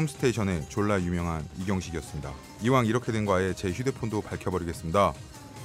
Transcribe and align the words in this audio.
컴스테이션의 0.00 0.66
졸라 0.70 0.98
유명한 1.00 1.46
이경식이었습니다. 1.58 2.32
이왕 2.62 2.86
이렇게 2.86 3.12
된 3.12 3.26
거 3.26 3.34
아예 3.34 3.52
제 3.52 3.70
휴대폰도 3.70 4.22
밝혀버리겠습니다. 4.22 5.12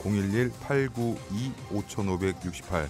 011-892-5568 0.03 2.89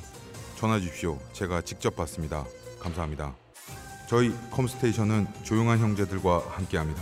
전화 0.55 0.79
주십시오. 0.79 1.19
제가 1.33 1.61
직접 1.61 1.95
받습니다. 1.95 2.45
감사합니다. 2.79 3.35
저희 4.09 4.33
컴스테이션은 4.51 5.27
조용한 5.43 5.77
형제들과 5.79 6.45
함께합니다. 6.49 7.01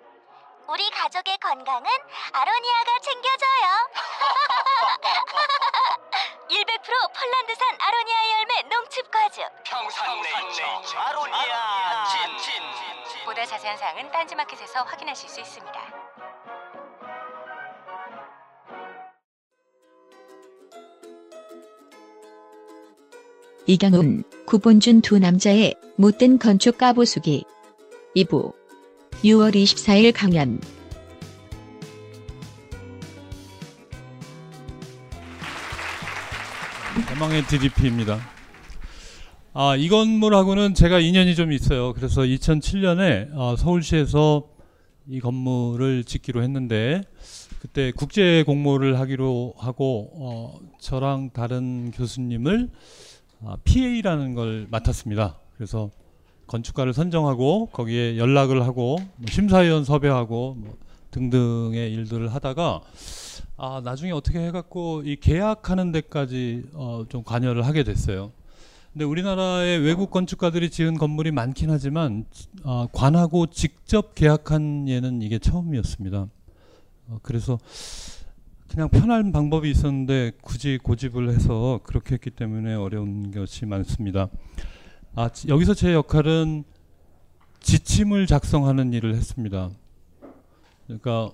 우리 0.71 0.89
가족의 0.89 1.37
건강은 1.39 1.89
아로니아가 2.31 2.99
챙겨줘요. 3.01 3.89
100% 6.47 7.11
폴란드산 7.13 7.77
아로니아 7.77 8.17
열매 8.31 8.61
농축 8.69 9.11
과즙. 9.11 9.43
평산네이처 9.65 10.63
아로니아 10.97 12.05
친 12.07 12.63
보다 13.25 13.45
자세한 13.45 13.77
사항은 13.77 14.11
딴지마켓에서 14.13 14.83
확인하실 14.83 15.27
수 15.27 15.41
있습니다. 15.41 15.81
이경훈, 23.67 24.23
구본준 24.45 25.01
두 25.01 25.19
남자의 25.19 25.75
못된 25.97 26.39
건축 26.39 26.77
까보수기 26.77 27.43
2부 28.15 28.60
6월 29.23 29.53
24일 29.53 30.13
강연 30.15 30.59
대망의 37.07 37.45
DDP입니다. 37.45 38.19
아, 39.53 39.75
이 39.75 39.89
건물하고는 39.89 40.73
제가 40.73 40.99
인연이 40.99 41.35
좀 41.35 41.51
있어요. 41.51 41.93
그래서 41.93 42.21
2007년에 42.21 43.29
아, 43.35 43.55
서울시에서 43.57 44.47
이 45.07 45.19
건물을 45.19 46.03
짓기로 46.03 46.41
했는데 46.41 47.03
그때 47.59 47.91
국제 47.91 48.43
공모를 48.43 48.99
하기로 48.99 49.53
하고 49.57 50.09
어, 50.15 50.59
저랑 50.79 51.29
다른 51.31 51.91
교수님을 51.91 52.69
아, 53.45 53.57
PA라는 53.65 54.33
걸 54.33 54.67
맡았습니다. 54.71 55.37
그래서 55.55 55.91
건축가를 56.51 56.93
선정하고 56.93 57.67
거기에 57.67 58.17
연락을 58.17 58.63
하고 58.63 58.97
뭐 59.15 59.25
심사위원 59.29 59.85
섭외하고 59.85 60.55
뭐 60.59 60.77
등등의 61.11 61.93
일들을 61.93 62.33
하다가 62.33 62.81
아 63.55 63.81
나중에 63.83 64.11
어떻게 64.11 64.39
해갖고 64.39 65.03
이 65.05 65.15
계약하는 65.15 65.91
데까지 65.93 66.63
어, 66.73 67.05
좀 67.07 67.23
관여를 67.23 67.65
하게 67.65 67.83
됐어요. 67.83 68.31
근데 68.91 69.05
우리나라의 69.05 69.79
외국 69.79 70.11
건축가들이 70.11 70.69
지은 70.69 70.97
건물이 70.97 71.31
많긴 71.31 71.69
하지만 71.69 72.25
어, 72.63 72.87
관하고 72.91 73.47
직접 73.47 74.13
계약한 74.13 74.89
예는 74.89 75.21
이게 75.21 75.39
처음이었습니다. 75.39 76.27
어, 77.07 77.19
그래서 77.21 77.57
그냥 78.67 78.89
편한 78.89 79.31
방법이 79.31 79.69
있었는데 79.69 80.33
굳이 80.41 80.77
고집을 80.81 81.29
해서 81.29 81.79
그렇게 81.83 82.15
했기 82.15 82.29
때문에 82.29 82.73
어려운 82.73 83.31
것이 83.31 83.65
많습니다. 83.65 84.27
아, 85.15 85.29
지- 85.29 85.47
여기서 85.49 85.73
제 85.73 85.93
역할은 85.93 86.63
지침을 87.59 88.27
작성하는 88.27 88.93
일을 88.93 89.13
했습니다. 89.15 89.69
그러니까 90.87 91.31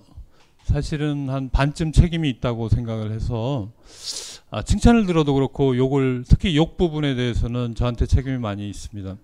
사실은 0.63 1.29
한 1.29 1.49
반쯤 1.49 1.91
책임이 1.91 2.29
있다고 2.29 2.69
생각을 2.69 3.11
해서 3.11 3.69
아, 4.49 4.61
칭찬을 4.61 5.05
들어도 5.05 5.33
그렇고 5.33 5.77
욕을 5.77 6.23
특히 6.27 6.55
욕 6.57 6.77
부분에 6.77 7.15
대해서는 7.15 7.75
저한테 7.75 8.05
책임이 8.05 8.37
많이 8.37 8.69
있습니다. 8.69 9.15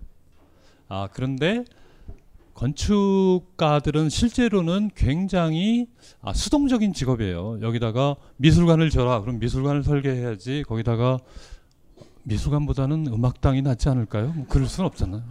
아 0.88 1.08
그런데 1.12 1.64
건축가들은 2.54 4.08
실제로는 4.08 4.90
굉장히 4.94 5.88
아, 6.22 6.32
수동적인 6.32 6.92
직업이에요. 6.92 7.58
여기다가 7.60 8.16
미술관을 8.36 8.90
져라. 8.90 9.20
그럼 9.20 9.38
미술관을 9.40 9.82
설계해야지. 9.82 10.62
거기다가 10.66 11.18
미술관보다는 12.24 13.06
음악당이 13.08 13.62
낫지 13.62 13.88
않을까요? 13.88 14.32
뭐 14.32 14.46
그럴 14.48 14.66
수는 14.66 14.86
없잖아요. 14.88 15.22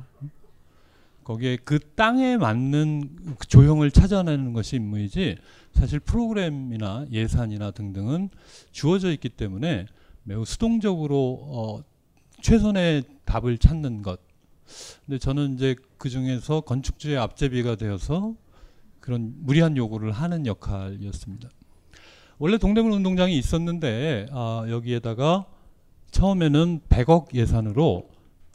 거기에 1.24 1.58
그 1.64 1.80
땅에 1.96 2.38
맞는 2.38 3.36
그 3.40 3.48
조형을 3.48 3.92
찾아내는 3.92 4.54
것이 4.54 4.76
임무이지 4.76 5.38
사실 5.74 6.00
프로그램이나 6.00 7.06
예산이나 7.12 7.72
등등은 7.72 8.30
주어져 8.72 9.12
있기 9.12 9.30
때문에 9.30 9.86
매우 10.24 10.46
수동적으로 10.46 11.40
어, 11.44 11.84
최선의 12.42 13.04
답을 13.26 13.58
찾는 13.58 14.02
것. 14.02 14.20
근데 15.06 15.18
저는 15.18 15.56
이제 15.56 15.76
그 15.98 16.10
중에서 16.10 16.62
건축주의 16.62 17.18
앞제비가 17.18 17.76
되어서 17.76 18.36
그런 19.00 19.34
무리한 19.38 19.76
요구를 19.78 20.12
하는 20.12 20.46
역할이었습니다. 20.46 21.50
원래 22.38 22.58
동대문 22.58 22.92
운동장이 22.92 23.38
있었는데 23.38 24.28
아, 24.32 24.66
여기에다가 24.70 25.46
처음에는 26.14 26.82
100억 26.90 27.34
예산으로 27.34 28.08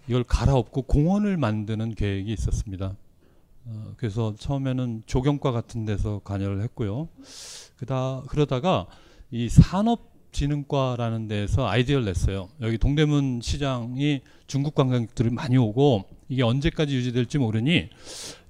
이걸 0.07 0.25
갈아엎고 0.25 0.83
공원을 0.83 1.37
만드는 1.37 1.95
계획이 1.95 2.33
있었습니다. 2.33 2.97
어, 3.67 3.93
그래서 3.97 4.35
처음에는 4.39 5.03
조경과 5.07 5.51
같은 5.51 5.85
데서 5.85 6.21
관여를 6.25 6.63
했고요. 6.63 7.09
그다 7.77 8.23
그러다가 8.29 8.87
이 9.31 9.49
산업진흥과라는 9.49 11.29
데서 11.29 11.69
아이디어를 11.69 12.07
냈어요. 12.07 12.49
여기 12.63 12.79
동대문 12.79 13.41
시장이 13.43 14.21
중국 14.47 14.75
관광객들이 14.75 15.31
많이 15.31 15.59
오고 15.59 16.05
이게 16.29 16.43
언제까지 16.45 16.95
유지될지 16.95 17.39
모르니 17.39 17.91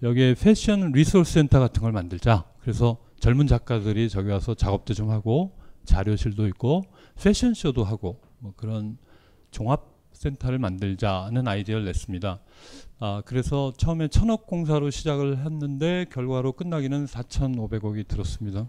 여기에 0.02 0.34
패션 0.34 0.93
resource 0.93 1.32
센터 1.32 1.58
같은 1.58 1.81
걸 1.82 1.93
만들자. 1.93 2.44
그래서 2.61 2.99
젊은 3.20 3.46
작가들이 3.46 4.11
저기 4.11 4.28
와서 4.28 4.54
작업도 4.54 4.93
좀 4.94 5.11
하고 5.11 5.52
자료실도 5.87 6.46
있고 6.49 6.84
패션쇼도 7.20 7.82
하고 7.82 8.20
뭐 8.38 8.52
그런 8.56 8.99
종합 9.50 9.99
센터를 10.12 10.58
만들자는 10.58 11.46
아이디어를 11.46 11.85
냈습니다. 11.85 12.40
아, 13.00 13.23
그래서 13.25 13.73
처음에 13.76 14.08
천억 14.08 14.46
공사로 14.46 14.90
시작을 14.90 15.38
했는데 15.38 16.06
결과로 16.11 16.52
끝나기는 16.52 17.06
4,500억이 17.06 18.06
들었습니다. 18.08 18.67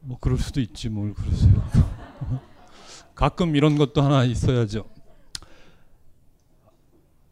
뭐 0.00 0.18
그럴 0.20 0.38
수도 0.38 0.60
있지 0.60 0.88
뭘 0.88 1.12
그러세요. 1.14 1.52
가끔 3.14 3.56
이런 3.56 3.76
것도 3.76 4.00
하나 4.00 4.24
있어야죠. 4.24 4.84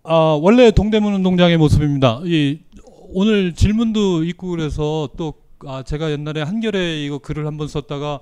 아, 0.03 0.39
원래 0.41 0.71
동대문 0.71 1.15
운동장의 1.15 1.57
모습입니다. 1.57 2.21
이 2.25 2.61
오늘 3.11 3.55
질문도 3.55 4.25
있고 4.25 4.49
그래서 4.49 5.09
또 5.17 5.35
아, 5.67 5.83
제가 5.83 6.11
옛날에 6.11 6.43
한겨레 6.43 7.05
이거 7.05 7.19
글을 7.19 7.47
한번 7.47 7.69
썼다가 7.69 8.21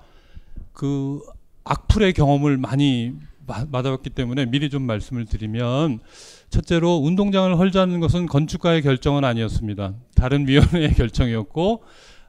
그 0.72 1.20
악플의 1.66 2.12
경험을 2.12 2.56
많이 2.56 3.12
받아봤기 3.46 4.10
때문에 4.10 4.46
미리 4.46 4.70
좀 4.70 4.82
말씀을 4.82 5.26
드리면 5.26 6.00
첫째로 6.48 6.96
운동장을 6.96 7.56
헐자는 7.58 8.00
것은 8.00 8.26
건축가의 8.26 8.82
결정은 8.82 9.24
아니었습니다. 9.24 9.94
다른 10.14 10.46
위원회의 10.46 10.94
결정이었고 10.94 11.82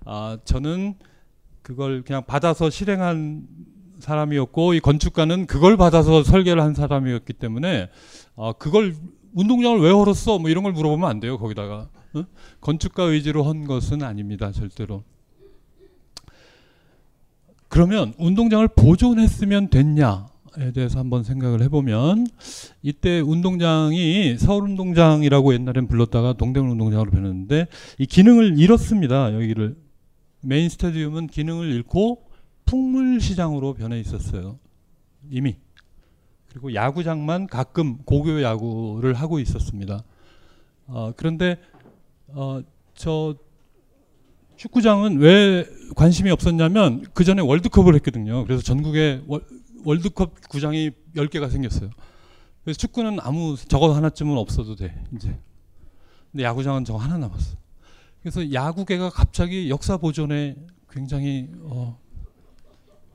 아, 0.05 0.37
저는 0.43 0.95
그걸 1.61 2.03
그냥 2.03 2.23
받아서 2.25 2.69
실행한 2.69 3.47
사람이었고 3.99 4.73
이 4.73 4.79
건축가는 4.79 5.47
그걸 5.47 5.75
받아서 5.77 6.23
설계를 6.23 6.61
한 6.61 6.73
사람이었기 6.73 7.33
때문에 7.33 7.89
아, 8.35 8.53
그걸 8.57 8.95
운동장을 9.33 9.79
왜 9.79 9.91
헐었어? 9.91 10.39
뭐 10.39 10.49
이런 10.49 10.63
걸 10.63 10.73
물어보면 10.73 11.09
안 11.09 11.19
돼요. 11.19 11.37
거기다가 11.37 11.89
어? 12.13 12.23
건축가 12.61 13.03
의지로 13.03 13.43
한 13.43 13.65
것은 13.65 14.01
아닙니다. 14.01 14.51
절대로. 14.51 15.03
그러면 17.69 18.13
운동장을 18.17 18.67
보존했으면 18.69 19.69
됐냐에 19.69 20.71
대해서 20.73 20.99
한번 20.99 21.23
생각을 21.23 21.61
해보면 21.63 22.27
이때 22.81 23.19
운동장이 23.19 24.37
서울운동장이라고 24.37 25.53
옛날엔 25.53 25.87
불렀다가 25.87 26.33
동대문 26.33 26.71
운동장으로 26.71 27.11
변했는데 27.11 27.67
이 27.99 28.05
기능을 28.05 28.57
잃었습니다. 28.57 29.33
여기를 29.33 29.75
메인 30.41 30.69
스타디움은 30.69 31.27
기능을 31.27 31.71
잃고 31.71 32.23
풍물시장으로 32.65 33.73
변해 33.73 33.99
있었어요. 33.99 34.59
이미. 35.29 35.55
그리고 36.49 36.73
야구장만 36.73 37.47
가끔 37.47 37.97
고교 37.99 38.41
야구를 38.41 39.13
하고 39.13 39.39
있었습니다. 39.39 40.03
어, 40.87 41.11
그런데 41.15 41.57
어, 42.29 42.61
저 42.95 43.35
축구장은 44.57 45.19
왜 45.19 45.65
관심이 45.95 46.29
없었냐면 46.31 47.05
그 47.13 47.23
전에 47.23 47.41
월드컵을 47.41 47.95
했거든요. 47.95 48.43
그래서 48.43 48.61
전국에 48.61 49.21
월, 49.27 49.41
월드컵 49.85 50.47
구장이 50.49 50.91
10개가 51.15 51.49
생겼어요. 51.49 51.89
그래서 52.63 52.77
축구는 52.77 53.19
아무 53.21 53.55
저거 53.55 53.95
하나쯤은 53.95 54.37
없어도 54.37 54.75
돼. 54.75 55.01
이제. 55.15 55.39
근데 56.31 56.43
야구장은 56.43 56.85
저거 56.85 56.99
하나 56.99 57.17
남았어. 57.17 57.55
그래서 58.21 58.51
야구계가 58.51 59.11
갑자기 59.11 59.69
역사 59.69 59.97
보존에 59.97 60.55
굉장히 60.89 61.49
어 61.61 61.97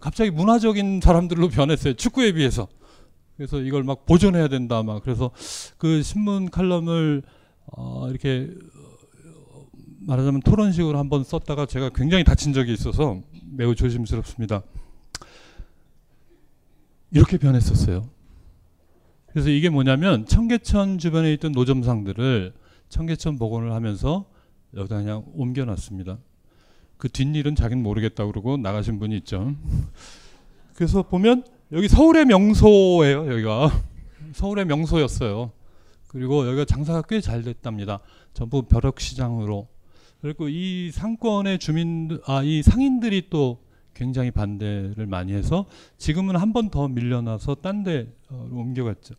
갑자기 0.00 0.30
문화적인 0.30 1.00
사람들로 1.02 1.48
변했어요. 1.48 1.94
축구에 1.94 2.32
비해서. 2.32 2.68
그래서 3.36 3.60
이걸 3.60 3.82
막 3.82 4.06
보존해야 4.06 4.48
된다 4.48 4.82
막 4.82 5.02
그래서 5.02 5.32
그 5.76 6.02
신문 6.02 6.50
칼럼을 6.50 7.22
어 7.66 8.08
이렇게 8.08 8.48
말하자면 10.06 10.40
토론식으로 10.42 10.98
한번 10.98 11.24
썼다가 11.24 11.66
제가 11.66 11.90
굉장히 11.90 12.24
다친 12.24 12.52
적이 12.52 12.72
있어서 12.72 13.20
매우 13.50 13.74
조심스럽습니다. 13.74 14.62
이렇게 17.10 17.38
변했었어요. 17.38 18.08
그래서 19.28 19.48
이게 19.50 19.68
뭐냐면 19.70 20.26
청계천 20.26 20.98
주변에 20.98 21.32
있던 21.34 21.52
노점상들을 21.52 22.52
청계천 22.88 23.38
복원을 23.38 23.72
하면서 23.72 24.26
여기다 24.74 24.96
그냥 24.98 25.24
옮겨놨습니다. 25.34 26.18
그 26.96 27.08
뒷일은 27.08 27.54
자기는 27.54 27.82
모르겠다 27.82 28.26
그러고 28.26 28.56
나가신 28.56 28.98
분이 28.98 29.16
있죠. 29.18 29.54
그래서 30.74 31.02
보면 31.02 31.44
여기 31.72 31.88
서울의 31.88 32.26
명소예요. 32.26 33.30
여기가 33.32 33.70
서울의 34.34 34.66
명소였어요. 34.66 35.52
그리고 36.08 36.46
여기가 36.46 36.64
장사가 36.64 37.02
꽤 37.02 37.20
잘 37.20 37.42
됐답니다. 37.42 38.00
전부 38.34 38.62
벼락시장으로. 38.62 39.68
그리고 40.22 40.48
이 40.48 40.90
상권의 40.92 41.58
주민, 41.58 42.20
아, 42.26 42.42
이 42.44 42.62
상인들이 42.62 43.28
또 43.28 43.58
굉장히 43.92 44.30
반대를 44.30 45.06
많이 45.06 45.32
해서 45.32 45.66
지금은 45.98 46.36
한 46.36 46.52
번 46.52 46.70
더 46.70 46.88
밀려나서 46.88 47.56
딴 47.56 47.82
데로 47.82 48.06
옮겨갔죠. 48.30 49.14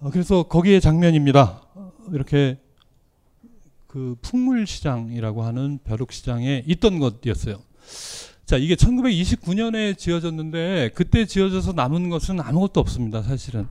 어, 0.00 0.10
그래서 0.10 0.44
거기에 0.44 0.80
장면입니다. 0.80 1.62
이렇게 2.12 2.58
그 3.86 4.16
풍물시장이라고 4.22 5.42
하는 5.42 5.78
벼룩시장에 5.84 6.64
있던 6.66 6.98
것이었어요. 6.98 7.62
자, 8.46 8.56
이게 8.56 8.74
1929년에 8.74 9.96
지어졌는데 9.96 10.90
그때 10.94 11.26
지어져서 11.26 11.74
남은 11.74 12.08
것은 12.08 12.40
아무것도 12.40 12.80
없습니다. 12.80 13.22
사실은. 13.22 13.68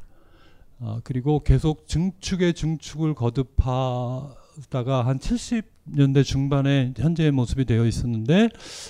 어, 0.79 0.99
그리고 1.03 1.43
계속 1.43 1.87
증축의 1.87 2.53
증축을 2.53 3.13
거듭하 3.15 4.35
다가 4.69 5.05
한 5.05 5.19
70년대 5.19 6.23
중반에 6.23 6.93
현재의 6.97 7.31
모습이 7.31 7.65
되어 7.65 7.85
있었는데 7.85 8.49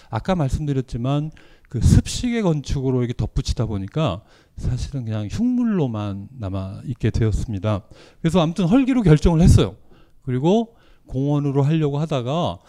아까 0.09 0.35
말씀드렸지만 0.35 1.31
그 1.69 1.79
습식의 1.81 2.41
건축으로 2.41 2.99
이렇게 2.99 3.13
덧붙이다 3.13 3.65
보니까 3.65 4.23
사실은 4.57 5.05
그냥 5.05 5.27
흉물로만 5.31 6.27
남아 6.37 6.81
있게 6.85 7.11
되었습니다. 7.11 7.83
그래서 8.21 8.41
아무튼 8.41 8.65
헐기로 8.65 9.03
결정을 9.03 9.41
했어요. 9.41 9.75
그리고 10.23 10.75
공원으로 11.07 11.63
하려고 11.63 11.97
하다가 11.99 12.59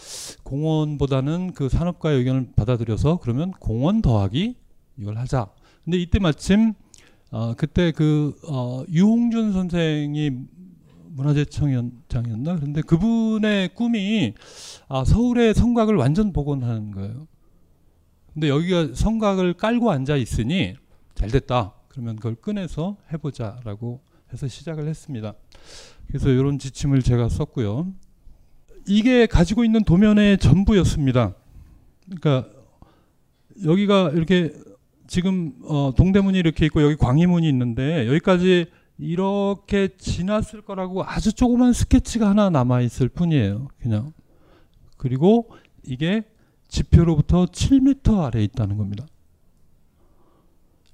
공원보다는 0.45 1.53
그 1.55 1.69
산업가의 1.69 2.19
의견을 2.19 2.53
받아들여서 2.57 3.19
그러면 3.19 3.51
공원 3.53 4.03
더하기 4.03 4.57
이걸 4.99 5.19
하자. 5.19 5.49
근데 5.85 5.99
이때 5.99 6.19
마침 6.19 6.75
어, 7.31 7.55
그때 7.55 7.93
그 7.93 8.35
어, 8.47 8.85
유홍준 8.89 9.53
선생이 9.53 10.31
문화재청장이었나? 11.15 12.57
그런데 12.57 12.83
그분의 12.83 13.75
꿈이 13.75 14.35
아, 14.89 15.05
서울의 15.05 15.55
성곽을 15.55 15.97
완전 15.97 16.33
복원하는 16.33 16.91
거예요. 16.91 17.27
근데 18.33 18.49
여기가 18.49 18.95
성곽을 18.95 19.55
깔고 19.55 19.91
앉아 19.91 20.17
있으니 20.17 20.75
잘 21.15 21.31
됐다. 21.31 21.75
그러면 21.89 22.17
그걸 22.17 22.35
꺼내서 22.35 22.97
해보자라고 23.13 24.01
해서 24.33 24.49
시작을 24.49 24.89
했습니다. 24.89 25.35
그래서 26.09 26.31
이런 26.31 26.59
지침을 26.59 27.03
제가 27.03 27.29
썼고요. 27.29 27.93
이게 28.87 29.27
가지고 29.27 29.65
있는 29.65 29.85
도면의 29.85 30.39
전부였습니다. 30.39 31.35
그러니까 32.07 32.49
여기가 33.65 34.11
이렇게 34.15 34.53
지금 35.07 35.53
어 35.65 35.93
동대문이 35.95 36.39
이렇게 36.39 36.67
있고 36.67 36.83
여기 36.83 36.97
광희문이 36.97 37.47
있는데 37.49 38.07
여기까지 38.09 38.67
이렇게 39.03 39.89
지났을 39.99 40.63
거라고 40.63 41.05
아주 41.05 41.33
조그만 41.33 41.73
스케치가 41.73 42.29
하나 42.29 42.51
남아 42.51 42.83
있을 42.83 43.09
뿐이에요. 43.09 43.69
그냥 43.81 44.13
그리고 44.97 45.51
이게 45.85 46.25
지표로부터 46.69 47.47
7m 47.47 48.21
아래에 48.21 48.45
있다는 48.45 48.77
겁니다. 48.77 49.07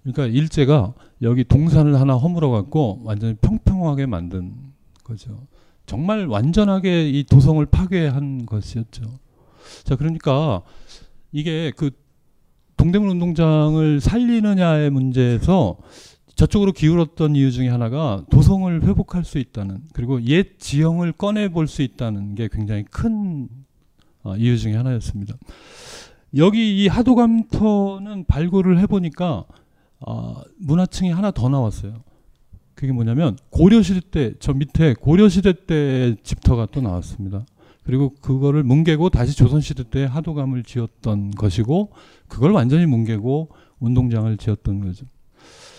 그러니까 0.03 0.27
일제가 0.27 0.95
여기 1.23 1.45
동산을 1.45 2.01
하나 2.01 2.15
허물어 2.15 2.49
갖고 2.49 3.01
완전히 3.05 3.35
평평하게 3.35 4.07
만든 4.07 4.55
거죠. 5.05 5.47
정말 5.85 6.27
완전하게 6.27 7.11
이 7.11 7.25
도성을 7.25 7.65
파괴한 7.67 8.47
것이었죠. 8.47 9.03
자, 9.85 9.97
그러니까 9.97 10.63
이게 11.33 11.73
그 11.77 11.91
동대문 12.77 13.11
운동장을 13.11 14.01
살리느냐의 14.01 14.91
문제에서 14.91 15.77
저쪽으로 16.39 16.71
기울었던 16.71 17.35
이유 17.35 17.51
중에 17.51 17.67
하나가 17.69 18.23
도성을 18.31 18.85
회복할 18.85 19.25
수 19.25 19.39
있다는 19.39 19.81
그리고 19.93 20.23
옛 20.23 20.61
지형을 20.61 21.11
꺼내 21.11 21.49
볼 21.49 21.67
수 21.67 21.83
있다는 21.83 22.37
게 22.37 22.49
굉장히 22.53 22.85
큰 22.85 23.49
어, 24.23 24.37
이유 24.37 24.57
중에 24.57 24.77
하나였습니다. 24.77 25.35
여기 26.37 26.85
이 26.85 26.87
하도감터는 26.87 28.27
발굴을 28.27 28.79
해보니까 28.79 29.47
어, 29.99 30.43
문화층이 30.61 31.11
하나 31.11 31.33
더 31.33 31.49
나왔어요. 31.49 32.05
그게 32.77 32.93
뭐냐면 32.93 33.37
고려시대 33.51 34.01
때 34.13 34.33
저 34.39 34.53
밑에 34.53 34.95
고려시대 34.95 35.67
때 35.67 36.15
집터가 36.23 36.67
또 36.71 36.81
나왔습니다. 36.81 37.47
그리고 37.83 38.15
그거를 38.21 38.63
뭉개고 38.63 39.11
다시 39.11 39.37
조선시대 39.37 39.91
때 39.91 40.05
하도감을 40.05 40.63
지었던 40.63 41.33
것이고 41.33 41.91
그걸 42.29 42.53
완전히 42.53 42.87
뭉개고 42.87 43.49
운동장을 43.81 44.37
지었던 44.37 44.81
거죠. 44.81 45.05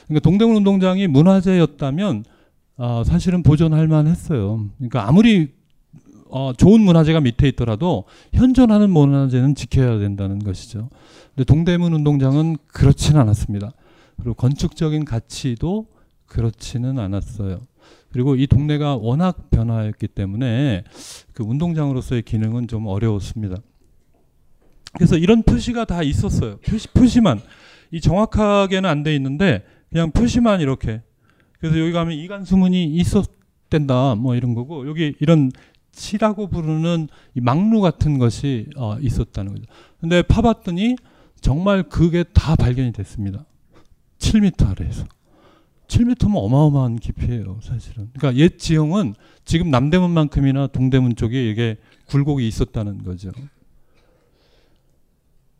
그러니까 0.09 0.23
동대문 0.23 0.57
운동장이 0.57 1.07
문화재였다면 1.07 2.25
아, 2.77 3.03
사실은 3.05 3.43
보존할 3.43 3.87
만했어요. 3.87 4.65
그러니까 4.77 5.07
아무리 5.07 5.53
어, 6.31 6.51
좋은 6.55 6.81
문화재가 6.81 7.21
밑에 7.21 7.47
있더라도 7.49 8.05
현존하는 8.33 8.89
문화재는 8.89 9.55
지켜야 9.55 9.97
된다는 9.99 10.39
것이죠. 10.39 10.89
근데 11.35 11.43
동대문 11.45 11.93
운동장은 11.93 12.57
그렇지는 12.67 13.21
않았습니다. 13.21 13.71
그리고 14.17 14.33
건축적인 14.33 15.05
가치도 15.05 15.87
그렇지는 16.25 16.99
않았어요. 16.99 17.61
그리고 18.11 18.35
이 18.35 18.47
동네가 18.47 18.95
워낙 18.95 19.49
변화했기 19.51 20.07
때문에 20.07 20.83
그 21.33 21.43
운동장으로서의 21.43 22.23
기능은 22.23 22.67
좀 22.67 22.87
어려웠습니다. 22.87 23.57
그래서 24.93 25.17
이런 25.17 25.43
표시가 25.43 25.85
다 25.85 26.01
있었어요. 26.01 26.57
표시, 26.57 26.87
표시만. 26.89 27.39
이 27.91 28.01
정확하게는 28.01 28.89
안 28.89 29.03
돼 29.03 29.15
있는데 29.15 29.63
그냥 29.89 30.11
표시만 30.11 30.61
이렇게. 30.61 31.01
그래서 31.59 31.79
여기 31.79 31.91
가면 31.91 32.17
이간 32.17 32.45
수문이 32.45 32.85
있었댄다 32.85 34.15
뭐 34.15 34.35
이런 34.35 34.53
거고 34.53 34.87
여기 34.87 35.13
이런 35.19 35.51
치라고 35.91 36.47
부르는 36.47 37.07
이 37.35 37.41
망루 37.41 37.81
같은 37.81 38.17
것이 38.17 38.67
어, 38.77 38.97
있었다는 38.99 39.53
거죠. 39.53 39.65
근데 39.99 40.21
파봤더니 40.21 40.95
정말 41.41 41.83
그게 41.83 42.23
다 42.23 42.55
발견이 42.55 42.91
됐습니다. 42.93 43.45
7m 44.19 44.69
아래에서. 44.69 45.05
7m면 45.87 46.35
어마어마한 46.35 46.97
깊이에요, 46.97 47.59
사실은. 47.63 48.09
그러니까 48.13 48.39
옛 48.39 48.59
지형은 48.59 49.15
지금 49.43 49.71
남대문만큼이나 49.71 50.67
동대문 50.67 51.15
쪽에 51.15 51.49
이게 51.49 51.77
굴곡이 52.05 52.47
있었다는 52.47 53.03
거죠. 53.03 53.31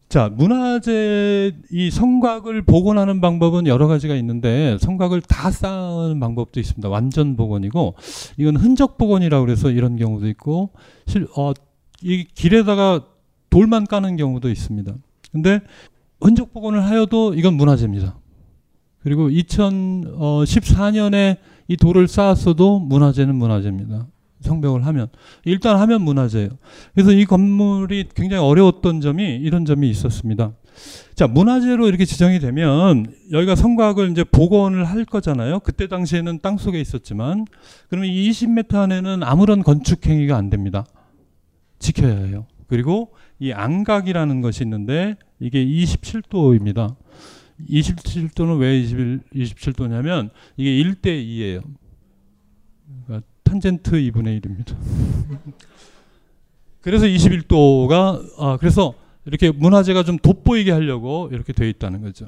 자, 0.10 0.28
문화재 0.28 1.54
이 1.70 1.92
성곽을 1.92 2.64
복원하는 2.64 3.22
방법은 3.22 3.68
여러 3.68 3.88
가지가 3.88 4.16
있는데 4.16 4.80
성곽을 4.80 5.22
다 5.22 5.52
쌓는 5.52 6.20
방법도 6.20 6.60
있습니다. 6.60 6.90
완전 6.90 7.38
복원이고 7.38 7.94
이건 8.38 8.56
흔적 8.56 8.98
복원이라고 8.98 9.46
그래서 9.46 9.70
이런 9.70 9.98
경우도 9.98 10.28
있고 10.30 10.72
실, 11.06 11.28
어, 11.38 11.54
이 12.02 12.26
길에다가 12.34 13.06
돌만 13.52 13.86
까는 13.86 14.18
경우도 14.18 14.50
있습니다. 14.50 14.96
근데 15.32 15.60
흔적 16.20 16.54
복원을 16.54 16.84
하여도 16.84 17.36
이건 17.36 17.54
문화재입니다. 17.54 18.18
그리고 19.04 19.30
2014년에 19.30 21.38
이 21.68 21.78
돌을 21.78 22.08
쌓았어도 22.08 22.80
문화재는 22.80 23.36
문화재입니다. 23.36 24.08
성벽을 24.42 24.86
하면 24.86 25.08
일단 25.46 25.78
하면 25.80 26.02
문화재예요. 26.02 26.50
그래서 26.94 27.12
이 27.12 27.26
건물이 27.26 28.10
굉장히 28.16 28.44
어려웠던 28.44 29.02
점이 29.02 29.36
이런 29.38 29.66
점이 29.66 29.90
있었습니다. 29.90 30.54
자 31.16 31.28
문화재로 31.28 31.88
이렇게 31.88 32.06
지정이 32.06 32.40
되면 32.40 33.06
여기가 33.32 33.56
성곽을 33.56 34.12
이제 34.12 34.24
복원을 34.24 34.86
할 34.86 35.06
거잖아요. 35.06 35.60
그때 35.60 35.88
당시에는 35.88 36.40
땅 36.42 36.58
속에 36.58 36.80
있었지만 36.80 37.46
그러면 37.90 38.10
이 38.10 38.30
20m 38.30 38.76
안에는 38.76 39.24
아무런 39.24 39.64
건축 39.64 40.06
행위가 40.06 40.38
안 40.38 40.50
됩니다. 40.50 40.86
지켜야 41.80 42.18
해요. 42.20 42.46
그리고 42.68 43.14
이 43.40 43.52
안각이라는 43.52 44.42
것이 44.42 44.64
있는데 44.64 45.16
이게 45.40 45.66
27도입니다. 45.66 46.96
27도는 47.68 48.60
왜 48.60 48.80
21, 48.80 49.22
27도냐면 49.36 50.30
이게 50.56 50.70
1대 50.84 51.06
2예요. 51.06 51.62
탄젠트 53.50 53.92
2분의 53.92 54.40
1입니다. 54.40 54.76
그래서 56.82 57.08
21도가 57.08 58.24
아 58.38 58.58
그래서 58.58 58.94
이렇게 59.26 59.50
문화재가 59.52 60.04
좀 60.04 60.18
돋보이게 60.20 60.72
하려고 60.72 61.30
이렇게 61.32 61.52
되어 61.52 61.68
있다는 61.68 62.02
거죠. 62.02 62.28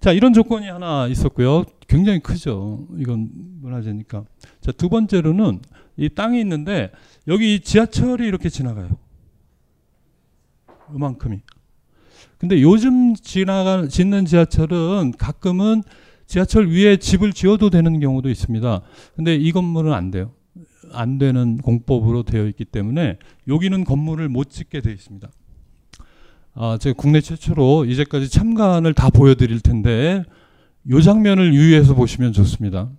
자, 0.00 0.12
이런 0.12 0.32
조건이 0.32 0.68
하나 0.68 1.08
있었고요. 1.08 1.64
굉장히 1.88 2.20
크죠. 2.20 2.86
이건 2.96 3.30
문화재니까. 3.60 4.24
자, 4.60 4.70
두 4.70 4.88
번째로는 4.88 5.60
이 5.96 6.08
땅이 6.08 6.40
있는데 6.40 6.92
여기 7.26 7.58
지하철이 7.58 8.24
이렇게 8.24 8.48
지나가요. 8.48 8.96
이만큼이. 10.94 11.40
근데 12.38 12.62
요즘 12.62 13.14
지나가 13.14 13.88
짓는 13.88 14.26
지하철은 14.26 15.14
가끔은 15.18 15.82
지하철 16.26 16.68
위에 16.68 16.96
집을 16.96 17.32
지어도 17.32 17.70
되는 17.70 17.98
경우도 17.98 18.30
있습니다. 18.30 18.82
근데 19.16 19.34
이 19.34 19.50
건물은 19.50 19.92
안 19.92 20.12
돼요. 20.12 20.32
안 20.94 21.18
되는 21.18 21.58
공법으로 21.58 22.22
되어 22.22 22.46
있기 22.46 22.64
때문에 22.64 23.18
여기는 23.48 23.84
건물을 23.84 24.28
못 24.28 24.50
짓게 24.50 24.80
되어 24.80 24.92
있습니다. 24.92 25.28
아, 26.54 26.78
제가 26.80 26.94
국내 26.96 27.20
최초로 27.20 27.86
이제까지 27.86 28.28
참관을 28.28 28.94
다 28.94 29.10
보여드릴 29.10 29.60
텐데 29.60 30.24
이 30.86 31.02
장면을 31.02 31.52
유의해서 31.54 31.94
보시면 31.94 32.32
좋습니다. 32.32 32.90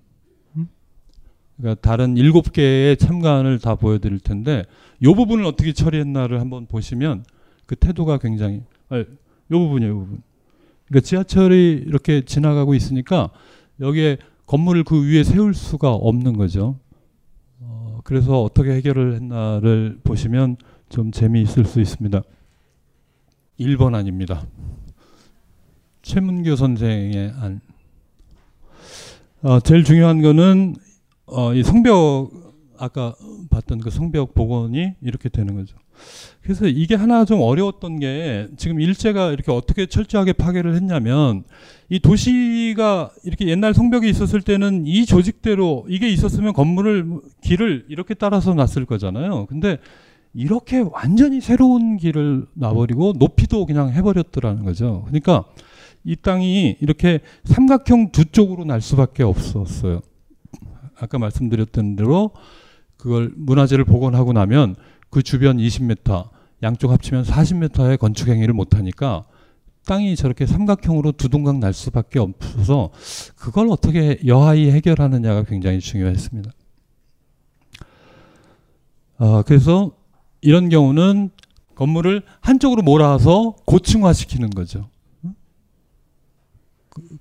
그러니까 1.57 1.79
다른 1.81 2.17
일곱 2.17 2.51
개의 2.51 2.97
참관을 2.97 3.59
다 3.59 3.75
보여드릴 3.75 4.19
텐데 4.19 4.65
이 4.99 5.05
부분을 5.05 5.45
어떻게 5.45 5.71
처리했나를 5.71 6.41
한번 6.41 6.65
보시면 6.65 7.23
그 7.65 7.75
태도가 7.75 8.17
굉장히 8.17 8.63
아, 8.89 8.99
이 8.99 9.05
부분이에요, 9.49 9.91
이 9.91 9.95
부분. 9.95 10.21
그러니까 10.87 11.05
지하철이 11.05 11.83
이렇게 11.87 12.21
지나가고 12.21 12.75
있으니까 12.75 13.29
여기에 13.79 14.17
건물을 14.45 14.83
그 14.83 15.03
위에 15.07 15.23
세울 15.23 15.53
수가 15.53 15.91
없는 15.93 16.37
거죠. 16.37 16.77
어, 18.05 18.07
그래서 18.07 18.43
어떻게 18.43 18.71
해결을 18.71 19.15
했나를 19.15 19.99
보시면 20.03 20.57
좀 20.89 21.11
재미있을 21.11 21.65
수 21.65 21.81
있습니다. 21.81 22.21
1번 23.59 23.95
안입니다. 23.95 24.45
최문교 26.03 26.55
선생의 26.55 27.33
안. 27.39 27.61
어, 29.41 29.59
제일 29.59 29.83
중요한 29.83 30.21
거는 30.21 30.75
어, 31.25 31.53
이 31.55 31.63
성벽 31.63 32.31
아까 32.77 33.15
봤던 33.49 33.79
그 33.79 33.89
성벽 33.89 34.35
복원이 34.35 34.93
이렇게 35.01 35.29
되는 35.29 35.55
거죠. 35.55 35.75
그래서 36.45 36.67
이게 36.67 36.93
하나 36.93 37.25
좀 37.25 37.41
어려웠던 37.41 37.99
게 37.99 38.47
지금 38.55 38.79
일제가 38.79 39.31
이렇게 39.31 39.51
어떻게 39.51 39.87
철저하게 39.87 40.33
파괴를 40.33 40.75
했냐면 40.75 41.43
이 41.89 41.99
도시가 41.99 43.09
이렇게 43.23 43.47
옛날 43.47 43.73
성벽이 43.73 44.07
있었을 44.07 44.41
때는 44.41 44.85
이 44.85 45.07
조직대로 45.07 45.87
이게 45.89 46.07
있었으면 46.07 46.53
건물을 46.53 47.19
길을 47.41 47.87
이렇게 47.89 48.13
따라서 48.13 48.53
놨을 48.53 48.85
거잖아요. 48.85 49.47
근데 49.47 49.79
이렇게 50.35 50.83
완전히 50.91 51.41
새로운 51.41 51.97
길을 51.97 52.45
놔버리고 52.53 53.13
높이도 53.17 53.65
그냥 53.65 53.91
해버렸더라는 53.91 54.65
거죠. 54.65 55.01
그러니까 55.07 55.45
이 56.03 56.15
땅이 56.15 56.77
이렇게 56.79 57.21
삼각형 57.45 58.11
두 58.11 58.25
쪽으로 58.25 58.65
날 58.65 58.81
수밖에 58.81 59.23
없었어요. 59.23 60.01
아까 60.99 61.17
말씀드렸던 61.17 61.95
대로 61.95 62.33
그걸 62.97 63.31
문화재를 63.35 63.83
복원하고 63.83 64.31
나면 64.31 64.75
그 65.09 65.23
주변 65.23 65.57
20m, 65.57 66.34
양쪽 66.65 66.91
합치면 66.91 67.23
40m의 67.23 67.99
건축 67.99 68.27
행위를 68.27 68.53
못 68.55 68.75
하니까 68.75 69.25
땅이 69.85 70.15
저렇게 70.15 70.47
삼각형으로 70.47 71.11
두동강 71.11 71.59
날 71.59 71.73
수밖에 71.73 72.17
없어서 72.17 72.89
그걸 73.35 73.69
어떻게 73.69 74.19
여하이 74.25 74.71
해결하느냐가 74.71 75.43
굉장히 75.43 75.79
중요했습니다. 75.79 76.51
아, 79.19 79.43
그래서 79.45 79.91
이런 80.41 80.69
경우는 80.69 81.29
건물을 81.75 82.23
한쪽으로 82.41 82.81
몰아서 82.81 83.55
고층화시키는 83.65 84.49
거죠. 84.49 84.89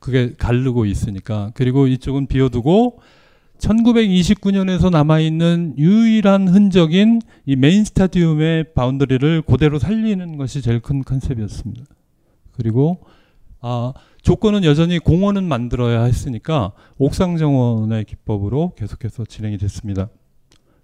그게 0.01 0.35
가르고 0.37 0.87
있으니까. 0.87 1.51
그리고 1.55 1.87
이쪽은 1.87 2.29
비워두고 2.29 3.01
1929년에서 3.65 4.91
남아있는 4.91 5.75
유일한 5.79 6.49
흔적인 6.49 7.23
이 7.47 7.57
메인 7.57 7.85
스타디움의 7.85 8.75
boundary를 8.75 9.43
그대로 9.43 9.79
살리는 9.79 10.37
것이 10.37 10.63
제일 10.63 10.81
큰 10.81 11.03
컨셉이었습니다. 11.03 11.85
그리고 12.53 13.01
아, 13.61 13.95
조건은 14.23 14.65
여전히 14.65 14.99
공원은 14.99 15.45
만들어야 15.45 16.03
했으니까 16.05 16.73
옥상 16.99 17.39
정원의 17.39 18.05
기법으로 18.05 18.75
계속해서 18.77 19.25
진행이 19.25 19.59
됐습니다. 19.59 20.09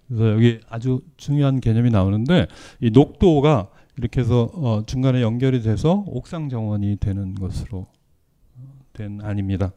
그래서 0.07 0.33
여기 0.33 0.59
아주 0.67 1.01
중요한 1.17 1.59
개념이 1.59 1.91
나오는데 1.91 2.47
이 2.79 2.89
녹도가 2.89 3.69
이렇게 3.97 4.21
해서 4.21 4.49
어, 4.55 4.83
중간에 4.85 5.21
연결이 5.21 5.61
돼서 5.61 6.03
옥상 6.07 6.49
정원이 6.49 6.97
되는 6.97 7.35
것으로 7.35 7.87
된 8.93 9.19
안입니다. 9.21 9.71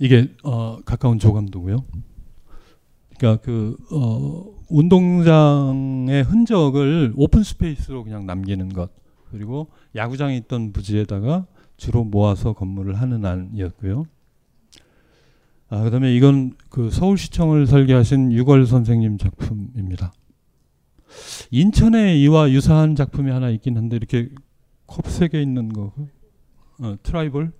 이게 0.00 0.34
어, 0.42 0.80
가까운 0.84 1.18
조감도고요. 1.18 1.84
그러니까 3.18 3.42
그 3.44 3.76
어, 3.92 4.46
운동장의 4.70 6.24
흔적을 6.24 7.12
open 7.16 7.42
space로 7.42 8.02
그냥 8.02 8.24
남기는 8.26 8.70
것 8.70 8.90
그리고 9.30 9.68
야구장이 9.94 10.38
있던 10.38 10.72
부지에다가 10.72 11.46
주로 11.76 12.02
모아서 12.02 12.54
건물을 12.54 12.94
하는 12.94 13.24
안이었고요. 13.24 14.04
아, 15.68 15.84
그다음에 15.84 16.14
이건 16.16 16.54
그 16.70 16.90
서울시청을 16.90 17.66
설계하신 17.66 18.32
유걸 18.32 18.66
선생님 18.66 19.18
작품입니다. 19.18 20.12
인천에 21.50 22.16
이와 22.18 22.50
유사한 22.50 22.96
작품이 22.96 23.30
하나 23.30 23.50
있긴 23.50 23.76
한데 23.76 23.96
이렇게 23.96 24.30
컵색에 24.86 25.40
있는 25.40 25.68
거, 25.68 25.92
어, 26.80 26.96
트라이벌, 27.02 27.52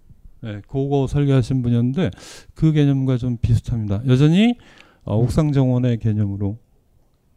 네, 0.42 0.62
그거 0.68 1.06
설계하신 1.06 1.62
분이었는데 1.62 2.10
그 2.54 2.72
개념과 2.72 3.18
좀 3.18 3.36
비슷합니다. 3.36 4.02
여전히 4.06 4.56
어, 5.04 5.16
옥상 5.16 5.52
정원의 5.52 5.98
개념으로 5.98 6.58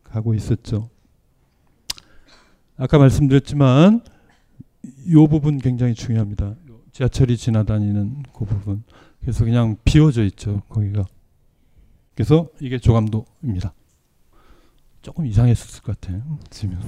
가고 0.03 0.33
있었죠. 0.33 0.89
아까 2.77 2.97
말씀드렸지만 2.97 4.01
이 5.05 5.27
부분 5.29 5.57
굉장히 5.57 5.93
중요합니다. 5.93 6.55
지하철이 6.91 7.37
지나다니는 7.37 8.23
그 8.33 8.45
부분. 8.45 8.83
그래서 9.19 9.43
그냥 9.43 9.77
비워져 9.83 10.23
있죠. 10.25 10.61
거기가. 10.69 11.05
그래서 12.13 12.49
이게 12.59 12.77
조감도입니다. 12.77 13.73
조금 15.01 15.25
이상했을 15.25 15.81
것 15.81 15.99
같아요. 15.99 16.39
지금. 16.49 16.79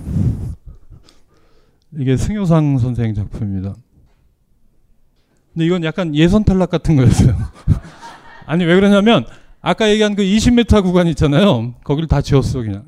이게 1.98 2.18
승효상 2.18 2.78
선생 2.78 3.14
작품입니다. 3.14 3.76
근데 5.56 5.66
이건 5.66 5.86
약간 5.86 6.14
예선 6.14 6.44
탈락 6.44 6.70
같은 6.70 6.98
거였어요. 6.98 7.34
아니 8.46 8.66
왜 8.66 8.76
그러냐면 8.76 9.26
아까 9.62 9.90
얘기한 9.90 10.16
그 10.16 10.22
20m 10.22 10.84
구간 10.84 11.08
있잖아요. 11.08 11.74
거기를 11.86 12.10
다 12.10 12.22
지웠어 12.22 12.62
그냥. 12.62 12.84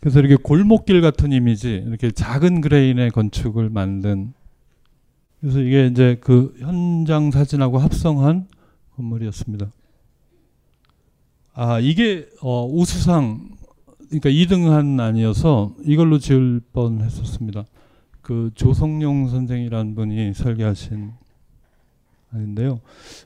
그래서 0.00 0.18
이렇게 0.18 0.36
골목길 0.36 1.00
같은 1.00 1.32
이미지, 1.32 1.82
이렇게 1.86 2.10
작은 2.10 2.60
그레인의 2.60 3.10
건축을 3.10 3.70
만든. 3.70 4.34
그래서 5.40 5.60
이게 5.60 5.86
이제 5.86 6.18
그 6.20 6.54
현장 6.58 7.30
사진하고 7.30 7.78
합성한 7.78 8.48
건물이었습니다. 8.96 9.70
아 11.54 11.80
이게 11.80 12.28
어, 12.42 12.66
우수상 12.66 13.48
그러니까 14.08 14.28
2등한 14.28 15.00
아니어서 15.00 15.74
이걸로 15.84 16.18
지을 16.18 16.60
뻔했었습니다. 16.74 17.64
그 18.20 18.50
조성용 18.54 19.30
선생이라는 19.30 19.94
분이 19.94 20.34
설계하신 20.34 21.21
아닌데요. 22.32 22.80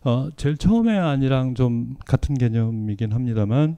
어, 0.04 0.28
제일 0.36 0.56
처음에 0.56 0.96
아니랑 0.98 1.54
좀 1.54 1.96
같은 2.06 2.36
개념이긴 2.36 3.12
합니다만 3.12 3.76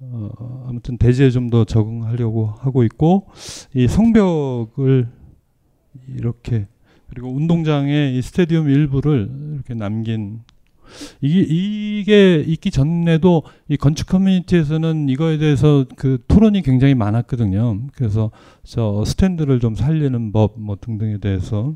어, 0.00 0.64
아무튼 0.68 0.96
대지에 0.98 1.30
좀 1.30 1.50
더 1.50 1.64
적응하려고 1.64 2.46
하고 2.58 2.84
있고 2.84 3.26
이 3.74 3.88
성벽을 3.88 5.08
이렇게 6.14 6.66
그리고 7.08 7.32
운동장의 7.34 8.16
이 8.16 8.22
스테디움 8.22 8.68
일부를 8.68 9.30
이렇게 9.54 9.74
남긴 9.74 10.40
이게 11.20 11.40
이게 11.40 12.44
있기 12.46 12.70
전에도 12.70 13.42
이 13.68 13.76
건축 13.76 14.06
커뮤니티에서는 14.08 15.08
이거에 15.08 15.38
대해서 15.38 15.84
그 15.96 16.22
토론이 16.28 16.62
굉장히 16.62 16.94
많았거든요. 16.94 17.88
그래서 17.94 18.30
저 18.64 19.04
스탠드를 19.04 19.58
좀 19.60 19.74
살리는 19.74 20.32
법 20.32 20.54
뭐 20.58 20.76
등등에 20.80 21.18
대해서 21.18 21.74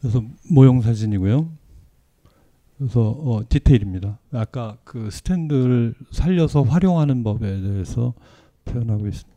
그래서 0.00 0.22
모형 0.50 0.80
사진이고요. 0.82 1.48
그래서 2.84 3.00
어, 3.00 3.40
디테일입니다. 3.48 4.18
아까 4.32 4.76
그 4.84 5.08
스탠드를 5.10 5.94
살려서 6.10 6.64
활용하는 6.64 7.24
법에 7.24 7.62
대해서 7.62 8.12
표현하고 8.66 9.08
있습니다. 9.08 9.34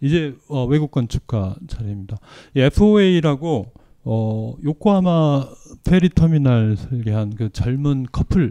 이제 0.00 0.34
어, 0.48 0.64
외국 0.64 0.90
건축가 0.90 1.56
차례입니다. 1.66 2.16
FOA라고 2.56 3.70
어, 4.04 4.54
요코하마 4.64 5.46
페리 5.84 6.08
터미널 6.08 6.78
설계한 6.78 7.34
그 7.34 7.50
젊은 7.50 8.06
커플이 8.10 8.50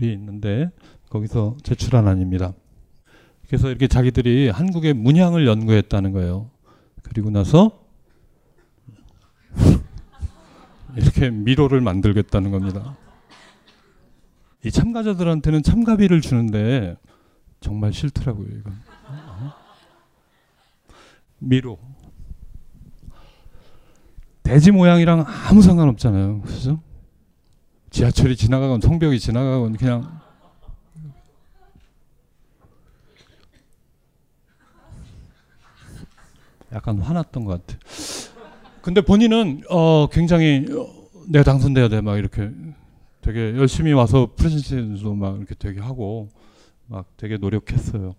있는데 0.00 0.70
거기서 1.08 1.56
제출한 1.62 2.08
안입니다. 2.08 2.52
그래서 3.46 3.68
이렇게 3.68 3.86
자기들이 3.86 4.48
한국의 4.48 4.92
문양을 4.92 5.46
연구했다는 5.46 6.10
거예요. 6.10 6.50
그리고 7.04 7.30
나서 7.30 7.87
이렇게 10.98 11.30
미로를 11.30 11.80
만들겠다는 11.80 12.50
겁니다. 12.50 12.96
이 14.64 14.70
참가자들한테는 14.70 15.62
참가비를 15.62 16.20
주는데 16.20 16.96
정말 17.60 17.92
싫더라고요, 17.92 18.48
이건. 18.48 18.74
미로. 21.38 21.78
돼지 24.42 24.72
모양이랑 24.72 25.24
아무 25.48 25.62
상관없잖아요. 25.62 26.40
그죠? 26.42 26.82
지하철이 27.90 28.36
지나가건 28.36 28.80
성벽이 28.80 29.20
지나가건 29.20 29.76
그냥 29.76 30.20
약간 36.72 36.98
화났던 37.00 37.44
것 37.44 37.66
같아. 37.66 37.78
근데 38.88 39.02
본인은 39.02 39.64
어 39.68 40.06
굉장히 40.08 40.64
어, 40.74 40.88
내가 41.28 41.44
당선돼야 41.44 41.90
돼 41.90 42.00
막 42.00 42.16
이렇게 42.16 42.50
되게 43.20 43.54
열심히 43.54 43.92
와서 43.92 44.32
프레젠테이션도 44.34 45.14
막 45.14 45.36
이렇게 45.36 45.54
되게 45.58 45.78
하고 45.78 46.30
막 46.86 47.04
되게 47.18 47.36
노력했어요. 47.36 48.14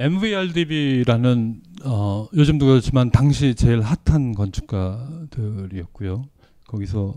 MVRDB라는 0.00 1.62
어, 1.84 2.26
요즘도 2.34 2.66
그렇지만 2.66 3.12
당시 3.12 3.54
제일 3.54 3.80
핫한 3.80 4.34
건축가들이었고요. 4.34 6.24
거기서 6.66 7.14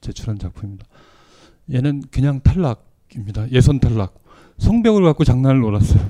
제출한 0.00 0.38
작품입니다. 0.38 0.86
얘는 1.72 2.02
그냥 2.12 2.42
탈락입니다. 2.44 3.50
예선 3.50 3.80
탈락. 3.80 4.22
성벽을 4.58 5.02
갖고 5.02 5.24
장난을 5.24 5.62
놀았어요. 5.62 6.08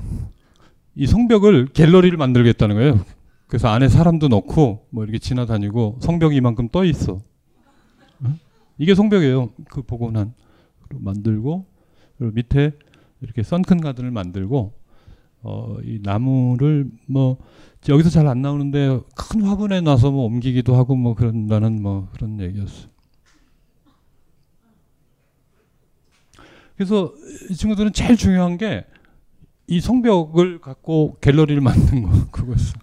이 0.93 1.07
성벽을 1.07 1.69
갤러리를 1.73 2.15
만들겠다는 2.15 2.75
거예요. 2.75 3.03
그래서 3.51 3.67
안에 3.67 3.89
사람도 3.89 4.29
넣고 4.29 4.87
뭐 4.91 5.03
이렇게 5.03 5.19
지나다니고 5.19 5.97
성벽이 5.99 6.37
이만큼 6.37 6.69
떠 6.69 6.85
있어. 6.85 7.19
응? 8.23 8.39
이게 8.77 8.95
성벽이에요. 8.95 9.49
그 9.69 9.81
복원한 9.81 10.33
만들고 10.89 11.65
그리고 12.17 12.33
밑에 12.33 12.71
이렇게 13.19 13.43
선큰 13.43 13.81
가든을 13.81 14.09
만들고 14.09 14.71
어, 15.43 15.75
이 15.83 15.99
나무를 16.01 16.89
뭐 17.07 17.39
여기서 17.89 18.09
잘 18.09 18.25
안 18.25 18.41
나오는데 18.41 19.01
큰 19.17 19.41
화분에 19.41 19.81
놔서 19.81 20.11
뭐 20.11 20.23
옮기기도 20.27 20.75
하고 20.77 20.95
뭐 20.95 21.13
그런다는 21.13 21.81
뭐 21.81 22.07
그런 22.13 22.39
얘기였어요. 22.39 22.89
그래서 26.77 27.13
이 27.49 27.55
친구들은 27.55 27.91
제일 27.91 28.15
중요한 28.15 28.57
게 28.57 28.85
이 29.71 29.79
성벽을 29.79 30.59
갖고 30.59 31.15
갤러리를 31.21 31.61
만든 31.61 32.03
거 32.03 32.09
그거였어. 32.29 32.73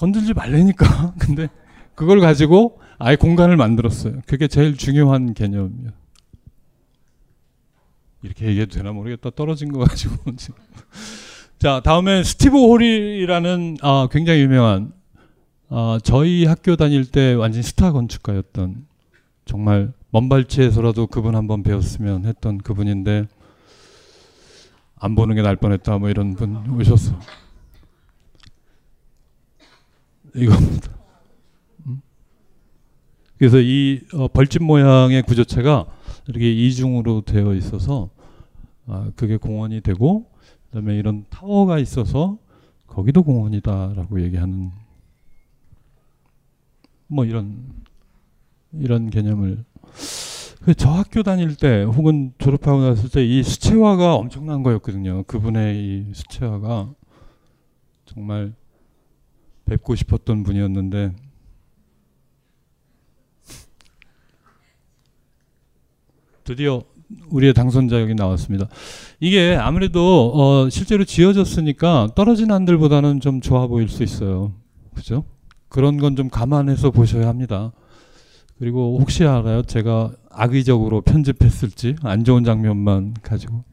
건들지 0.00 0.32
말라니까. 0.32 1.12
근데 1.20 1.48
그걸 1.94 2.20
가지고 2.20 2.80
아예 2.98 3.16
공간을 3.16 3.58
만들었어요. 3.58 4.22
그게 4.26 4.48
제일 4.48 4.78
중요한 4.78 5.34
개념이에요. 5.34 5.90
이렇게 8.22 8.46
얘기해도 8.46 8.76
되나 8.76 8.92
모르겠다. 8.92 9.28
떨어진 9.28 9.70
거 9.70 9.80
가지고. 9.80 10.16
자, 11.58 11.82
다음에 11.84 12.24
스티브 12.24 12.56
홀이라는 12.56 13.76
아, 13.82 14.08
굉장히 14.10 14.40
유명한 14.40 14.92
아, 15.68 15.98
저희 16.02 16.46
학교 16.46 16.76
다닐 16.76 17.04
때 17.04 17.34
완전 17.34 17.60
스타 17.60 17.92
건축가였던 17.92 18.86
정말 19.44 19.92
먼 20.08 20.30
발치에서라도 20.30 21.08
그분 21.08 21.34
한번 21.36 21.62
배웠으면 21.62 22.24
했던 22.24 22.56
그분인데 22.56 23.26
안 24.98 25.14
보는 25.14 25.36
게날 25.36 25.56
뻔했다 25.56 25.98
뭐 25.98 26.08
이런 26.08 26.34
분 26.34 26.56
오셨어. 26.70 27.18
이겁니다. 30.34 30.90
음? 31.86 32.00
그래서 33.38 33.58
이 33.60 34.00
어, 34.14 34.28
벌집 34.28 34.62
모양의 34.62 35.22
구조체가 35.22 35.86
이렇게 36.28 36.52
이중으로 36.52 37.22
되어 37.22 37.54
있어서 37.54 38.10
아, 38.86 39.10
그게 39.16 39.36
공원이 39.36 39.80
되고 39.82 40.30
그다음에 40.66 40.96
이런 40.96 41.24
타워가 41.30 41.78
있어서 41.78 42.38
거기도 42.86 43.22
공원이다라고 43.22 44.22
얘기하는 44.22 44.70
뭐 47.06 47.24
이런 47.24 47.64
이런 48.72 49.10
개념을 49.10 49.64
그저 50.62 50.90
학교 50.90 51.22
다닐 51.22 51.56
때 51.56 51.82
혹은 51.82 52.32
졸업하고 52.38 52.80
났을 52.82 53.08
때 53.08 53.24
이 53.24 53.42
수채화가 53.42 54.14
엄청난 54.14 54.62
거였거든요. 54.62 55.22
그분의 55.24 55.78
이 55.78 56.14
수채화가 56.14 56.92
정말 58.04 58.52
뵙고 59.70 59.94
싶었던 59.94 60.42
분이었는데 60.42 61.12
드디어 66.44 66.82
우리의 67.28 67.54
당선자 67.54 68.00
여기 68.00 68.14
나왔습니다. 68.14 68.68
이게 69.20 69.56
아무래도 69.56 70.32
어 70.34 70.68
실제로 70.70 71.04
지어졌으니까 71.04 72.08
떨어진 72.14 72.50
안들보다는 72.50 73.20
좀 73.20 73.40
좋아 73.40 73.66
보일 73.66 73.88
수 73.88 74.02
있어요. 74.02 74.52
그죠? 74.94 75.24
그런 75.68 75.98
건 75.98 76.16
좀 76.16 76.28
감안해서 76.28 76.90
보셔야 76.90 77.28
합니다. 77.28 77.72
그리고 78.58 78.98
혹시 79.00 79.24
알아요? 79.24 79.62
제가 79.62 80.12
악의적으로 80.30 81.00
편집했을지 81.02 81.96
안 82.02 82.24
좋은 82.24 82.42
장면만 82.44 83.14
가지고 83.22 83.64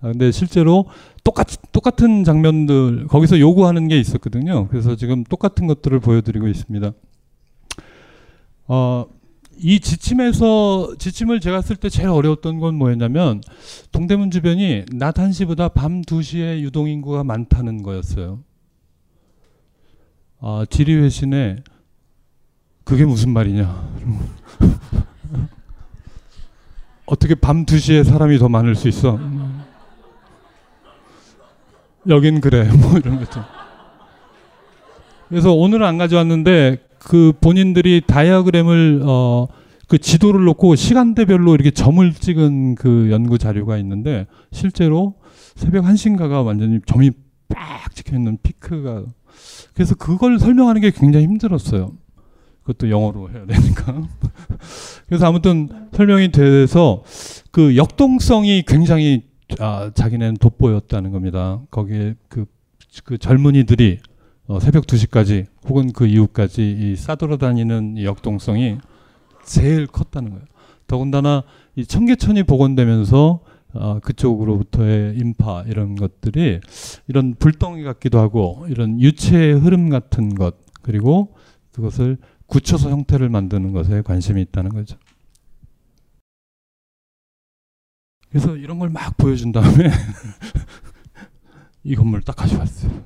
아, 0.00 0.08
근데 0.08 0.30
실제로 0.32 0.86
똑같 1.22 1.46
똑같은 1.74 2.22
장면들 2.22 3.08
거기서 3.08 3.40
요구하는 3.40 3.88
게 3.88 3.98
있었거든요. 3.98 4.68
그래서 4.68 4.94
지금 4.94 5.24
똑같은 5.24 5.66
것들을 5.66 5.98
보여드리고 5.98 6.46
있습니다. 6.46 6.92
어, 8.68 9.06
이 9.58 9.80
지침에서 9.80 10.94
지침을 10.96 11.40
제가 11.40 11.62
쓸 11.62 11.74
때 11.74 11.88
제일 11.88 12.10
어려웠던 12.10 12.60
건 12.60 12.76
뭐였냐면 12.76 13.40
동대문 13.90 14.30
주변이 14.30 14.84
낮 14.92 15.16
1시보다 15.16 15.74
밤 15.74 16.02
2시에 16.02 16.60
유동 16.60 16.88
인구가 16.88 17.24
많다는 17.24 17.82
거였어요. 17.82 18.44
아, 20.40 20.64
지리 20.70 20.94
회신에 20.94 21.56
그게 22.84 23.04
무슨 23.04 23.32
말이냐. 23.32 23.90
어떻게 27.06 27.34
밤 27.34 27.66
2시에 27.66 28.04
사람이 28.04 28.38
더 28.38 28.48
많을 28.48 28.76
수 28.76 28.86
있어? 28.88 29.18
여긴 32.08 32.40
그래. 32.40 32.68
뭐 32.80 32.98
이런 32.98 33.18
거죠. 33.18 33.44
그래서 35.28 35.52
오늘은 35.52 35.86
안 35.86 35.98
가져왔는데 35.98 36.78
그 36.98 37.32
본인들이 37.40 38.02
다이아그램을 38.06 39.02
어, 39.04 39.48
그 39.88 39.98
지도를 39.98 40.44
놓고 40.44 40.76
시간대별로 40.76 41.54
이렇게 41.54 41.70
점을 41.70 42.12
찍은 42.12 42.76
그 42.76 43.10
연구 43.10 43.38
자료가 43.38 43.76
있는데 43.78 44.26
실제로 44.52 45.14
새벽 45.54 45.84
1시인가가 45.84 46.44
완전히 46.44 46.80
점이 46.86 47.10
빡 47.48 47.94
찍혀 47.94 48.16
있는 48.16 48.38
피크가 48.42 49.04
그래서 49.74 49.94
그걸 49.94 50.38
설명하는 50.38 50.80
게 50.80 50.90
굉장히 50.90 51.26
힘들었어요. 51.26 51.92
그것도 52.62 52.90
영어로 52.90 53.30
해야 53.30 53.44
되니까. 53.44 54.08
그래서 55.06 55.26
아무튼 55.26 55.68
설명이 55.92 56.32
돼서 56.32 57.02
그 57.50 57.76
역동성이 57.76 58.62
굉장히 58.66 59.24
아, 59.58 59.90
자기네는 59.94 60.36
돋보였다는 60.36 61.10
겁니다. 61.10 61.60
거기에 61.70 62.14
그, 62.28 62.46
그 63.04 63.18
젊은이들이 63.18 63.98
어, 64.46 64.60
새벽 64.60 64.86
2시까지 64.86 65.46
혹은 65.68 65.92
그 65.92 66.06
이후까지 66.06 66.70
이 66.70 66.96
싸돌아다니는 66.96 67.96
이 67.96 68.04
역동성이 68.04 68.78
제일 69.44 69.86
컸다는 69.86 70.30
거예요. 70.30 70.44
더군다나 70.86 71.44
이 71.76 71.86
청계천이 71.86 72.42
복원되면서 72.42 73.40
어, 73.74 73.98
그쪽으로부터의 74.00 75.16
인파 75.16 75.64
이런 75.66 75.96
것들이 75.96 76.60
이런 77.08 77.34
불덩이 77.34 77.82
같기도 77.82 78.20
하고 78.20 78.66
이런 78.68 79.00
유체의 79.00 79.54
흐름 79.54 79.88
같은 79.88 80.34
것 80.34 80.56
그리고 80.82 81.34
그것을 81.72 82.18
굳혀서 82.46 82.90
형태를 82.90 83.28
만드는 83.30 83.72
것에 83.72 84.02
관심이 84.02 84.40
있다는 84.42 84.70
거죠. 84.70 84.96
그래서 88.34 88.56
이런 88.56 88.80
걸 88.80 88.90
막 88.90 89.16
보여준 89.16 89.52
다음에 89.52 89.88
이 91.84 91.94
건물 91.94 92.20
딱 92.22 92.34
가져왔어요. 92.34 93.04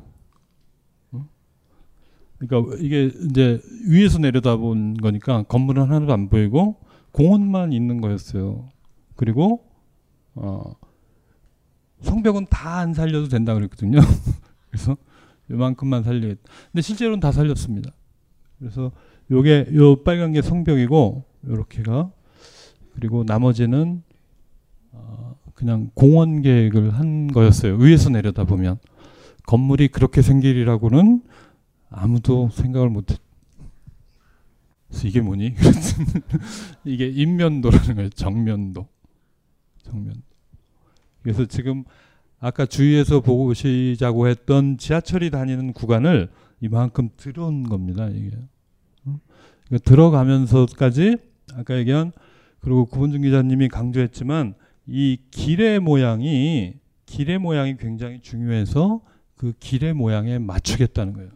그러니까 2.38 2.76
이게 2.78 3.10
이제 3.28 3.60
위에서 3.88 4.18
내려다본 4.18 4.94
거니까 4.94 5.42
건물은 5.42 5.82
하나도 5.82 6.12
안 6.14 6.30
보이고 6.30 6.76
공원만 7.12 7.74
있는 7.74 8.00
거였어요. 8.00 8.70
그리고 9.16 9.64
어 10.34 10.74
성벽은 12.00 12.46
다 12.48 12.78
안 12.78 12.94
살려도 12.94 13.28
된다 13.28 13.52
그랬거든요. 13.52 13.98
그래서 14.70 14.96
요만큼만 15.50 16.04
살려. 16.04 16.34
근데 16.72 16.80
실제로는 16.80 17.20
다 17.20 17.32
살렸습니다. 17.32 17.90
그래서 18.58 18.92
요게 19.30 19.72
요 19.74 20.04
빨간 20.04 20.32
게 20.32 20.40
성벽이고 20.40 21.24
요렇게가 21.48 22.12
그리고 22.94 23.24
나머지는 23.24 24.02
어 24.02 24.07
그냥 25.54 25.90
공원 25.94 26.42
계획을 26.42 26.94
한 26.94 27.28
거였어요. 27.28 27.76
위에서 27.76 28.10
내려다 28.10 28.44
보면 28.44 28.78
건물이 29.46 29.88
그렇게 29.88 30.22
생길이라고는 30.22 31.22
아무도 31.90 32.50
생각을 32.52 32.90
못했. 32.90 33.18
이게 35.04 35.20
뭐니? 35.20 35.54
이게 36.84 37.08
인면도라는 37.08 37.94
거예요. 37.94 38.08
정면도. 38.10 38.86
정면. 39.82 40.22
그래서 41.22 41.44
지금 41.46 41.84
아까 42.40 42.64
주위에서 42.66 43.20
보시자고 43.20 44.28
했던 44.28 44.78
지하철이 44.78 45.30
다니는 45.30 45.72
구간을 45.72 46.30
이만큼 46.60 47.10
들어온 47.16 47.64
겁니다. 47.64 48.08
이게. 48.08 48.30
그러니까 49.02 49.84
들어가면서까지 49.84 51.16
아까 51.54 51.76
얘기한 51.76 52.12
그리고 52.60 52.86
구본준 52.86 53.22
기자님이 53.22 53.68
강조했지만 53.68 54.54
이 54.88 55.18
길의 55.30 55.80
모양이 55.80 56.74
길의 57.06 57.38
모양이 57.38 57.76
굉장히 57.76 58.20
중요해서 58.20 59.02
그 59.36 59.52
길의 59.60 59.94
모양에 59.94 60.38
맞추겠다는 60.38 61.12
거예요. 61.12 61.30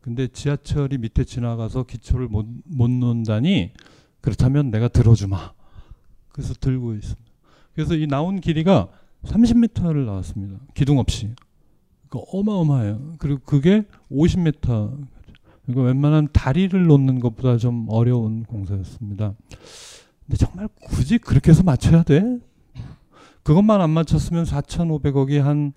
근데 0.00 0.28
지하철이 0.28 0.98
밑에 0.98 1.24
지나가서 1.24 1.84
기초를 1.84 2.28
못, 2.28 2.46
못 2.64 2.90
놓는다니 2.90 3.72
그렇다면 4.20 4.70
내가 4.70 4.88
들어주마. 4.88 5.52
그래서 6.28 6.54
들고 6.54 6.94
있습니다. 6.94 7.32
그래서 7.74 7.94
이 7.94 8.06
나온 8.06 8.40
길이가 8.40 8.88
30m를 9.24 10.04
나왔습니다. 10.04 10.60
기둥 10.74 10.98
없이. 10.98 11.30
그러니까 12.08 12.30
어마어마해요. 12.32 13.14
그리고 13.18 13.40
그게 13.44 13.84
50m. 14.10 15.06
그러니까 15.64 15.82
웬만한 15.82 16.28
다리를 16.32 16.86
놓는 16.86 17.20
것보다 17.20 17.56
좀 17.56 17.86
어려운 17.88 18.44
공사였습니다. 18.44 19.34
근데 20.26 20.36
정말 20.36 20.68
굳이 20.82 21.18
그렇게 21.18 21.50
해서 21.50 21.62
맞춰야 21.62 22.02
돼? 22.02 22.38
그것만 23.42 23.80
안 23.80 23.90
맞췄으면 23.90 24.44
4,500억이 24.44 25.40
한 25.40 25.72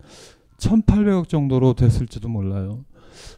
1,800억 0.58 1.28
정도로 1.28 1.74
됐을지도 1.74 2.30
몰라요. 2.30 2.86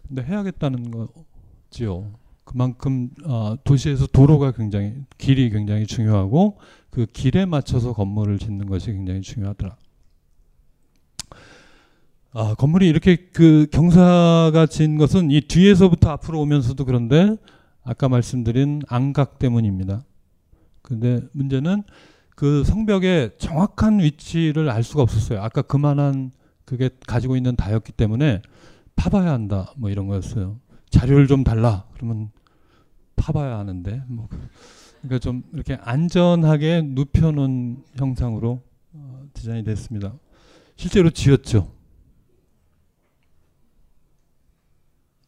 근데 0.08 0.24
해야겠다는 0.24 0.92
거지요. 0.92 2.12
그만큼 2.44 3.10
어, 3.26 3.56
도시에서 3.64 4.08
도로가 4.08 4.52
굉장히 4.52 4.94
길이 5.18 5.50
굉장히 5.50 5.86
중요하고 5.86 6.58
그 6.90 7.06
길에 7.06 7.46
맞춰서 7.46 7.94
건물을 7.94 8.40
짓는 8.40 8.68
것이 8.68 8.92
굉장히 8.92 9.22
중요하더라. 9.22 9.76
아, 12.34 12.56
건물이 12.56 12.88
이렇게 12.88 13.30
그 13.34 13.68
경사가 13.72 14.68
진 14.68 14.98
것은 14.98 15.32
이 15.32 15.42
뒤에서부터 15.42 16.10
앞으로 16.12 16.40
오면서도 16.42 16.86
그런데 16.86 17.36
아까 17.84 18.08
말씀드린 18.08 18.82
안각 18.88 19.40
때문입니다. 19.40 20.06
근데 20.82 21.22
문제는 21.34 21.84
그 22.38 22.64
성벽의 22.64 23.32
정확한 23.40 23.98
위치를 23.98 24.70
알 24.70 24.84
수가 24.84 25.02
없었어요. 25.02 25.42
아까 25.42 25.64
그만한 25.64 26.32
그게 26.66 26.92
가지고 27.08 27.36
있는 27.36 27.56
다였기 27.56 27.94
때문에 27.94 28.44
파봐야 28.96 29.32
한다. 29.32 29.74
뭐 29.76 29.90
이런 29.90 30.06
거였어요. 30.06 30.60
자료를 30.92 31.26
좀 31.26 31.44
달라. 31.44 31.88
그러면 31.96 32.30
파봐야 33.16 33.58
하는데 33.58 34.04
뭐 34.08 34.30
그러니까 35.02 35.18
좀 35.18 35.42
이렇게 35.52 35.80
안전하게 35.82 36.84
눕혀놓은 36.84 37.84
형상으로 37.96 38.62
어, 38.94 39.28
디자인이 39.34 39.64
됐습니다. 39.64 40.14
실제로 40.76 41.10
지었죠. 41.10 41.74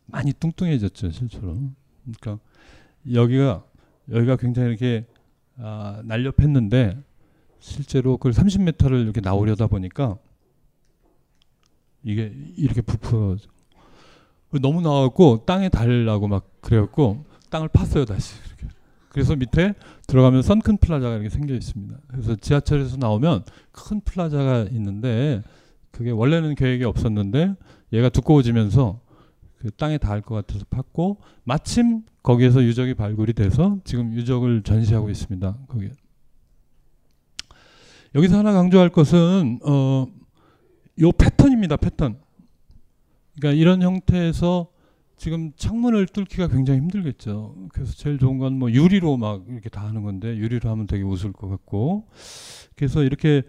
많이 0.06 0.32
뚱뚱해졌죠, 0.32 1.10
실제로. 1.10 1.58
그러니까 2.04 2.40
여기가 3.12 3.66
여기가 4.12 4.36
굉장히 4.36 4.70
이렇게 4.70 5.08
아, 5.62 6.02
날렵했는데 6.06 6.98
실제로 7.60 8.18
그걸 8.18 8.32
30m를 8.32 9.04
이렇게 9.04 9.22
나오려다 9.22 9.68
보니까 9.68 10.18
이게 12.04 12.34
이렇게 12.56 12.82
부풀어 12.82 13.38
너무 14.62 14.82
나왔고 14.82 15.46
땅에 15.46 15.70
닿으려고 15.70 16.28
막 16.28 16.50
그래갖고 16.62 17.26
땅을 17.50 17.70
팠어요 17.70 18.08
다시 18.08 18.36
이렇게. 18.48 18.68
그래서 19.10 19.36
밑에 19.36 19.74
들어가면 20.08 20.42
sunken 20.44 20.78
plaza가 20.78 21.16
이렇게 21.16 21.30
생겨 21.30 21.54
있습니다. 21.54 21.98
그래서 22.08 22.36
지하철에서 22.36 22.98
나오면 22.98 23.44
큰 23.72 24.02
plaza가 24.02 24.68
있는데 24.72 25.42
그게 25.92 26.12
원래는 26.12 26.56
계획이 26.56 26.84
없었는데 26.86 27.56
얘가 27.94 28.10
두꺼워지면서 28.10 29.02
그 29.58 29.72
땅에 29.72 29.98
닿을 29.98 30.22
것 30.22 30.36
같아서 30.36 30.64
팠고 30.66 31.18
마침 31.44 32.04
거기에서 32.24 32.64
유적이 32.64 32.94
발굴이 32.96 33.34
돼서 33.34 33.80
지금 33.84 34.14
유적을 34.14 34.64
전시하고 34.64 35.10
있습니다. 35.10 35.58
거기 35.68 35.90
여기서 38.16 38.40
하나 38.40 38.52
강조할 38.54 38.90
것은 38.90 39.60
어, 39.64 40.08
요 41.02 41.12
패턴입니다. 41.12 41.78
패턴. 41.78 42.20
그러니까 43.40 43.60
이런 43.60 43.82
형태에서 43.82 44.68
지금 45.16 45.52
창문을 45.56 46.08
뚫기가 46.08 46.48
굉장히 46.48 46.80
힘들겠죠. 46.80 47.56
그래서 47.74 47.94
제일 47.94 48.18
좋은 48.18 48.38
건 48.38 48.54
뭐 48.54 48.72
유리로 48.72 49.18
막 49.18 49.44
이렇게 49.50 49.70
다 49.70 49.86
하는 49.86 50.02
건데 50.02 50.36
유리로 50.36 50.70
하면 50.70 50.88
되게 50.88 51.04
웃을 51.04 51.34
것 51.34 51.48
같고 51.50 52.08
그래서 52.76 53.04
이렇게 53.04 53.44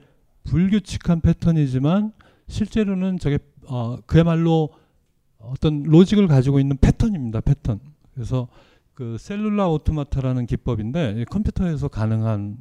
불규칙한 0.44 1.20
패턴이지만 1.20 2.12
실제로는 2.48 3.18
저게 3.18 3.38
어, 3.66 3.96
그야말로 4.06 4.70
어떤 5.38 5.82
로직을 5.84 6.26
가지고 6.26 6.60
있는 6.60 6.76
패턴입니다. 6.76 7.40
패턴. 7.40 7.80
그래서 8.20 8.48
그 8.92 9.16
셀룰라 9.18 9.66
오토마타라는 9.70 10.44
기법인데 10.44 11.24
컴퓨터에서 11.30 11.88
가능한 11.88 12.58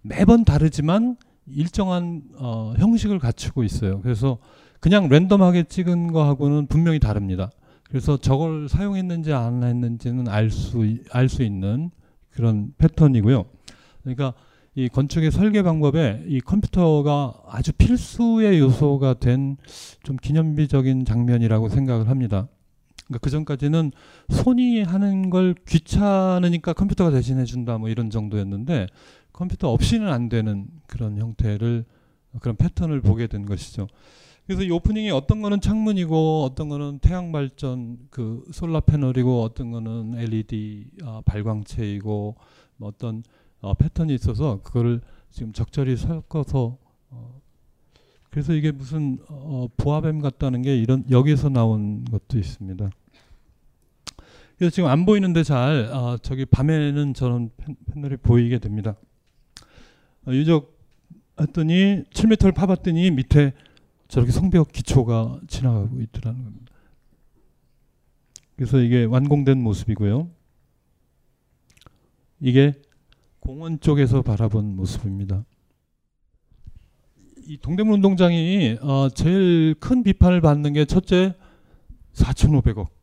매번 0.00 0.46
다르지만 0.46 1.16
일정한 1.46 2.22
어, 2.38 2.72
형식을 2.78 3.18
갖추고 3.18 3.64
있어요. 3.64 4.00
그래서 4.00 4.38
그냥 4.80 5.08
랜덤하게 5.10 5.64
찍은 5.64 6.12
거하고는 6.12 6.68
분명히 6.68 6.98
다릅니다. 6.98 7.50
그래서 7.86 8.16
저걸 8.16 8.70
사용했는지 8.70 9.34
안 9.34 9.62
했는지는 9.62 10.26
알 10.28 10.48
수 10.50 10.78
알 11.10 11.28
수 11.28 11.42
있는 11.42 11.90
그런 12.30 12.72
패턴이고요. 12.78 13.44
그러니까 14.04 14.32
이 14.74 14.88
건축의 14.88 15.30
설계 15.30 15.62
방법에 15.62 16.24
이 16.28 16.40
컴퓨터가 16.40 17.34
아주 17.46 17.72
필수의 17.74 18.58
요소가 18.58 19.14
된 19.20 19.58
좀 20.02 20.16
기념비적인 20.16 21.04
장면이라고 21.04 21.68
생각을 21.68 22.08
합니다. 22.08 22.48
그러니까 23.12 23.18
그 23.18 23.30
전까지는 23.30 23.92
손이 24.30 24.82
하는 24.82 25.30
걸 25.30 25.54
귀찮으니까 25.68 26.72
컴퓨터가 26.72 27.10
대신해 27.10 27.44
준다 27.44 27.78
뭐 27.78 27.88
이런 27.88 28.10
정도였는데 28.10 28.86
컴퓨터 29.32 29.70
없이는 29.70 30.08
안 30.08 30.28
되는 30.28 30.68
그런 30.86 31.18
형태를 31.18 31.84
그런 32.40 32.56
패턴을 32.56 33.00
보게 33.00 33.26
된 33.26 33.44
것이죠. 33.44 33.86
그래서 34.46 34.62
이 34.62 34.70
오프닝이 34.70 35.10
어떤 35.10 35.40
거는 35.40 35.60
창문이고 35.60 36.42
어떤 36.44 36.68
거는 36.68 36.98
태양 37.00 37.30
발전 37.30 37.98
그 38.10 38.44
솔라 38.52 38.80
패널이고 38.80 39.42
어떤 39.42 39.70
거는 39.70 40.18
LED 40.18 40.86
아, 41.04 41.22
발광체이고 41.24 42.36
뭐 42.76 42.88
어떤 42.88 43.22
어, 43.60 43.74
패턴이 43.74 44.14
있어서 44.14 44.60
그거를 44.62 45.00
지금 45.30 45.52
적절히 45.52 45.96
섞어서 45.96 46.76
어, 47.10 47.40
그래서 48.30 48.54
이게 48.54 48.72
무슨 48.72 49.18
어, 49.28 49.68
보아뱀 49.76 50.20
같다는 50.20 50.62
게 50.62 50.76
이런 50.76 51.04
여기서 51.10 51.48
나온 51.48 52.04
것도 52.04 52.38
있습니다. 52.38 52.90
그래서 54.62 54.76
지금 54.76 54.88
안 54.90 55.04
보이는데 55.04 55.42
잘 55.42 55.90
아, 55.92 56.16
저기 56.22 56.44
밤에는 56.44 57.14
저런 57.14 57.50
팬, 57.56 57.74
패널이 57.84 58.18
보이게 58.18 58.60
됩니다. 58.60 58.94
어, 60.24 60.30
유적 60.30 60.78
했더니 61.40 62.04
7m를 62.12 62.54
파봤더니 62.54 63.10
밑에 63.10 63.54
저렇게 64.06 64.30
성벽 64.30 64.70
기초가 64.70 65.40
지나가고 65.48 66.00
있더라는 66.02 66.44
겁니다. 66.44 66.72
그래서 68.54 68.78
이게 68.78 69.02
완공된 69.02 69.60
모습이고요. 69.60 70.30
이게 72.38 72.80
공원 73.40 73.80
쪽에서 73.80 74.22
바라본 74.22 74.76
모습입니다. 74.76 75.44
이 77.48 77.56
동대문 77.56 77.94
운동장이 77.94 78.78
어, 78.80 79.08
제일 79.08 79.74
큰 79.80 80.04
비판을 80.04 80.40
받는 80.40 80.72
게 80.72 80.84
첫째 80.84 81.34
4,500억. 82.12 83.01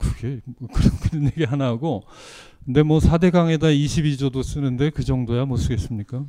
그게 0.00 0.40
뭐 0.58 0.68
그런, 0.72 0.90
그런 0.98 1.24
얘기 1.26 1.44
하나 1.44 1.66
하고 1.66 2.02
근데 2.64 2.82
뭐 2.82 2.98
4대강에다 2.98 3.62
22조도 3.74 4.42
쓰는데 4.42 4.90
그 4.90 5.04
정도야 5.04 5.44
못 5.44 5.56
쓰겠습니까? 5.56 6.24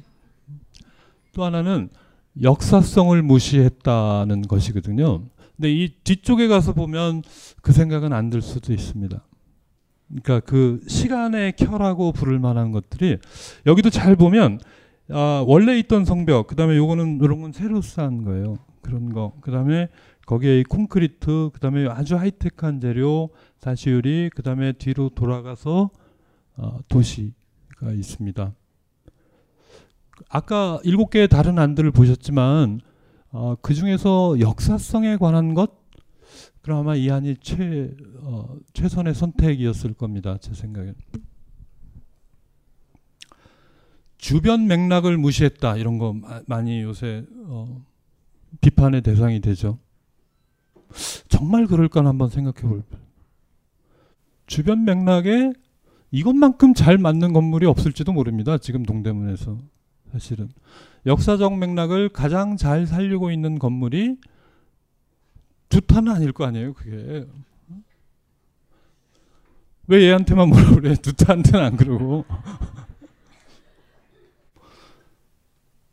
또 1.34 1.44
하나는 1.44 1.90
역사성을 2.42 3.22
무시했다는 3.22 4.44
것이거든요. 4.44 5.24
근데 5.56 5.72
이 5.74 5.90
뒤쪽에 6.04 6.48
가서 6.48 6.74
보면 6.74 7.24
그 7.62 7.72
생각은 7.72 8.14
안 8.14 8.30
들 8.30 8.42
수도 8.42 8.74
있습니다. 8.74 9.22
그러니까 10.08 10.40
그 10.42 10.82
시간의 10.88 11.54
켜라고 11.56 12.12
부를 12.12 12.40
만한 12.40 12.72
것들이 12.72 13.18
여기도 13.66 13.90
잘 13.90 14.16
보면 14.16 14.60
아, 15.10 15.44
원래 15.46 15.78
있던 15.80 16.06
성벽, 16.06 16.48
그다음에 16.48 16.78
요거는 16.78 17.20
이런 17.22 17.42
건 17.42 17.52
새로 17.52 17.82
쌓은 17.82 18.24
거예요. 18.24 18.56
그런 18.82 19.14
거. 19.14 19.34
그다음에 19.42 19.90
거기에 20.26 20.60
이 20.62 20.64
콘크리트, 20.64 21.50
그다음에 21.54 21.88
아주 21.90 22.16
하이테크한 22.16 22.80
재료, 22.80 23.30
사시유리, 23.62 24.32
그다음에 24.34 24.72
뒤로 24.74 25.10
돌아가서 25.10 25.92
어, 26.58 26.80
도시가 26.90 27.92
있습니다. 27.94 28.56
아까 30.30 30.80
일곱 30.84 31.12
개의 31.12 31.28
다른 31.28 31.60
안들을 31.60 31.92
보셨지만 31.92 32.82
어, 33.30 33.56
그 33.62 33.76
중에서 33.76 34.40
역사성에 34.40 35.18
관한 35.18 35.54
것 35.54 35.80
그럼 36.64 36.80
아마 36.80 36.96
이 36.96 37.12
안이 37.12 37.38
최 37.42 37.94
어, 38.22 38.58
최선의 38.74 39.14
선택이었을 39.14 39.94
겁니다. 39.94 40.38
제 40.42 40.56
생각엔. 40.56 40.96
주변 44.18 44.66
맥락을 44.66 45.18
무시했다 45.18 45.78
이런 45.78 46.00
거 46.00 46.14
마, 46.14 46.42
많이 46.48 46.82
요새 46.82 47.26
어, 47.46 47.86
비판의 48.60 49.04
대상이 49.04 49.40
되죠. 49.40 49.78
정말 51.30 51.68
그럴까 51.68 52.04
한번 52.04 52.30
생각해 52.30 52.68
볼. 52.68 52.84
주변 54.52 54.84
맥락에 54.84 55.54
이것만큼 56.12 56.74
잘 56.74 56.98
맞는 56.98 57.32
건물이 57.32 57.66
없을지도 57.68 58.12
모릅니다. 58.12 58.58
지금 58.58 58.84
동대문에서 58.84 59.58
사실은 60.12 60.50
역사적 61.06 61.58
맥락을 61.58 62.10
가장 62.10 62.58
잘 62.58 62.86
살리고 62.86 63.32
있는 63.32 63.58
건물이 63.58 64.18
두타는 65.70 66.12
아닐 66.12 66.34
거 66.34 66.44
아니에요. 66.44 66.74
그게 66.74 67.26
왜 69.88 70.04
얘한테만 70.08 70.50
뭐라 70.50 70.76
그래? 70.76 70.96
두타한테는 70.96 71.66
안 71.66 71.78
그러고 71.78 72.26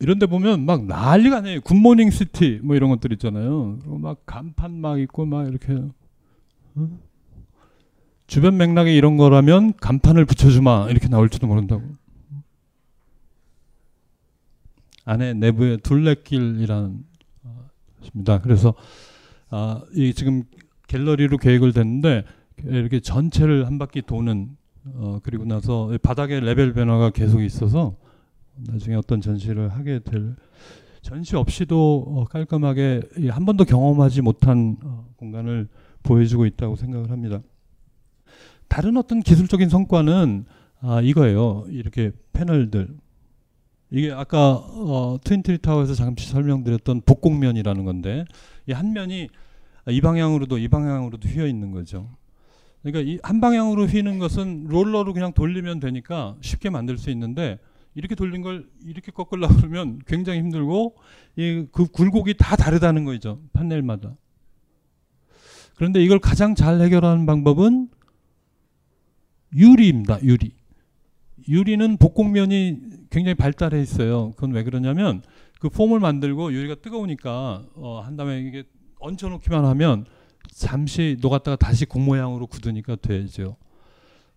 이런데 0.00 0.26
보면 0.26 0.66
막 0.66 0.84
난리가 0.84 1.36
아니에요. 1.36 1.60
굿모닝 1.60 2.10
시티 2.10 2.58
뭐 2.64 2.74
이런 2.74 2.90
것들 2.90 3.12
있잖아요. 3.12 3.78
막 3.86 4.26
간판 4.26 4.80
막 4.80 4.98
있고 4.98 5.26
막 5.26 5.46
이렇게 5.46 5.74
어? 6.74 7.07
주변 8.28 8.58
맥락에 8.58 8.94
이런 8.94 9.16
거라면 9.16 9.72
간판을 9.78 10.26
붙여주마 10.26 10.88
이렇게 10.90 11.08
나올지도 11.08 11.46
모른다고. 11.46 11.82
안에 15.06 15.32
내부에 15.32 15.78
둘레길이라는 15.78 17.04
것입니다. 18.00 18.40
그래서 18.42 18.74
아, 19.48 19.82
이 19.94 20.12
지금 20.12 20.44
갤러리로 20.88 21.38
계획을 21.38 21.72
됐는데 21.72 22.24
이렇게 22.64 23.00
전체를 23.00 23.66
한 23.66 23.78
바퀴 23.78 24.02
도는 24.02 24.56
어, 24.84 25.20
그리고 25.22 25.46
나서 25.46 25.90
바닥에 26.02 26.38
레벨 26.38 26.74
변화가 26.74 27.10
계속 27.10 27.42
있어서 27.42 27.96
나중에 28.56 28.94
어떤 28.96 29.22
전시를 29.22 29.70
하게 29.70 30.00
될 30.00 30.36
전시 31.00 31.34
없이도 31.34 32.04
어, 32.08 32.24
깔끔하게 32.24 33.00
한 33.30 33.46
번도 33.46 33.64
경험하지 33.64 34.20
못한 34.20 34.76
어, 34.84 35.08
공간을 35.16 35.68
보여주고 36.02 36.44
있다고 36.44 36.76
생각을 36.76 37.10
합니다. 37.10 37.40
다른 38.68 38.96
어떤 38.96 39.20
기술적인 39.20 39.68
성과는 39.68 40.44
아, 40.80 41.00
이거예요. 41.00 41.66
이렇게 41.70 42.12
패널들. 42.32 42.96
이게 43.90 44.12
아까 44.12 44.52
어, 44.56 45.18
트윈트리 45.24 45.58
타워에서 45.58 45.94
잠시 45.94 46.28
설명드렸던 46.28 47.02
복곡면이라는 47.06 47.84
건데 47.84 48.24
이 48.68 48.72
한 48.72 48.92
면이 48.92 49.28
이 49.88 50.00
방향으로도 50.02 50.58
이 50.58 50.68
방향으로도 50.68 51.26
휘어 51.28 51.46
있는 51.46 51.70
거죠. 51.70 52.10
그러니까 52.82 53.10
이 53.10 53.18
한 53.22 53.40
방향으로 53.40 53.86
휘는 53.86 54.18
것은 54.18 54.66
롤러로 54.68 55.14
그냥 55.14 55.32
돌리면 55.32 55.80
되니까 55.80 56.36
쉽게 56.42 56.68
만들 56.70 56.98
수 56.98 57.10
있는데 57.10 57.58
이렇게 57.94 58.14
돌린 58.14 58.42
걸 58.42 58.68
이렇게 58.84 59.10
꺾으려고 59.10 59.54
그러면 59.56 59.98
굉장히 60.06 60.38
힘들고 60.40 60.96
이 61.36 61.66
그 61.72 61.86
굴곡이 61.86 62.34
다 62.38 62.54
다르다는 62.56 63.04
거죠. 63.06 63.40
판넬마다. 63.54 64.14
그런데 65.76 66.02
이걸 66.04 66.18
가장 66.18 66.54
잘 66.54 66.80
해결하는 66.82 67.24
방법은 67.24 67.88
유리입니다. 69.54 70.22
유리. 70.22 70.52
유리는 71.48 71.96
복곡면이 71.96 72.80
굉장히 73.10 73.34
발달해 73.34 73.80
있어요. 73.80 74.32
그건 74.32 74.52
왜 74.52 74.62
그러냐면 74.64 75.22
그 75.60 75.68
폼을 75.68 76.00
만들고 76.00 76.52
유리가 76.52 76.76
뜨거우니까 76.76 77.64
어, 77.74 78.00
한 78.04 78.16
다음에 78.16 78.40
이게 78.40 78.64
얹혀놓기만 79.00 79.64
하면 79.64 80.04
잠시 80.50 81.16
녹았다가 81.20 81.56
다시 81.56 81.84
공 81.84 82.04
모양으로 82.04 82.46
굳으니까 82.46 82.96
되죠. 82.96 83.56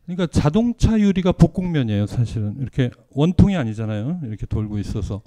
그러니까 0.05 0.27
자동차 0.27 0.99
유리가 0.99 1.31
복곡면이에요, 1.31 2.05
사실은. 2.07 2.57
이렇게 2.59 2.89
원통이 3.11 3.55
아니잖아요. 3.55 4.21
이렇게 4.23 4.45
돌고 4.45 4.79
있어서. 4.79 5.21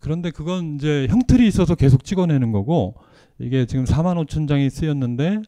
그런데 0.00 0.30
그건 0.30 0.74
이제 0.74 1.06
형틀이 1.08 1.46
있어서 1.46 1.74
계속 1.74 2.04
찍어내는 2.04 2.52
거고 2.52 2.96
이게 3.38 3.64
지금 3.66 3.84
4만 3.84 4.24
5천 4.26 4.48
장이 4.48 4.68
쓰였는데 4.68 5.42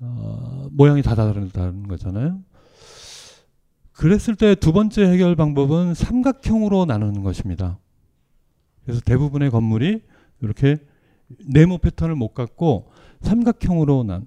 어, 0.00 0.68
모양이 0.70 1.02
다 1.02 1.14
다른 1.14 1.88
거잖아요. 1.88 2.40
그랬을 3.96 4.36
때 4.36 4.54
두 4.54 4.72
번째 4.72 5.04
해결 5.06 5.34
방법은 5.36 5.94
삼각형으로 5.94 6.84
나누는 6.84 7.22
것입니다. 7.22 7.78
그래서 8.84 9.00
대부분의 9.00 9.50
건물이 9.50 10.02
이렇게 10.42 10.76
네모 11.46 11.78
패턴을 11.78 12.14
못 12.14 12.34
갖고 12.34 12.92
삼각형으로 13.22 14.04
난 14.04 14.26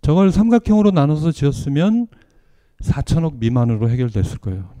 저걸 0.00 0.32
삼각형으로 0.32 0.90
나눠서 0.90 1.32
지었으면 1.32 2.08
4천억 2.80 3.36
미만으로 3.36 3.90
해결됐을 3.90 4.38
거예요. 4.38 4.74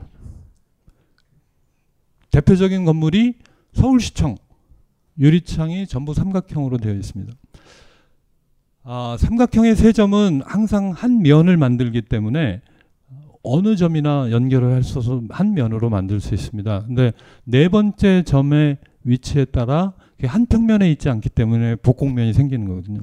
대표적인 2.30 2.84
건물이 2.86 3.34
서울시청 3.74 4.36
유리창이 5.18 5.86
전부 5.86 6.14
삼각형으로 6.14 6.78
되어 6.78 6.94
있습니다. 6.94 7.32
아, 8.84 9.16
삼각형의 9.20 9.76
세 9.76 9.92
점은 9.92 10.42
항상 10.44 10.90
한 10.90 11.22
면을 11.22 11.56
만들기 11.58 12.02
때문에 12.02 12.62
어느 13.42 13.76
점이나 13.76 14.30
연결을 14.30 14.72
할 14.72 14.82
수 14.82 14.98
있어서 15.00 15.22
한 15.30 15.54
면으로 15.54 15.90
만들 15.90 16.20
수 16.20 16.34
있습니다. 16.34 16.84
근데 16.86 17.12
네 17.44 17.68
번째 17.68 18.22
점의 18.24 18.78
위치에 19.04 19.44
따라 19.46 19.94
한 20.24 20.46
평면에 20.46 20.90
있지 20.92 21.08
않기 21.08 21.28
때문에 21.30 21.76
복공면이 21.76 22.32
생기는 22.32 22.68
거거든요. 22.68 23.00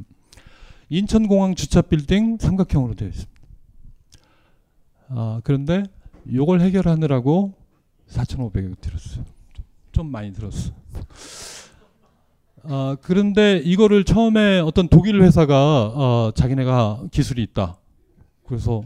인천공항 0.90 1.56
주차 1.56 1.82
빌딩 1.82 2.38
삼각형으로 2.40 2.96
되어 2.96 3.10
있습니다. 3.10 3.40
아, 5.10 5.42
그런데 5.44 5.84
이걸 6.26 6.62
해결하느라고 6.62 7.54
4,500억 8.10 8.80
들었어요. 8.82 9.26
좀 9.92 10.08
많이 10.12 10.32
들었어. 10.34 10.72
아, 12.64 12.96
그런데 13.02 13.58
이거를 13.64 14.04
처음에 14.04 14.60
어떤 14.60 14.88
독일 14.88 15.22
회사가 15.22 15.86
어, 15.88 16.32
자기네가 16.34 17.04
기술이 17.12 17.44
있다. 17.44 17.78
그래서 18.48 18.84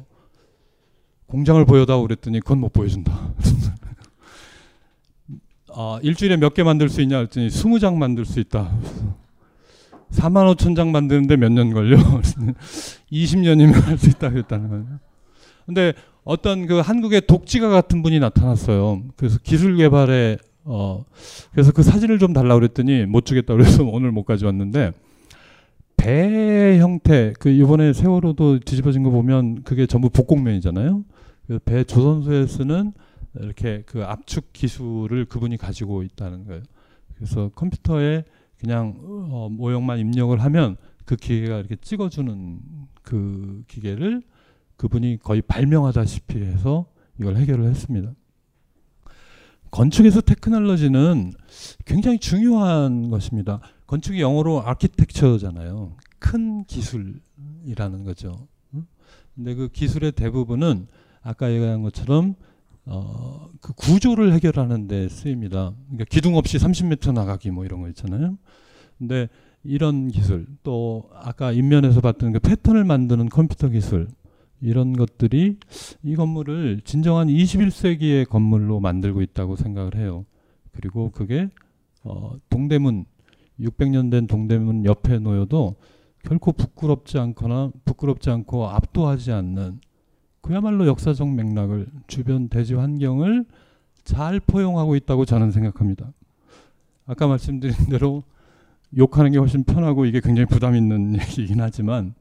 공장을 1.34 1.66
보여다오 1.66 2.04
그랬더니 2.04 2.40
그건 2.42 2.60
못 2.60 2.72
보여준다. 2.74 3.12
아, 5.76 5.98
일주일에 6.04 6.38
몇 6.38 6.54
개 6.54 6.62
만들 6.62 6.90
수 6.90 7.02
있냐 7.02 7.18
했더니 7.22 7.48
20장 7.48 7.96
만들 7.96 8.24
수 8.24 8.40
있다. 8.40 8.72
4만 10.12 10.56
5천 10.56 10.76
장 10.76 10.92
만드는데 10.92 11.36
몇 11.38 11.52
년 11.52 11.74
걸려? 11.74 11.98
20년이면 13.12 13.82
할 13.82 13.98
수 13.98 14.12
있다 14.12 14.30
그랬다는 14.30 14.70
거예요. 14.70 14.86
근데 15.66 15.94
어떤 16.24 16.68
그 16.68 16.78
한국의 16.82 17.22
독지가 17.26 17.68
같은 17.70 18.04
분이 18.04 18.20
나타났어요. 18.20 19.02
그래서 19.16 19.40
기술 19.42 19.76
개발에 19.78 20.38
어 20.66 21.04
그래서 21.52 21.72
그 21.72 21.82
사진을 21.82 22.20
좀 22.20 22.34
달라 22.34 22.54
그랬더니 22.54 23.08
못 23.08 23.26
주겠다 23.26 23.56
그래서 23.56 23.84
오늘 23.90 24.12
못 24.12 24.22
가져왔는데 24.24 24.92
배 25.98 26.78
형태 26.80 27.34
그 27.40 27.50
이번에 27.50 27.94
세월호도 27.94 28.60
뒤집어진 28.60 29.02
거 29.02 29.10
보면 29.10 29.64
그게 29.64 29.88
전부 29.88 30.12
복공면이잖아요. 30.12 31.04
그배 31.48 31.84
조선소에 31.84 32.48
쓰는 32.48 32.94
이렇게 33.36 33.84
그 33.86 34.04
압축 34.04 34.54
기술을 34.54 35.26
그분이 35.26 35.58
가지고 35.58 36.04
있다는 36.04 36.46
거예요. 36.46 36.64
그래서 37.16 37.50
컴퓨터에 37.56 38.24
그냥 38.58 38.96
어, 39.04 39.50
모형만 39.50 40.00
입력을 40.00 40.40
하면 40.40 40.78
그 41.06 41.16
기계가 41.16 41.60
이렇게 41.60 41.76
찍어주는 41.76 42.60
그 43.02 43.64
기계를 43.68 44.24
그분이 44.78 45.20
거의 45.22 45.42
발명하다시피 45.42 46.40
해서 46.40 46.86
이걸 47.20 47.36
해결을 47.38 47.66
했습니다. 47.66 48.14
건축에서 49.72 50.22
테크놀로지는 50.22 51.34
굉장히 51.86 52.20
중요한 52.20 53.10
것입니다. 53.10 53.60
건축이 53.88 54.22
영어로 54.22 54.62
아키텍처잖아요. 54.62 55.96
큰 56.20 56.64
기술이라는 56.66 58.04
거죠. 58.04 58.48
근데 59.36 59.56
그 59.56 59.70
기술의 59.70 60.12
대부분은 60.12 60.88
아까 61.24 61.52
얘기한 61.52 61.82
것처럼 61.82 62.36
어, 62.86 63.50
그 63.62 63.74
구조를 63.74 64.34
해결하는 64.34 64.88
데 64.88 65.08
쓰입니다. 65.08 65.74
그러니까 65.86 66.06
기둥 66.10 66.36
없이 66.36 66.58
30m 66.58 67.14
나가기 67.14 67.52
뭐 67.52 67.66
이런 67.66 67.82
거 67.82 67.88
있잖아요. 67.90 68.38
근데 68.98 69.30
이런 69.64 70.10
기술 70.10 70.46
또 70.64 71.10
아까 71.14 71.52
인면에서 71.52 72.02
봤던 72.02 72.34
그 72.34 72.40
패턴을 72.40 72.84
만드는 72.84 73.30
컴퓨터 73.30 73.70
기술 73.70 74.10
이런 74.62 74.94
것들이 74.94 75.58
이 76.04 76.16
건물을 76.16 76.82
진정한 76.84 77.28
21세기의 77.28 78.28
건물로 78.28 78.80
만들고 78.80 79.22
있다고 79.22 79.56
생각을 79.56 79.96
해요. 79.96 80.26
그리고 80.72 81.12
그게 81.12 81.50
어, 82.04 82.34
동대문 82.50 83.06
600년 83.60 84.12
된 84.12 84.28
동대문 84.28 84.86
옆에 84.86 85.20
놓여도 85.20 85.76
결코 86.24 86.52
부끄럽지 86.52 87.18
않거나 87.20 87.72
부끄럽지 87.86 88.30
않고 88.30 88.68
압도하지 88.68 89.32
않는 89.32 89.80
그야말로 90.44 90.86
역사적 90.88 91.30
맥락을 91.30 91.88
주변 92.08 92.50
대지 92.50 92.74
환경을 92.74 93.46
잘 94.04 94.42
포용하고 94.42 94.98
있다고 94.98 95.24
저는 95.24 95.52
생각합니다. 95.52 96.12
아까 97.06 97.28
말씀드린 97.28 97.74
대로 97.90 98.24
욕하는 98.98 99.32
게 99.32 99.38
훨씬 99.38 99.64
편하고 99.64 100.06
이게 100.06 100.20
굉장히 100.20 100.46
부담 100.46 100.76
있는 100.76 101.16
얘기이긴 101.20 101.62
하지만 101.62 102.14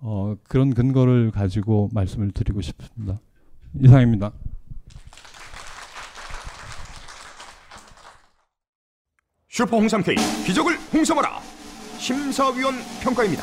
어, 0.00 0.34
그런 0.48 0.72
근거를 0.72 1.30
가지고 1.30 1.90
말씀을 1.92 2.30
드리고 2.30 2.62
싶습니다. 2.62 3.20
이상입니다. 3.78 4.32
슈퍼 9.48 9.76
홍삼 9.76 10.02
K 10.02 10.16
기적을 10.46 10.78
홍삼하라 10.94 11.38
심사위원 11.98 12.76
평가입니다. 13.02 13.42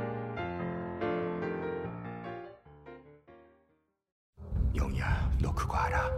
너 5.41 5.53
그거 5.53 5.75
알아? 5.77 6.11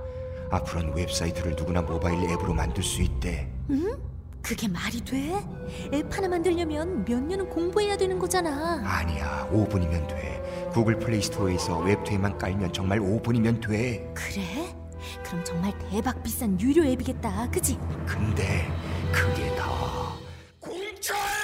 앞으로는 0.51 0.93
웹사이트를 0.95 1.55
누구나 1.55 1.82
모바일 1.82 2.30
앱으로 2.30 2.53
만들 2.53 2.84
수 2.84 3.01
있대. 3.01 3.49
응? 3.69 3.97
그게 4.41 4.67
말이 4.67 4.99
돼? 5.01 5.41
앱 5.93 6.15
하나 6.15 6.28
만들려면 6.28 7.05
몇 7.05 7.21
년은 7.24 7.49
공부해야 7.49 7.95
되는 7.95 8.19
거잖아. 8.19 8.82
아니야, 8.86 9.47
5분이면 9.51 10.07
돼. 10.09 10.69
구글 10.74 10.99
플레이 10.99 11.21
스토어에서 11.21 11.80
웹투앱만 11.80 12.38
깔면 12.38 12.74
정말 12.74 12.99
5분이면 12.99 13.65
돼. 13.67 14.11
그래? 14.13 14.76
그럼 15.24 15.43
정말 15.45 15.74
대박 15.89 16.21
비싼 16.24 16.59
유료 16.59 16.84
앱이겠다. 16.86 17.49
그지? 17.51 17.78
근데 18.05 18.67
그게 19.11 19.55
다 19.55 19.65
공짜야! 20.59 21.42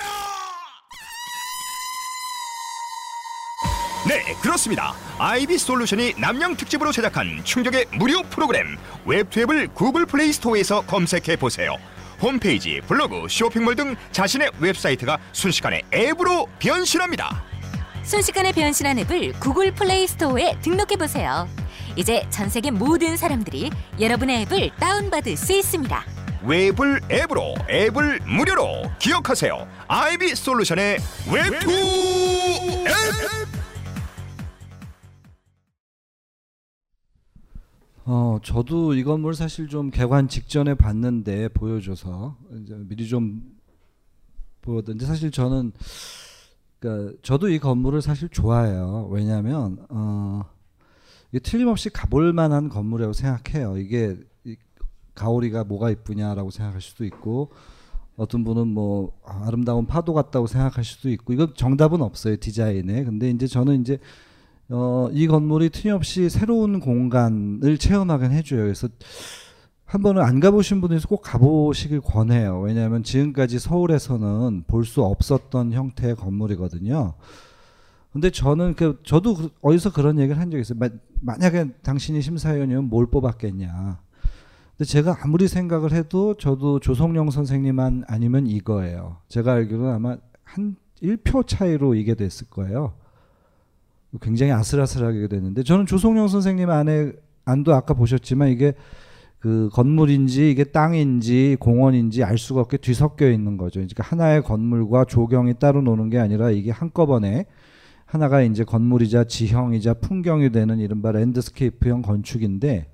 네, 4.08 4.34
그렇습니다. 4.42 4.94
아이비 5.18 5.58
솔루션이 5.58 6.14
납량 6.18 6.56
특집으로 6.56 6.92
제작한 6.92 7.42
충격의 7.44 7.86
무료 7.94 8.24
프로그램 8.24 8.78
웹투앱을 9.06 9.70
구글 9.74 10.06
플레이 10.06 10.32
스토어에서 10.34 10.82
검색해 10.82 11.36
보세요. 11.36 11.76
홈페이지, 12.22 12.82
블로그, 12.88 13.28
쇼핑몰 13.30 13.76
등 13.76 13.96
자신의 14.12 14.52
웹사이트가 14.60 15.18
순식간에 15.32 15.82
앱으로 15.94 16.48
변신합니다. 16.60 17.44
순식간에 18.04 18.52
변신한 18.52 19.00
앱을 19.00 19.34
구글 19.40 19.74
플레이 19.74 20.08
스토어에 20.08 20.58
등록해 20.62 20.96
보세요. 20.98 21.48
이제 21.96 22.26
전 22.30 22.50
세계 22.50 22.72
모든 22.72 23.18
사람들이 23.18 23.70
여러분의 24.00 24.42
앱을 24.44 24.72
다운받을 24.80 25.38
수 25.38 25.54
있습니다. 25.54 26.04
웹을 26.44 27.02
앱으로, 27.12 27.56
앱을 27.70 28.22
무료로 28.26 28.92
기억하세요. 29.00 29.68
아이비 29.88 30.36
솔루션의 30.36 30.98
웹투앱. 31.32 33.59
어, 38.12 38.40
저도 38.42 38.96
이 38.96 39.04
건물 39.04 39.36
사실 39.36 39.68
좀 39.68 39.92
개관 39.92 40.28
직전에 40.28 40.74
봤는데 40.74 41.50
보여줘서 41.50 42.38
이제 42.60 42.76
미리 42.88 43.08
좀 43.08 43.56
보던데 44.62 45.06
사실 45.06 45.30
저는 45.30 45.74
그러니까 46.80 47.16
저도 47.22 47.50
이 47.50 47.60
건물을 47.60 48.02
사실 48.02 48.28
좋아해요. 48.28 49.10
왜냐하면 49.12 49.86
어, 49.90 50.42
이게 51.32 51.38
틀림없이 51.38 51.92
가볼 51.92 52.34
만한 52.34 52.68
건물이라고 52.68 53.14
생각해요. 53.14 53.78
이게 53.78 54.18
이 54.44 54.56
가오리가 55.14 55.66
뭐가 55.66 55.92
이쁘냐라고 55.92 56.50
생각할 56.50 56.82
수도 56.82 57.06
있고 57.06 57.52
어떤 58.16 58.44
분은 58.44 58.70
뭐 58.70 59.20
아름다운 59.24 59.86
파도 59.86 60.16
같다고 60.16 60.48
생각할 60.48 60.84
수도 60.84 61.12
있고 61.12 61.32
이건 61.32 61.54
정답은 61.54 62.02
없어요 62.02 62.38
디자인에. 62.38 63.04
근데 63.04 63.30
이제 63.30 63.46
저는 63.46 63.82
이제 63.82 64.00
어, 64.70 65.10
이 65.12 65.28
건물이 65.28 65.70
틀림없이 65.72 66.30
새로운 66.30 66.80
공간을 66.80 67.78
체험하게 67.78 68.30
해줘요. 68.30 68.62
그래서 68.64 68.88
한 69.86 70.04
번은 70.04 70.22
안 70.22 70.40
가보신 70.40 70.82
분들이 70.82 71.02
꼭 71.02 71.22
가보시길 71.22 72.02
권해요. 72.02 72.62
왜냐하면 72.62 73.02
지금까지 73.04 73.58
서울에서는 73.58 74.66
볼 74.68 74.86
수 74.86 75.04
없었던 75.04 75.74
형태의 75.74 76.16
건물이거든요. 76.16 77.16
근데 78.14 78.30
저는 78.30 78.76
그 78.76 79.00
저도 79.04 79.36
그 79.36 79.50
어디서 79.62 79.92
그런 79.92 80.20
얘기를 80.20 80.40
한 80.40 80.52
적이 80.52 80.62
있어요. 80.62 80.78
마, 80.80 80.90
만약에 81.22 81.74
당신이 81.82 82.22
심사위원이면 82.22 82.86
뭘 82.90 83.08
뽑았겠냐. 83.08 84.00
근데 84.78 84.86
제가 84.86 85.18
아무리 85.24 85.48
생각을 85.48 85.92
해도 85.94 86.36
저도 86.36 86.80
조성영 86.80 87.32
선생님만 87.32 88.06
아니면 88.08 88.46
이거예요. 88.48 89.18
제가 89.28 89.54
알기로는 89.54 89.94
아마 89.94 90.18
한 90.44 90.76
1표 91.02 91.48
차이로 91.48 91.96
이게 91.96 92.14
됐을 92.14 92.48
거예요. 92.50 92.94
굉장히 94.22 94.52
아슬아슬하게 94.52 95.28
됐는데 95.28 95.64
저는 95.64 95.86
조성영 95.86 96.28
선생님 96.28 96.70
안에 96.70 97.12
안도 97.46 97.74
아까 97.74 97.94
보셨지만 97.94 98.50
이게 98.50 98.74
그 99.40 99.70
건물인지 99.72 100.52
이게 100.52 100.66
땅인지 100.66 101.58
공원인지 101.60 102.24
알 102.24 102.38
수가 102.38 102.62
없게 102.62 102.78
뒤섞여 102.78 103.30
있는 103.30 103.58
거죠. 103.58 103.80
그러니까 103.80 104.04
하나의 104.04 104.44
건물과 104.44 105.06
조경이 105.06 105.54
따로 105.60 105.82
노는 105.82 106.10
게 106.10 106.20
아니라 106.20 106.52
이게 106.52 106.72
한꺼번에 106.72 107.46
하나가 108.06 108.42
이제 108.42 108.64
건물이자 108.64 109.26
지형이자 109.26 109.96
풍경이 109.96 110.52
되는 110.52 110.80
이른바 110.80 111.12
landscape형 111.12 112.02
건축인데 112.02 112.92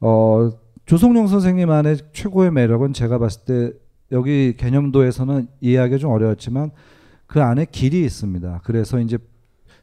어 0.00 0.50
조성룡 0.86 1.26
선생님 1.26 1.70
안의 1.70 1.96
최고의 2.12 2.52
매력은 2.52 2.92
제가 2.92 3.18
봤을 3.18 3.44
때 3.44 3.72
여기 4.12 4.54
개념도에서는 4.56 5.48
이해하기 5.60 5.98
좀 5.98 6.12
어려웠지만 6.12 6.70
그 7.26 7.42
안에 7.42 7.66
길이 7.70 8.04
있습니다. 8.04 8.62
그래서 8.64 8.98
이제 8.98 9.18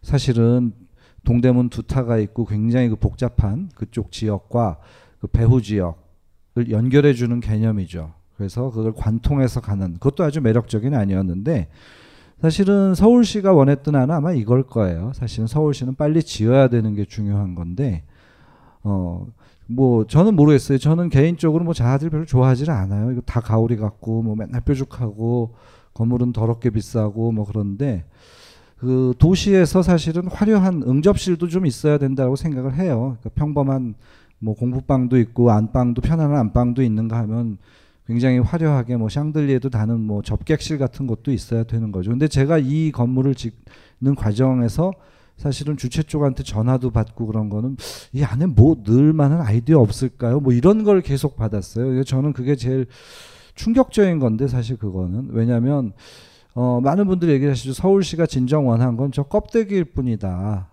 사실은 0.08 0.72
동대문 1.26 1.68
두타가 1.68 2.18
있고 2.20 2.46
굉장히 2.46 2.88
그 2.88 2.96
복잡한 2.96 3.70
그쪽 3.76 4.14
지역과 4.14 4.78
그 5.20 5.28
배후 5.28 5.62
지역을 5.62 6.72
연결해 6.72 7.14
주는 7.14 7.42
개념이죠. 7.42 8.14
그래서 8.38 8.72
그걸 8.72 8.94
관통해서 8.94 9.60
가는 9.60 9.96
그것도 9.96 10.24
아주 10.24 10.40
매력적인 10.40 10.94
안이었는데 10.94 11.68
사실은 12.42 12.96
서울시가 12.96 13.52
원했던 13.52 13.96
안은 13.96 14.16
아마 14.16 14.32
이걸 14.32 14.64
거예요. 14.64 15.12
사실은 15.14 15.46
서울시는 15.46 15.96
빨리 15.96 16.24
지어야 16.24 16.70
되는 16.70 16.96
게 16.96 17.04
중요한 17.04 17.54
건데 17.54 18.06
어 18.84 19.26
뭐 19.68 20.08
저는 20.08 20.36
모르겠어요. 20.36 20.78
저는 20.78 21.10
개인적으로 21.10 21.66
뭐 21.66 21.74
자아들 21.74 22.10
별로 22.10 22.26
좋아하지는 22.26 22.74
않아요. 22.74 23.12
이거 23.12 23.22
다 23.22 23.42
가오리 23.42 23.76
같고 23.76 24.24
뭐 24.24 24.36
맨날 24.36 24.62
뾰족하고 24.62 25.56
건물은 25.94 26.32
더럽게 26.32 26.70
비싸고 26.70 27.34
뭐 27.34 27.46
그런데 27.46 28.06
그 28.78 29.14
도시에서 29.18 29.82
사실은 29.82 30.28
화려한 30.28 30.84
응접실도 30.86 31.48
좀 31.48 31.66
있어야 31.66 31.98
된다고 31.98 32.36
생각을 32.36 32.76
해요. 32.76 33.18
그러니까 33.20 33.30
평범한 33.36 33.96
뭐 34.40 34.54
공부방도 34.54 35.18
있고 35.20 35.52
안방도 35.52 36.02
편안한 36.02 36.38
안방도 36.38 36.84
있는가 36.84 37.18
하면 37.20 37.58
굉장히 38.06 38.40
화려하게 38.40 38.98
뭐 38.98 39.10
샹들리에도 39.10 39.70
다는 39.70 40.00
뭐 40.00 40.22
접객실 40.22 40.78
같은 40.78 41.08
것도 41.08 41.32
있어야 41.32 41.64
되는 41.64 41.92
거죠. 41.92 42.12
근데 42.12 42.28
제가 42.28 42.58
이 42.60 42.92
건물을 42.92 43.36
짓는 43.36 44.16
과정에서 44.16 44.94
사실은 45.36 45.76
주최 45.76 46.04
쪽한테 46.04 46.44
전화도 46.44 46.92
받고 46.92 47.28
그런 47.28 47.50
거는 47.50 47.78
이 48.14 48.24
안에 48.24 48.46
뭐 48.46 48.78
넣을 48.86 49.12
만한 49.14 49.42
아이디어 49.42 49.80
없을까요? 49.80 50.40
뭐 50.40 50.54
이런 50.54 50.84
걸 50.84 51.02
계속 51.02 51.36
받았어요. 51.36 52.04
저는 52.04 52.34
그게 52.34 52.56
제일 52.56 52.86
충격적인 53.56 54.20
건데 54.20 54.48
사실 54.48 54.78
그거는 54.78 55.30
왜냐하면 55.32 55.94
어 56.60 56.82
많은 56.82 57.06
분들이 57.06 57.34
얘기하시죠. 57.34 57.74
서울시가 57.74 58.26
진정 58.26 58.68
원한 58.68 58.98
건 58.98 59.12
저 59.12 59.22
껍데기일 59.22 59.86
뿐이다. 59.86 60.68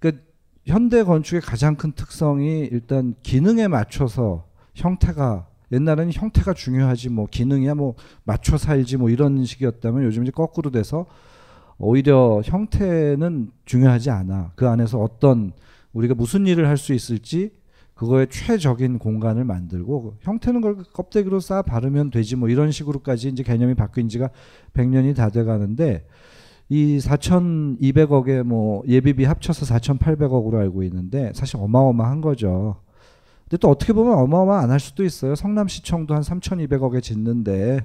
그러니까 0.00 0.24
현대 0.66 1.04
건축의 1.04 1.40
가장 1.42 1.76
큰 1.76 1.92
특성이 1.92 2.68
일단 2.72 3.14
기능에 3.22 3.68
맞춰서 3.68 4.46
형태가 4.74 5.46
옛날에는 5.70 6.12
형태가 6.12 6.54
중요하지 6.54 7.08
뭐 7.10 7.26
기능이야 7.30 7.76
뭐 7.76 7.94
맞춰 8.24 8.56
살지 8.58 8.96
뭐 8.96 9.10
이런 9.10 9.44
식이었다면 9.44 10.02
요즘 10.02 10.24
이제 10.24 10.32
거꾸로 10.32 10.72
돼서 10.72 11.06
오히려 11.78 12.40
형태는 12.44 13.52
중요하지 13.66 14.10
않아. 14.10 14.52
그 14.56 14.68
안에서 14.68 14.98
어떤 14.98 15.52
우리가 15.92 16.14
무슨 16.14 16.48
일을 16.48 16.66
할 16.66 16.76
수 16.76 16.92
있을지 16.94 17.52
그거에 18.00 18.24
최적인 18.30 18.98
공간을 18.98 19.44
만들고 19.44 20.16
형태는 20.20 20.62
걸 20.62 20.76
껍데기로 20.94 21.38
쌓아 21.38 21.60
바르면 21.60 22.10
되지 22.10 22.34
뭐 22.34 22.48
이런 22.48 22.70
식으로까지 22.70 23.28
이제 23.28 23.42
개념이 23.42 23.74
바뀐 23.74 24.08
지가 24.08 24.30
100년이 24.72 25.14
다 25.14 25.28
돼 25.28 25.44
가는데 25.44 26.06
이 26.70 26.96
4,200억에 26.96 28.42
뭐 28.42 28.82
예비비 28.88 29.24
합쳐서 29.26 29.66
4,800억으로 29.74 30.54
알고 30.60 30.82
있는데 30.84 31.30
사실 31.34 31.58
어마어마한 31.58 32.22
거죠. 32.22 32.76
근데 33.42 33.58
또 33.58 33.68
어떻게 33.68 33.92
보면 33.92 34.14
어마어마 34.14 34.60
안 34.60 34.70
할 34.70 34.80
수도 34.80 35.04
있어요. 35.04 35.34
성남시청도 35.34 36.14
한 36.14 36.22
3,200억에 36.22 37.02
짓는데 37.02 37.80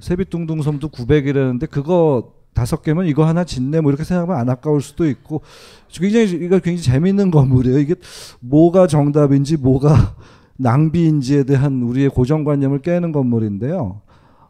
세빛둥둥섬도 0.00 0.90
900이라는데 0.90 1.70
그거 1.70 2.34
다섯 2.54 2.82
개면 2.82 3.06
이거 3.06 3.24
하나 3.24 3.44
짓네 3.44 3.80
뭐 3.80 3.90
이렇게 3.90 4.04
생각하면 4.04 4.38
안 4.38 4.48
아까울 4.48 4.82
수도 4.82 5.08
있고 5.08 5.42
굉장히 5.90 6.30
이거 6.32 6.58
굉장히 6.58 6.78
재밌는 6.78 7.30
건물이에요. 7.30 7.78
이게 7.78 7.94
뭐가 8.40 8.86
정답인지 8.86 9.56
뭐가 9.56 10.14
낭비인지에 10.58 11.44
대한 11.44 11.82
우리의 11.82 12.10
고정관념을 12.10 12.80
깨는 12.80 13.12
건물인데요. 13.12 14.00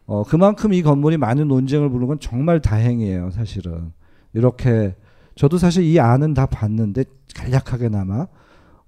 어, 0.06 0.24
그만큼 0.24 0.72
이 0.72 0.82
건물이 0.82 1.16
많은 1.16 1.48
논쟁을 1.48 1.88
부르는 1.88 2.08
건 2.08 2.18
정말 2.20 2.60
다행이에요, 2.60 3.30
사실은. 3.30 3.92
이렇게 4.34 4.94
저도 5.34 5.58
사실 5.58 5.84
이 5.84 5.98
안은 6.00 6.34
다 6.34 6.46
봤는데 6.46 7.04
간략하게나마 7.34 8.26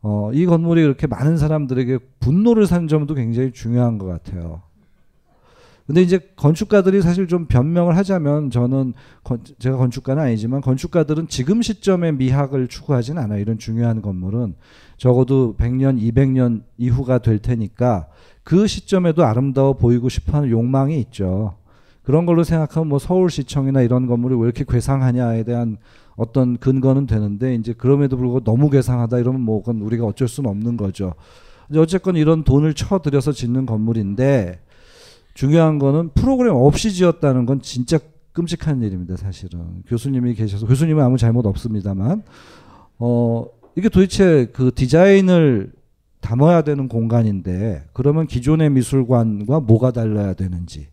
어, 0.02 0.30
이 0.34 0.44
건물이 0.44 0.82
이렇게 0.82 1.06
많은 1.06 1.38
사람들에게 1.38 1.98
분노를 2.20 2.66
산 2.66 2.88
점도 2.88 3.14
굉장히 3.14 3.52
중요한 3.52 3.96
것 3.96 4.06
같아요. 4.06 4.60
근데 5.86 6.00
이제 6.00 6.18
건축가들이 6.36 7.02
사실 7.02 7.28
좀 7.28 7.46
변명을 7.46 7.96
하자면 7.96 8.50
저는 8.50 8.94
건, 9.22 9.40
제가 9.58 9.76
건축가는 9.76 10.22
아니지만 10.22 10.62
건축가들은 10.62 11.28
지금 11.28 11.60
시점에 11.60 12.12
미학을 12.12 12.68
추구하진 12.68 13.18
않아요. 13.18 13.40
이런 13.40 13.58
중요한 13.58 14.00
건물은 14.00 14.54
적어도 14.96 15.54
100년, 15.58 16.00
200년 16.00 16.62
이후가 16.78 17.18
될 17.18 17.38
테니까 17.38 18.06
그 18.44 18.66
시점에도 18.66 19.24
아름다워 19.24 19.74
보이고 19.74 20.08
싶어 20.08 20.38
하는 20.38 20.50
욕망이 20.50 20.98
있죠. 21.00 21.56
그런 22.02 22.24
걸로 22.26 22.44
생각하면 22.44 22.88
뭐 22.88 22.98
서울시청이나 22.98 23.82
이런 23.82 24.06
건물이 24.06 24.36
왜 24.36 24.44
이렇게 24.44 24.64
괴상하냐에 24.66 25.42
대한 25.42 25.76
어떤 26.16 26.56
근거는 26.56 27.06
되는데 27.06 27.54
이제 27.54 27.72
그럼에도 27.72 28.16
불구하고 28.16 28.44
너무 28.44 28.70
괴상하다 28.70 29.18
이러면 29.18 29.40
뭐 29.40 29.60
그건 29.60 29.80
우리가 29.82 30.06
어쩔 30.06 30.28
수는 30.28 30.48
없는 30.48 30.76
거죠. 30.76 31.14
어쨌건 31.76 32.16
이런 32.16 32.44
돈을 32.44 32.74
쳐들여서 32.74 33.32
짓는 33.32 33.66
건물인데 33.66 34.60
중요한 35.34 35.78
거는 35.78 36.10
프로그램 36.14 36.54
없이 36.54 36.92
지었다는 36.92 37.44
건 37.44 37.60
진짜 37.60 37.98
끔찍한 38.32 38.82
일입니다, 38.82 39.16
사실은. 39.16 39.82
교수님이 39.86 40.34
계셔서 40.34 40.66
교수님은 40.66 41.02
아무 41.02 41.18
잘못 41.18 41.46
없습니다만 41.46 42.22
어 42.98 43.44
이게 43.76 43.88
도대체 43.88 44.46
그 44.52 44.72
디자인을 44.74 45.72
담아야 46.20 46.62
되는 46.62 46.88
공간인데 46.88 47.84
그러면 47.92 48.26
기존의 48.26 48.70
미술관과 48.70 49.60
뭐가 49.60 49.90
달라야 49.90 50.34
되는지 50.34 50.88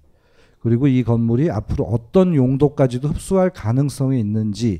그리고 0.60 0.88
이 0.88 1.04
건물이 1.04 1.50
앞으로 1.50 1.86
어떤 1.86 2.36
용도까지도 2.36 3.08
흡수할 3.10 3.50
가능성이 3.50 4.20
있는지에 4.20 4.80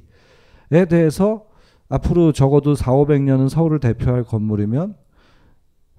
대해서 0.90 1.46
앞으로 1.90 2.32
적어도 2.32 2.76
4, 2.76 2.92
500년은 2.92 3.50
서울을 3.50 3.80
대표할 3.80 4.24
건물이면 4.24 4.96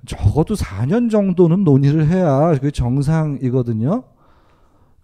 적어도 0.07 0.55
4년 0.55 1.11
정도는 1.11 1.65
논의를 1.65 2.09
해야 2.09 2.53
그게 2.55 2.71
정상이거든요. 2.71 4.05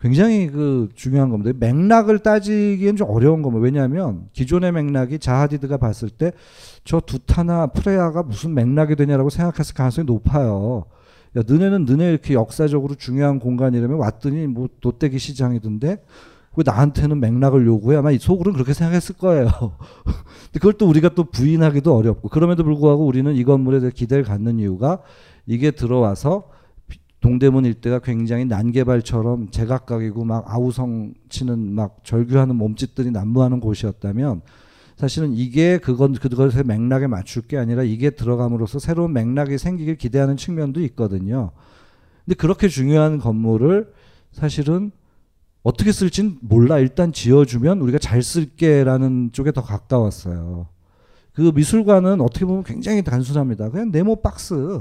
굉장히 0.01 0.49
그 0.49 0.89
중요한 0.95 1.29
겁니다. 1.29 1.57
맥락을 1.59 2.21
따지기엔 2.21 2.97
좀 2.97 3.11
어려운 3.11 3.43
겁니다. 3.43 3.65
왜냐하면 3.65 4.29
기존의 4.33 4.71
맥락이 4.73 5.19
자하디드가 5.19 5.77
봤을 5.77 6.09
때 6.11 6.33
저 6.89 7.01
두타나 7.01 7.67
프레아가 7.67 8.23
무슨 8.23 8.55
맥락이 8.55 8.97
되냐라고 8.97 9.29
생각했을 9.29 9.75
가능성이 9.75 10.07
높아요. 10.07 10.87
야, 11.37 11.43
너네는 11.47 11.85
너네 11.85 12.09
이렇게 12.09 12.33
역사적으로 12.33 12.95
중요한 12.95 13.39
공간이라면 13.39 13.99
왔더니 13.99 14.47
뭐 14.47 14.71
도떼기 14.81 15.19
시장이던데 15.19 16.03
왜 16.59 16.65
나한테는 16.67 17.21
맥락을 17.21 17.65
요구해? 17.67 17.99
아마 17.99 18.11
이 18.11 18.19
속으로는 18.19 18.55
그렇게 18.55 18.75
생각했을 18.75 19.15
거예요. 19.17 19.47
근데 20.05 20.55
그걸 20.55 20.73
또 20.73 20.89
우리가 20.89 21.11
또 21.11 21.23
부인하기도 21.23 21.97
어렵고 21.97 22.29
그럼에도 22.31 22.65
불구하고 22.65 23.07
우리는 23.07 23.33
이 23.37 23.45
건물에 23.45 23.79
대해 23.79 23.93
기대를 23.95 24.25
갖는 24.25 24.59
이유가 24.59 25.01
이게 25.47 25.71
들어와서 25.71 26.51
동대문 27.21 27.65
일대가 27.65 28.01
굉장히 28.01 28.45
난개발처럼 28.45 29.51
제각각이고 29.51 30.25
막 30.25 30.45
아우성 30.53 31.15
치는 31.29 31.59
막 31.75 31.99
절규하는 32.03 32.57
몸짓들이 32.57 33.13
난무하는 33.13 33.61
곳이었다면 33.61 34.43
사실은 34.97 35.35
이게 35.35 35.79
그건 35.79 36.15
그것의 36.15 36.65
맥락에 36.65 37.07
맞출 37.07 37.43
게 37.43 37.57
아니라 37.57 37.85
이게 37.85 38.11
들어감으로써 38.11 38.81
새로운 38.81 39.13
맥락이 39.13 39.59
생기길 39.59 39.95
기대하는 39.95 40.37
측면도 40.37 40.81
있거든요. 40.83 41.53
근데 42.25 42.35
그렇게 42.35 42.67
중요한 42.67 43.19
건물을 43.19 43.93
사실은 44.33 44.91
어떻게 45.69 45.93
쓸진 45.93 46.39
몰라. 46.41 46.79
일단 46.79 47.12
지어주면 47.12 47.83
우리가 47.83 47.99
잘 47.99 48.23
쓸게라는 48.23 49.33
쪽에 49.33 49.53
더 49.53 49.62
가까웠어요. 49.62 50.66
그 51.35 51.53
미술관은 51.55 52.23
어떻게 52.23 52.47
보면 52.47 52.64
굉장히 52.64 53.03
단순합니다. 53.03 53.69
그냥 53.69 53.91
네모 53.91 54.23
박스. 54.23 54.81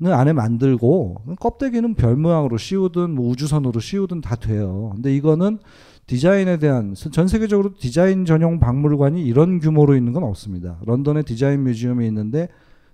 는 0.00 0.12
안에 0.12 0.32
만들고 0.32 1.22
껍데기는 1.40 1.94
별 1.94 2.14
모양으로 2.14 2.56
씌우든 2.56 3.10
뭐 3.10 3.28
우주선으로 3.30 3.80
씌우든 3.80 4.20
다 4.20 4.36
돼요. 4.36 4.92
근데 4.94 5.12
이거는 5.12 5.58
디자인에 6.06 6.58
대한 6.58 6.94
전 6.94 7.26
세계적으로 7.26 7.74
디자인 7.76 8.24
전용 8.24 8.60
박물관이 8.60 9.20
이런 9.24 9.58
규모로 9.58 9.96
있는 9.96 10.12
건 10.12 10.22
없습니다. 10.22 10.78
런던에 10.86 11.22
디자인 11.22 11.64
뮤지엄이 11.64 12.06
있는데 12.06 12.48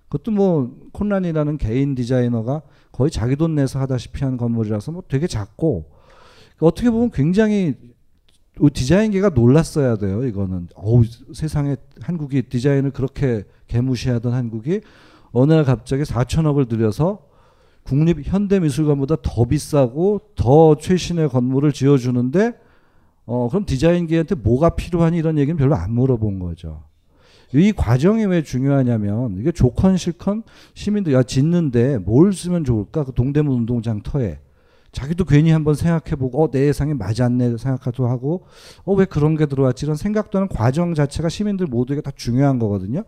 그것도 0.09 0.31
뭐 0.31 0.75
콘란이라는 0.93 1.59
개인 1.59 1.93
디자이너가 1.93 2.63
거의 2.91 3.11
자기 3.11 3.35
돈 3.35 3.53
내서 3.53 3.79
하다시피 3.79 4.23
한 4.23 4.35
건물이라서 4.35 4.91
뭐 4.91 5.03
되게 5.07 5.27
작고 5.27 5.94
어떻게 6.59 6.89
보면 6.89 7.11
굉장히 7.11 7.75
디자인계가 8.73 9.29
놀랐어야 9.29 9.97
돼요. 9.97 10.25
이거는 10.25 10.69
어우 10.75 11.03
세상에 11.33 11.75
한국이 12.01 12.43
디자인을 12.43 12.91
그렇게 12.91 13.43
개무시하던 13.67 14.33
한국이 14.33 14.81
어느 15.31 15.51
날 15.51 15.65
갑자기 15.65 16.03
4천억을 16.03 16.69
들여서 16.69 17.25
국립 17.83 18.21
현대미술관보다 18.23 19.17
더 19.21 19.45
비싸고 19.45 20.21
더 20.35 20.75
최신의 20.75 21.29
건물을 21.29 21.73
지어주는데 21.73 22.53
어 23.25 23.49
그럼 23.49 23.65
디자인계한테 23.65 24.35
뭐가 24.35 24.69
필요하니 24.69 25.17
이런 25.17 25.37
얘기는 25.37 25.57
별로 25.57 25.75
안 25.75 25.93
물어본 25.93 26.39
거죠. 26.39 26.83
이 27.53 27.71
과정이 27.73 28.25
왜 28.25 28.41
중요하냐면 28.41 29.37
이게 29.39 29.51
좋건 29.51 29.97
싫건 29.97 30.43
시민들 30.73 31.13
야 31.13 31.23
짓는데 31.23 31.99
뭘 31.99 32.33
쓰면 32.33 32.63
좋을까 32.63 33.03
그 33.03 33.13
동대문 33.13 33.53
운동장 33.53 34.01
터에 34.01 34.39
자기도 34.95 35.25
괜히 35.25 35.51
한번 35.51 35.75
생각해보고 35.75 36.41
어, 36.41 36.49
내 36.49 36.67
예상이 36.67 36.93
맞았네 36.93 37.57
생각하도 37.57 38.07
하고 38.07 38.45
어, 38.85 38.93
왜 38.93 39.03
그런 39.03 39.35
게 39.35 39.45
들어왔지 39.45 39.85
이런 39.85 39.97
생각도 39.97 40.37
하는 40.37 40.47
과정 40.47 40.93
자체가 40.93 41.27
시민들 41.27 41.67
모두에게 41.67 42.01
다 42.01 42.11
중요한 42.15 42.59
거거든요. 42.59 43.03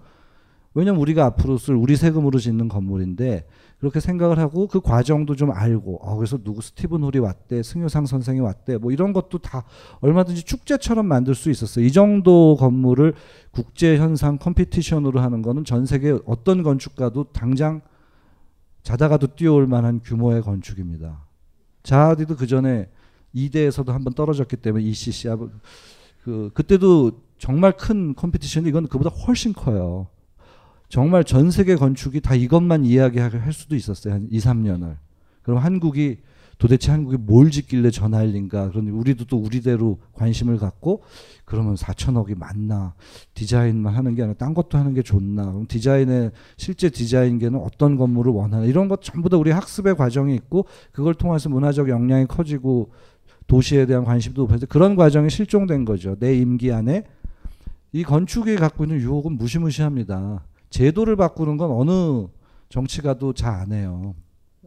왜냐면 0.74 1.00
우리가 1.00 1.26
앞으로 1.26 1.58
쓸 1.58 1.76
우리 1.76 1.96
세금으로 1.96 2.40
짓는 2.40 2.68
건물인데 2.68 3.48
그렇게 3.80 4.02
생각을 4.02 4.38
하고 4.38 4.68
그 4.68 4.82
과정도 4.82 5.38
좀 5.38 5.50
알고 5.52 6.00
어, 6.02 6.18
그래서 6.18 6.38
누구 6.38 6.62
스티븐 6.62 7.04
홀이 7.04 7.20
왔대 7.20 7.64
승효상 7.64 8.06
선생이 8.06 8.42
왔대 8.42 8.78
뭐 8.78 8.92
이런 8.92 9.14
것도 9.14 9.38
다 9.38 9.64
얼마든지 10.02 10.44
축제처럼 10.44 11.06
만들 11.06 11.36
수 11.36 11.50
있었어요. 11.50 11.86
이 11.86 11.92
정도 11.94 12.58
건물을 12.60 13.14
국제 13.52 13.98
현상 13.98 14.38
컴피티션으로 14.38 15.22
하는 15.22 15.42
거는 15.42 15.64
전 15.64 15.86
세계 15.86 16.18
어떤 16.26 16.64
건축가도 16.64 17.32
당장 17.32 17.80
자다가도 18.84 19.36
뛰어올 19.38 19.68
만한 19.68 20.02
규모의 20.04 20.42
건축입니다. 20.42 21.27
자하디도 21.88 22.36
그 22.36 22.48
전에 22.48 22.90
이대에서도 23.32 23.94
한번 23.94 24.14
떨어졌기 24.14 24.58
때문에 24.58 24.84
ECC 24.84 25.30
그 26.22 26.52
그때도 26.54 27.22
정말 27.38 27.72
큰 27.78 28.14
컴피티션이 28.14 28.68
이건 28.68 28.88
그보다 28.88 29.10
훨씬 29.10 29.54
커요. 29.54 30.08
정말 30.90 31.24
전 31.24 31.50
세계 31.50 31.78
건축이 31.78 32.20
다 32.20 32.36
이것만 32.36 32.84
이야기할 32.84 33.54
수도 33.54 33.76
있었어요. 33.76 34.16
한 34.16 34.28
2, 34.30 34.38
3년을. 34.38 34.98
그럼 35.44 35.60
한국이 35.60 36.18
도대체 36.58 36.92
한국이 36.92 37.18
뭘 37.18 37.52
짓길래 37.52 37.92
저 37.92 38.08
난리인가. 38.08 38.70
그런데 38.70 38.92
우리도 38.92 39.26
또 39.26 39.38
우리대로 39.38 40.00
관심을 40.14 40.58
갖고 40.58 41.04
그러면 41.46 41.76
4천억이 41.76 42.38
맞나. 42.38 42.96
디자인만 43.36 43.94
하는 43.94 44.16
게 44.16 44.24
아니라 44.24 44.36
딴 44.38 44.54
것도 44.54 44.78
하는 44.78 44.94
게 44.94 45.04
좋나. 45.04 45.52
그럼 45.52 45.68
디자인의 45.68 46.32
실제 46.58 46.90
디자인계는 46.90 47.60
어떤 47.60 47.96
건물을 47.96 48.32
원하나. 48.32 48.66
이런 48.66 48.88
것 48.88 49.02
전부 49.02 49.30
다 49.30 49.38
우리 49.38 49.52
학습의 49.52 49.96
과정이 49.96 50.34
있고 50.36 50.66
그걸 50.92 51.14
통해서 51.14 51.50
문화적 51.50 51.90
역량이 51.90 52.26
커지고 52.26 52.92
도시에 53.46 53.86
대한 53.86 54.04
관심도 54.04 54.42
높아져 54.42 54.66
그런 54.66 54.96
과정이 54.96 55.30
실종된 55.30 55.86
거죠. 55.86 56.16
내 56.20 56.36
임기 56.36 56.72
안에 56.72 57.04
이 57.94 58.04
건축이 58.04 58.56
갖고 58.56 58.84
있는 58.84 59.00
유혹은 59.00 59.38
무시무시합니다. 59.38 60.44
제도를 60.70 61.16
바꾸는 61.16 61.58
건 61.58 61.72
어느 61.72 62.28
정치가도 62.70 63.34
잘 63.34 63.54
안 63.54 63.72
해요. 63.72 64.16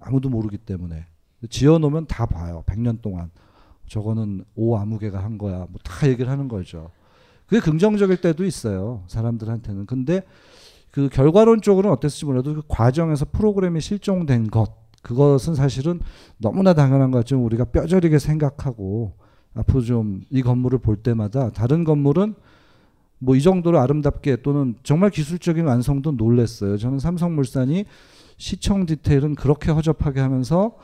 아무도 0.01 0.31
모르기 0.31 0.57
때문에. 0.57 1.10
지어놓으면 1.49 2.07
다 2.07 2.27
봐요. 2.27 2.63
100년 2.67 3.01
동안. 3.01 3.31
저거는 3.87 4.45
오 4.55 4.77
아무개가 4.77 5.23
한 5.23 5.39
거야. 5.39 5.59
뭐 5.59 5.79
다 5.83 6.09
얘기를 6.09 6.31
하는 6.31 6.49
거죠. 6.49 6.91
그게 7.47 7.61
긍정적일 7.61 8.21
때도 8.21 8.45
있어요. 8.45 9.03
사람들한테는. 9.09 9.87
근데 9.87 10.23
그 10.91 11.09
결과론적으로는 11.09 11.93
어땠을지 11.97 12.25
몰라도 12.25 12.55
그 12.55 12.63
과정에서 12.69 13.25
프로그램이 13.33 13.81
실종된 13.81 14.51
것. 14.51 14.73
그것은 15.03 15.55
사실은 15.55 16.01
너무나 16.39 16.75
당연한 16.75 17.11
것좀 17.11 17.45
우리가 17.45 17.65
뼈저리게 17.65 18.19
생각하고 18.19 19.15
앞으로 19.55 19.81
좀 19.83 20.23
이 20.31 20.43
건물을 20.43 20.79
볼 20.81 20.97
때마다 20.97 21.51
다른 21.51 21.85
건물은 21.85 22.35
뭐 23.19 23.35
이 23.37 23.41
정도로 23.43 23.79
아름답게 23.81 24.43
또는 24.43 24.77
정말 24.83 25.11
기술적인 25.11 25.65
완성도 25.67 26.13
놀랬어요. 26.13 26.77
저는 26.79 26.99
삼성물산이 27.01 27.85
시청 28.37 28.87
디테일은 28.87 29.35
그렇게 29.35 29.71
허접하게 29.73 30.21
하면서 30.21 30.77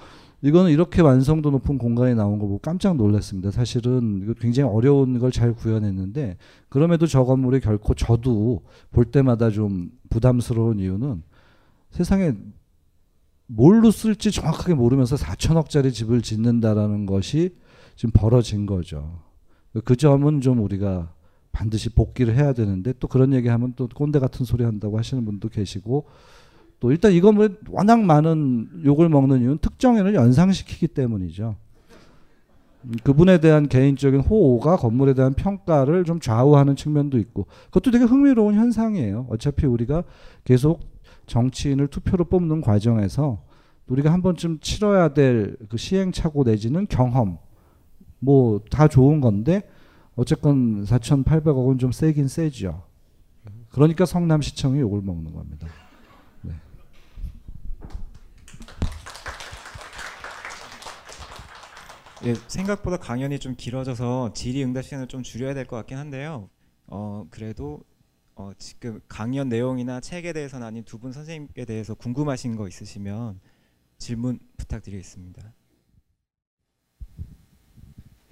이거는 0.42 0.70
이렇게 0.70 1.02
완성도 1.02 1.50
높은 1.50 1.78
공간에 1.78 2.14
나온 2.14 2.38
거 2.38 2.46
보고 2.46 2.58
깜짝 2.58 2.96
놀랐습니다. 2.96 3.50
사실은 3.50 4.20
이거 4.22 4.34
굉장히 4.34 4.70
어려운 4.70 5.18
걸 5.18 5.30
잘 5.30 5.52
구현했는데 5.54 6.36
그럼에도 6.68 7.06
저 7.06 7.24
건물이 7.24 7.60
결코 7.60 7.94
저도 7.94 8.62
볼 8.90 9.06
때마다 9.06 9.50
좀 9.50 9.90
부담스러운 10.10 10.78
이유는 10.78 11.22
세상에 11.90 12.34
뭘로 13.46 13.90
쓸지 13.90 14.30
정확하게 14.30 14.74
모르면서 14.74 15.16
4천억짜리 15.16 15.92
집을 15.92 16.22
짓는다라는 16.22 17.06
것이 17.06 17.56
지금 17.94 18.10
벌어진 18.12 18.66
거죠. 18.66 19.20
그 19.84 19.96
점은 19.96 20.40
좀 20.40 20.62
우리가 20.62 21.12
반드시 21.52 21.90
복귀를 21.90 22.36
해야 22.36 22.52
되는데 22.52 22.92
또 22.98 23.08
그런 23.08 23.32
얘기하면 23.32 23.74
또 23.76 23.88
꼰대 23.88 24.18
같은 24.18 24.44
소리 24.44 24.64
한다고 24.64 24.98
하시는 24.98 25.24
분도 25.24 25.48
계시고 25.48 26.06
또 26.80 26.90
일단 26.90 27.12
이거 27.12 27.32
뭐 27.32 27.48
워낙 27.70 28.00
많은 28.00 28.82
욕을 28.84 29.08
먹는 29.08 29.40
이유는 29.40 29.58
특정인을 29.58 30.14
연상시키기 30.14 30.88
때문이죠. 30.88 31.56
음, 32.84 32.92
그분에 33.02 33.38
대한 33.38 33.68
개인적인 33.68 34.20
호호가 34.20 34.76
건물에 34.76 35.14
대한 35.14 35.32
평가를 35.34 36.04
좀 36.04 36.20
좌우하는 36.20 36.76
측면도 36.76 37.18
있고 37.18 37.46
그것도 37.66 37.90
되게 37.90 38.04
흥미로운 38.04 38.54
현상이에요. 38.54 39.26
어차피 39.30 39.66
우리가 39.66 40.04
계속 40.44 40.80
정치인을 41.26 41.88
투표로 41.88 42.26
뽑는 42.26 42.60
과정에서 42.60 43.42
우리가 43.88 44.12
한 44.12 44.20
번쯤 44.22 44.58
치러야 44.60 45.14
될 45.14 45.56
그 45.68 45.76
시행착오 45.76 46.44
내지는 46.44 46.86
경험 46.88 47.38
뭐 48.18 48.60
다 48.70 48.88
좋은 48.88 49.20
건데 49.20 49.62
어쨌건 50.14 50.84
4,800억은 50.84 51.78
좀 51.78 51.92
세긴 51.92 52.28
세죠. 52.28 52.82
그러니까 53.70 54.04
성남시청이 54.06 54.80
욕을 54.80 55.02
먹는 55.02 55.32
겁니다. 55.32 55.66
예, 62.24 62.34
생각보다 62.48 62.96
강연이 62.96 63.38
좀 63.38 63.54
길어져서 63.56 64.32
질의응답 64.32 64.84
시간을 64.84 65.06
좀 65.06 65.22
줄여야 65.22 65.54
될 65.54 65.66
것 65.66 65.76
같긴 65.76 65.98
한데요. 65.98 66.48
어, 66.86 67.26
그래도 67.30 67.80
어, 68.34 68.52
지금 68.58 69.00
강연 69.08 69.48
내용이나 69.48 70.00
책에 70.00 70.32
대해서는 70.32 70.66
아닌 70.66 70.84
두 70.84 70.98
분 70.98 71.12
선생님에 71.12 71.64
대해서 71.66 71.94
궁금하신 71.94 72.56
거 72.56 72.68
있으시면 72.68 73.40
질문 73.98 74.38
부탁드리겠습니다. 74.56 75.52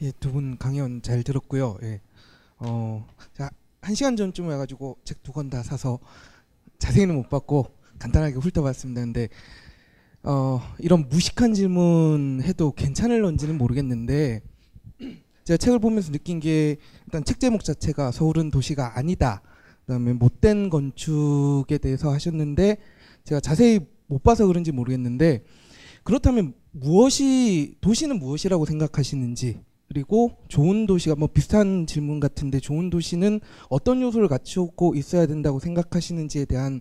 예, 0.02 0.12
두 0.12 0.32
분 0.32 0.56
강연 0.58 1.02
잘 1.02 1.22
들었고요. 1.22 1.76
예. 1.82 2.00
어, 2.58 3.06
자, 3.34 3.50
한 3.82 3.94
시간 3.94 4.16
전쯤 4.16 4.50
해가지고 4.50 4.98
책 5.04 5.22
두 5.22 5.32
권 5.32 5.50
다 5.50 5.62
사서 5.62 5.98
자세히는 6.78 7.14
못 7.14 7.28
봤고 7.28 7.66
간단하게 7.98 8.36
훑어봤습니다. 8.36 9.00
근데 9.02 9.28
어, 10.26 10.62
이런 10.78 11.06
무식한 11.10 11.52
질문 11.52 12.40
해도 12.42 12.72
괜찮을런지는 12.72 13.58
모르겠는데 13.58 14.40
제가 15.44 15.58
책을 15.58 15.78
보면서 15.78 16.10
느낀 16.12 16.40
게 16.40 16.76
일단 17.04 17.22
책 17.24 17.38
제목 17.38 17.62
자체가 17.62 18.10
서울은 18.10 18.50
도시가 18.50 18.98
아니다. 18.98 19.42
그다음에 19.84 20.14
못된 20.14 20.70
건축에 20.70 21.76
대해서 21.76 22.10
하셨는데 22.10 22.78
제가 23.24 23.40
자세히 23.40 23.80
못 24.06 24.22
봐서 24.22 24.46
그런지 24.46 24.72
모르겠는데 24.72 25.44
그렇다면 26.04 26.54
무엇이 26.70 27.76
도시는 27.82 28.18
무엇이라고 28.18 28.64
생각하시는지 28.64 29.60
그리고 29.88 30.38
좋은 30.48 30.86
도시가 30.86 31.16
뭐 31.16 31.28
비슷한 31.28 31.86
질문 31.86 32.18
같은데 32.18 32.60
좋은 32.60 32.88
도시는 32.88 33.40
어떤 33.68 34.00
요소를 34.00 34.28
갖추고 34.28 34.94
있어야 34.94 35.26
된다고 35.26 35.58
생각하시는지에 35.58 36.46
대한 36.46 36.80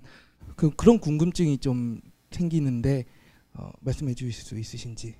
그, 0.56 0.70
그런 0.70 0.98
궁금증이 1.00 1.58
좀 1.58 2.00
생기는데 2.32 3.04
어, 3.56 3.72
말씀해 3.82 4.14
주실 4.14 4.34
수 4.34 4.58
있으신지. 4.58 5.16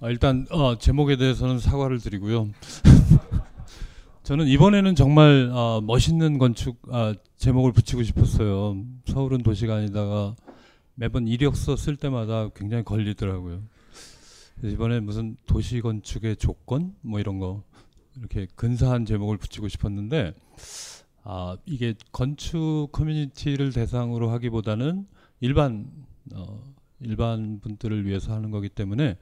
아, 0.00 0.10
일단 0.10 0.46
어, 0.50 0.76
제목에 0.78 1.16
대해서는 1.16 1.58
사과를 1.58 1.98
드리고요. 2.00 2.50
저는 4.22 4.46
이번에는 4.48 4.94
정말 4.94 5.50
어, 5.52 5.80
멋있는 5.82 6.38
건축 6.38 6.80
아, 6.90 7.14
제목을 7.36 7.72
붙이고 7.72 8.02
싶었어요. 8.02 8.76
서울은 9.06 9.42
도시가 9.42 9.76
아니다가 9.76 10.34
매번 10.94 11.26
이력서 11.26 11.76
쓸 11.76 11.96
때마다 11.96 12.48
굉장히 12.50 12.84
걸리더라고요. 12.84 13.62
이번에 14.62 15.00
무슨 15.00 15.36
도시 15.46 15.80
건축의 15.80 16.36
조건 16.36 16.94
뭐 17.02 17.20
이런 17.20 17.38
거 17.38 17.62
이렇게 18.16 18.46
근사한 18.54 19.04
제목을 19.04 19.36
붙이고 19.36 19.68
싶었는데 19.68 20.34
아 21.24 21.56
이게 21.66 21.94
건축 22.12 22.88
커뮤니티를 22.92 23.72
대상으로 23.72 24.30
하기보다는 24.30 25.06
일반 25.40 25.90
어, 26.34 26.62
일반 27.00 27.60
분들을 27.60 28.06
위해서 28.06 28.32
하는 28.34 28.50
거기 28.50 28.68
때문에 28.68 29.16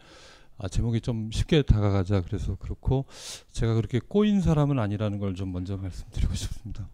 아, 0.59 0.69
제목이 0.69 1.01
좀 1.01 1.31
쉽게 1.33 1.63
다가가자 1.63 2.21
그래서 2.23 2.55
그렇고 2.57 3.07
제가 3.51 3.75
그렇게 3.75 3.99
꼬인 3.99 4.41
사람은 4.41 4.79
아니라는 4.79 5.19
걸 5.19 5.35
좀 5.35 5.53
먼저 5.53 5.77
말씀드리고 5.77 6.35
싶습니다. 6.35 6.89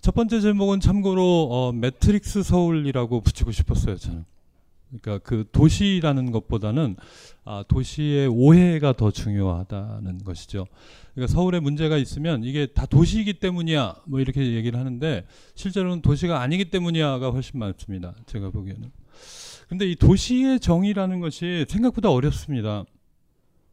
첫 0.00 0.14
번째 0.14 0.40
제목은 0.40 0.80
참고로 0.80 1.48
어, 1.50 1.72
매트릭스 1.72 2.42
서울이라고 2.42 3.20
붙이고 3.20 3.52
싶었어요 3.52 3.96
저는. 3.96 4.24
그러니까 4.88 5.26
그 5.26 5.46
도시라는 5.52 6.32
것보다는 6.32 6.96
아, 7.44 7.64
도시의 7.68 8.26
오해가 8.28 8.92
더 8.92 9.10
중요하다는 9.10 10.18
것이죠. 10.24 10.66
그러니까 11.14 11.32
서울에 11.32 11.60
문제가 11.60 11.96
있으면 11.98 12.44
이게 12.44 12.66
다 12.66 12.86
도시이기 12.86 13.34
때문이야 13.34 13.96
뭐 14.06 14.20
이렇게 14.20 14.52
얘기를 14.54 14.78
하는데 14.78 15.26
실제로는 15.54 16.02
도시가 16.02 16.40
아니기 16.40 16.66
때문이야가 16.66 17.30
훨씬 17.30 17.60
많습니다. 17.60 18.14
제가 18.26 18.50
보기에는. 18.50 18.90
근데 19.72 19.90
이 19.90 19.96
도시의 19.96 20.60
정의라는 20.60 21.20
것이 21.20 21.64
생각보다 21.66 22.10
어렵습니다. 22.10 22.84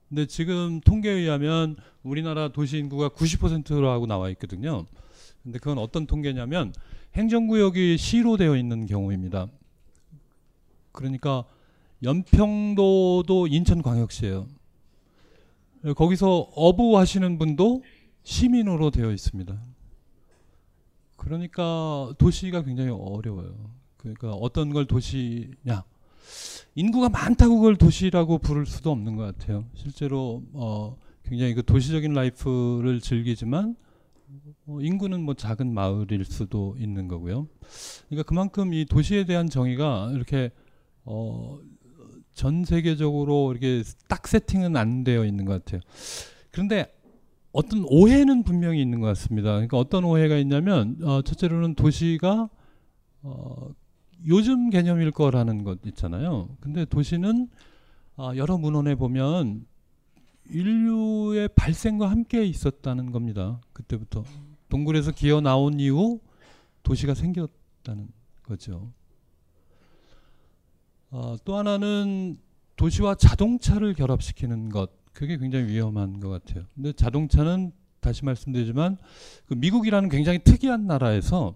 근데 0.08 0.26
지금 0.28 0.80
통계에 0.80 1.12
의하면 1.12 1.76
우리나라 2.04 2.48
도시 2.48 2.78
인구가 2.78 3.10
90%라고 3.10 4.08
나와 4.08 4.30
있거든요. 4.30 4.86
근데 5.44 5.60
그건 5.60 5.78
어떤 5.78 6.08
통계냐면 6.08 6.74
행정구역이 7.16 7.98
시로 7.98 8.38
되어 8.38 8.56
있는 8.56 8.86
경우입니다. 8.86 9.50
그러니까 10.94 11.44
연평도도 12.02 13.48
인천광역시예요. 13.48 14.48
거기서 15.98 16.50
어부 16.56 16.98
하시는 16.98 17.38
분도 17.38 17.84
시민으로 18.24 18.92
되어 18.92 19.12
있습니다. 19.12 19.62
그러니까 21.18 22.14
도시가 22.18 22.62
굉장히 22.62 22.90
어려워요. 22.92 23.79
그러니까 24.00 24.32
어떤 24.32 24.72
걸 24.72 24.86
도시냐? 24.86 25.84
인구가 26.76 27.10
많다고 27.10 27.58
그걸 27.58 27.76
도시라고 27.76 28.38
부를 28.40 28.66
수도 28.66 28.92
없는 28.92 29.16
것 29.16 29.24
같아요. 29.24 29.66
실제로 29.74 30.44
어 30.54 30.98
굉장히 31.24 31.54
그 31.54 31.64
도시적인 31.64 32.14
라이프를 32.14 33.02
즐기지만 33.02 33.76
어 34.68 34.80
인구는 34.82 35.22
뭐 35.24 35.34
작은 35.34 35.74
마을일 35.74 36.26
수도 36.26 36.76
있는 36.80 37.08
거고요. 37.08 37.48
그러니까 38.08 38.28
그만큼 38.28 38.74
이 38.74 38.86
도시에 38.86 39.26
대한 39.26 39.50
정의가 39.50 40.12
이렇게 40.14 40.52
어 41.06 41.60
전 42.40 42.64
세계적으로 42.64 43.52
이렇게 43.52 43.84
딱 44.08 44.26
세팅은 44.26 44.78
안 44.78 45.04
되어 45.04 45.26
있는 45.26 45.44
것 45.44 45.62
같아요. 45.66 45.82
그런데 46.52 46.90
어떤 47.52 47.84
오해는 47.86 48.44
분명히 48.44 48.82
있는 48.82 49.02
것 49.02 49.08
같습니다. 49.08 49.50
그러니까 49.52 49.78
어떤 49.78 50.06
오해가 50.06 50.38
있냐면 50.38 50.98
어 51.04 51.22
첫째로는 51.22 51.76
도시가 51.76 52.50
어 53.24 53.70
요즘 54.28 54.70
개념일 54.70 55.12
거라는 55.12 55.64
것 55.64 55.80
있잖아요. 55.86 56.50
근데 56.60 56.86
도시는 56.86 57.50
아, 58.16 58.34
여러 58.36 58.58
문헌에 58.58 58.96
보면 58.96 59.66
인류의 60.50 61.50
발생과 61.56 62.10
함께 62.10 62.44
있었다는 62.46 63.12
겁니다. 63.12 63.62
그때부터 63.72 64.24
동굴에서 64.68 65.12
기어 65.12 65.42
나온 65.42 65.80
이후 65.80 66.20
도시가 66.84 67.14
생겼다는 67.14 68.10
거죠. 68.44 68.92
아, 71.12 71.38
또 71.46 71.56
하나는 71.56 72.38
도시와 72.76 73.16
자동차를 73.16 73.94
결합시키는 73.94 74.70
것 74.70 74.92
그게 75.14 75.38
굉장히 75.38 75.68
위험한 75.68 76.20
것 76.20 76.30
같아요. 76.30 76.66
근데 76.76 76.94
자동차는 76.94 77.72
다시 78.00 78.24
말씀드리지만 78.26 78.98
그 79.46 79.54
미국이라는 79.54 80.10
굉장히 80.10 80.40
특이한 80.40 80.88
나라에서 80.88 81.56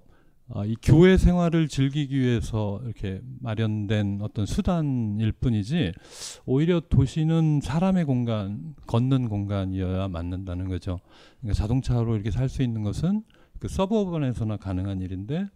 아, 0.49 0.65
이 0.65 0.75
교회 0.81 1.17
생활을 1.17 1.67
즐기기 1.67 2.19
위해서 2.19 2.79
이렇게 2.83 3.21
마련된 3.39 4.19
어떤 4.21 4.45
수단일 4.45 5.31
뿐이지 5.31 5.93
오히려 6.45 6.81
도시는 6.81 7.61
사람의 7.63 8.05
공간, 8.05 8.75
걷는 8.85 9.29
공간이어야 9.29 10.09
맞는다는 10.09 10.67
거죠. 10.67 10.99
그러니까 11.39 11.57
자동차로 11.61 12.15
이렇게 12.15 12.29
살 12.29 12.49
수 12.49 12.61
있는 12.61 12.83
것은 12.83 13.23
그 13.59 13.67
서버번에서나 13.69 14.57
가능한 14.57 15.01
일인데 15.01 15.47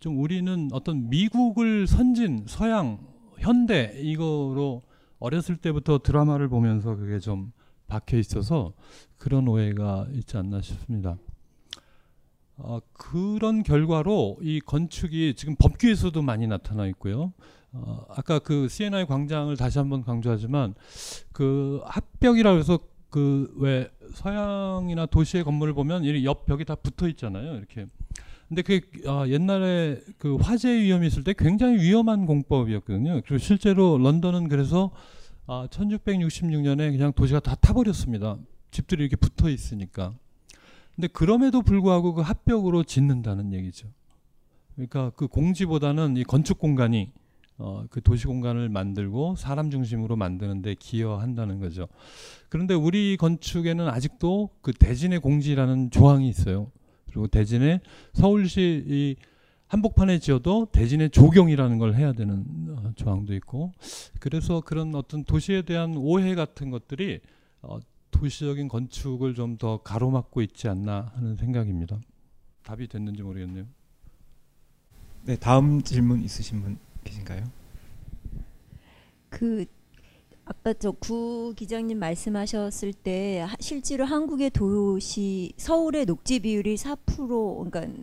좀 0.00 0.18
우리는 0.18 0.68
어떤 0.72 1.10
미국을 1.10 1.86
선진, 1.86 2.44
서양, 2.48 2.98
현대 3.38 3.94
이거로 4.00 4.82
어렸을 5.18 5.56
때부터 5.56 5.98
드라마를 5.98 6.48
보면서 6.48 6.96
그게 6.96 7.18
좀 7.18 7.52
박혀 7.86 8.16
있어서 8.18 8.72
그런 9.18 9.46
오해가 9.46 10.06
있지 10.12 10.36
않나 10.38 10.60
싶습니다. 10.62 11.18
어, 12.56 12.78
그런 12.92 13.62
결과로 13.62 14.38
이 14.42 14.60
건축이 14.60 15.34
지금 15.36 15.56
법규에서도 15.56 16.20
많이 16.22 16.46
나타나 16.46 16.86
있고요. 16.86 17.32
어, 17.72 18.04
아까 18.08 18.38
그 18.38 18.68
CNI 18.68 19.06
광장을 19.06 19.56
다시 19.56 19.78
한번 19.78 20.02
강조하지만 20.02 20.74
그 21.32 21.80
합벽이라고 21.84 22.58
해서 22.58 22.78
그 23.10 23.52
왜 23.56 23.88
서양이나 24.14 25.06
도시의 25.06 25.44
건물을 25.44 25.74
보면 25.74 26.04
이옆 26.04 26.46
벽이 26.46 26.64
다 26.64 26.74
붙어 26.74 27.08
있잖아요. 27.08 27.56
이렇게. 27.56 27.86
근데 28.48 28.62
그 28.62 28.80
어, 29.08 29.26
옛날에 29.28 30.00
그 30.18 30.36
화재 30.36 30.68
위험이 30.68 31.06
있을 31.06 31.24
때 31.24 31.34
굉장히 31.36 31.78
위험한 31.78 32.26
공법이었거든요. 32.26 33.22
그리고 33.24 33.38
실제로 33.38 33.98
런던은 33.98 34.48
그래서 34.48 34.90
아, 35.46 35.66
1666년에 35.70 36.90
그냥 36.92 37.12
도시가 37.12 37.40
다 37.40 37.54
타버렸습니다. 37.54 38.36
집들이 38.70 39.02
이렇게 39.04 39.16
붙어 39.16 39.48
있으니까. 39.48 40.14
근데 40.94 41.08
그럼에도 41.08 41.62
불구하고 41.62 42.14
그 42.14 42.22
합벽으로 42.22 42.84
짓는다는 42.84 43.52
얘기죠. 43.52 43.88
그러니까 44.74 45.10
그 45.10 45.26
공지보다는 45.26 46.16
이 46.16 46.24
건축 46.24 46.58
공간이 46.58 47.10
어, 47.56 47.84
그 47.88 48.00
도시 48.00 48.26
공간을 48.26 48.68
만들고 48.68 49.36
사람 49.36 49.70
중심으로 49.70 50.16
만드는데 50.16 50.74
기여한다는 50.74 51.60
거죠. 51.60 51.86
그런데 52.48 52.74
우리 52.74 53.16
건축에는 53.16 53.88
아직도 53.88 54.50
그 54.60 54.72
대진의 54.72 55.20
공지라는 55.20 55.90
조항이 55.90 56.28
있어요. 56.28 56.72
그리고 57.06 57.28
대진에 57.28 57.80
서울시 58.12 58.84
이 58.88 59.16
한복판에 59.68 60.18
지어도 60.18 60.66
대진의 60.72 61.10
조경이라는 61.10 61.78
걸 61.78 61.94
해야 61.94 62.12
되는 62.12 62.44
어, 62.70 62.92
조항도 62.96 63.34
있고 63.34 63.72
그래서 64.20 64.60
그런 64.60 64.94
어떤 64.94 65.24
도시에 65.24 65.62
대한 65.62 65.96
오해 65.96 66.34
같은 66.34 66.70
것들이 66.70 67.20
어, 67.62 67.78
도시적인 68.18 68.68
건축을 68.68 69.34
좀 69.34 69.56
더 69.58 69.78
가로막고 69.82 70.40
있지 70.42 70.68
않나 70.68 71.12
하는 71.14 71.36
생각입니다. 71.36 71.98
답이 72.62 72.88
됐는지 72.88 73.22
모르겠네요. 73.22 73.66
네, 75.24 75.36
다음 75.36 75.82
질문 75.82 76.22
있으신 76.22 76.62
분 76.62 76.78
계신가요? 77.04 77.44
그 79.30 79.64
아까 80.44 80.72
저 80.74 80.92
구 80.92 81.54
기장님 81.56 81.98
말씀하셨을 81.98 82.92
때 82.92 83.40
하- 83.40 83.56
실제로 83.60 84.04
한국의 84.04 84.50
도시 84.50 85.52
서울의 85.56 86.04
녹지 86.06 86.40
비율이 86.40 86.76
4% 86.76 87.70
그러니까 87.70 88.02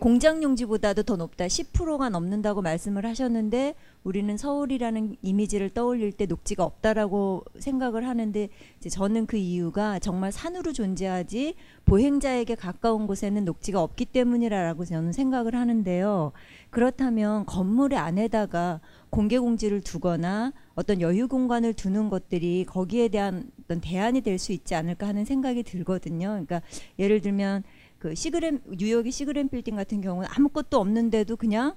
공장 0.00 0.42
용지보다도 0.42 1.02
더 1.02 1.16
높다. 1.16 1.46
10%가 1.46 2.10
넘는다고 2.10 2.60
말씀을 2.60 3.06
하셨는데 3.06 3.74
우리는 4.04 4.36
서울이라는 4.36 5.16
이미지를 5.22 5.70
떠올릴 5.70 6.12
때 6.12 6.26
녹지가 6.26 6.62
없다라고 6.62 7.44
생각을 7.58 8.06
하는데 8.06 8.48
저는 8.90 9.24
그 9.26 9.38
이유가 9.38 9.98
정말 9.98 10.30
산으로 10.30 10.74
존재하지 10.74 11.54
보행자에게 11.86 12.54
가까운 12.54 13.06
곳에는 13.06 13.46
녹지가 13.46 13.82
없기 13.82 14.04
때문이라고 14.06 14.84
저는 14.84 15.12
생각을 15.12 15.54
하는데요. 15.54 16.32
그렇다면 16.68 17.46
건물의 17.46 17.98
안에다가 17.98 18.80
공개 19.08 19.38
공지를 19.38 19.80
두거나 19.80 20.52
어떤 20.74 21.00
여유 21.00 21.28
공간을 21.28 21.72
두는 21.72 22.10
것들이 22.10 22.66
거기에 22.68 23.08
대한 23.08 23.50
어떤 23.64 23.80
대안이 23.80 24.20
될 24.20 24.38
수 24.38 24.52
있지 24.52 24.74
않을까 24.74 25.08
하는 25.08 25.24
생각이 25.24 25.62
들거든요. 25.62 26.28
그러니까 26.28 26.60
예를 26.98 27.20
들면 27.22 27.64
그 27.98 28.14
시그램 28.14 28.60
뉴욕의 28.70 29.10
시그램 29.12 29.48
빌딩 29.48 29.76
같은 29.76 30.00
경우는 30.00 30.28
아무것도 30.32 30.78
없는데도 30.78 31.36
그냥 31.36 31.74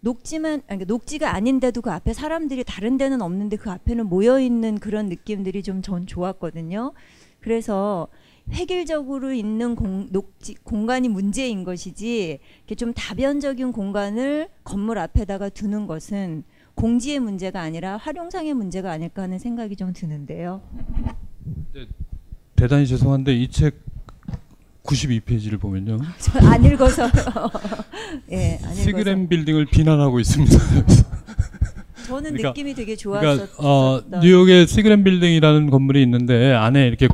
녹지만 0.00 0.52
아니, 0.54 0.62
그러니까 0.66 0.84
녹지가 0.86 1.34
아닌데도 1.34 1.82
그 1.82 1.90
앞에 1.90 2.12
사람들이 2.12 2.64
다른 2.64 2.96
데는 2.96 3.20
없는데 3.20 3.56
그 3.56 3.70
앞에는 3.70 4.06
모여 4.06 4.38
있는 4.40 4.78
그런 4.78 5.06
느낌들이 5.08 5.62
좀 5.62 5.82
전 5.82 6.06
좋았거든요. 6.06 6.92
그래서 7.40 8.08
획일적으로 8.50 9.32
있는 9.32 9.74
공, 9.76 10.08
녹지, 10.10 10.54
공간이 10.62 11.08
문제인 11.08 11.64
것이지 11.64 12.38
이렇게 12.58 12.74
좀 12.74 12.94
다변적인 12.94 13.72
공간을 13.72 14.48
건물 14.64 14.98
앞에다가 14.98 15.48
두는 15.50 15.86
것은 15.86 16.44
공지의 16.74 17.18
문제가 17.20 17.60
아니라 17.60 17.96
활용상의 17.96 18.54
문제가 18.54 18.90
아닐까 18.92 19.22
하는 19.22 19.38
생각이 19.38 19.76
좀 19.76 19.92
드는데요. 19.92 20.62
대단히 22.56 22.86
죄송한데 22.86 23.34
이 23.34 23.48
책 23.48 23.87
92페이지를 24.88 25.60
보면요. 25.60 25.98
저안 26.18 26.64
읽어서요. 26.64 27.10
예, 28.32 28.54
안 28.62 28.72
읽어서. 28.72 28.74
시그램 28.74 29.28
빌딩을 29.28 29.66
비난하고 29.66 30.18
있습니다. 30.20 30.56
저는 32.06 32.22
그러니까- 32.32 32.48
느낌이 32.50 32.74
되게 32.74 32.96
그러니까 32.96 33.36
좋았었던. 33.46 33.66
어, 33.66 34.02
뉴욕에 34.22 34.64
시그램 34.66 35.04
빌딩이라는 35.04 35.70
건물이 35.70 36.02
있는데 36.02 36.52
안에 36.54 36.86
이렇게 36.86 37.08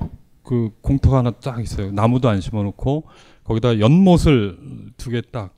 그 0.44 0.70
공터가 0.82 1.18
하나 1.18 1.32
딱 1.32 1.60
있어요. 1.60 1.90
나무도 1.90 2.28
안 2.28 2.40
심어놓고 2.40 3.04
거기다 3.44 3.80
연못을 3.80 4.56
두 4.96 5.10
개 5.10 5.20
딱 5.32 5.54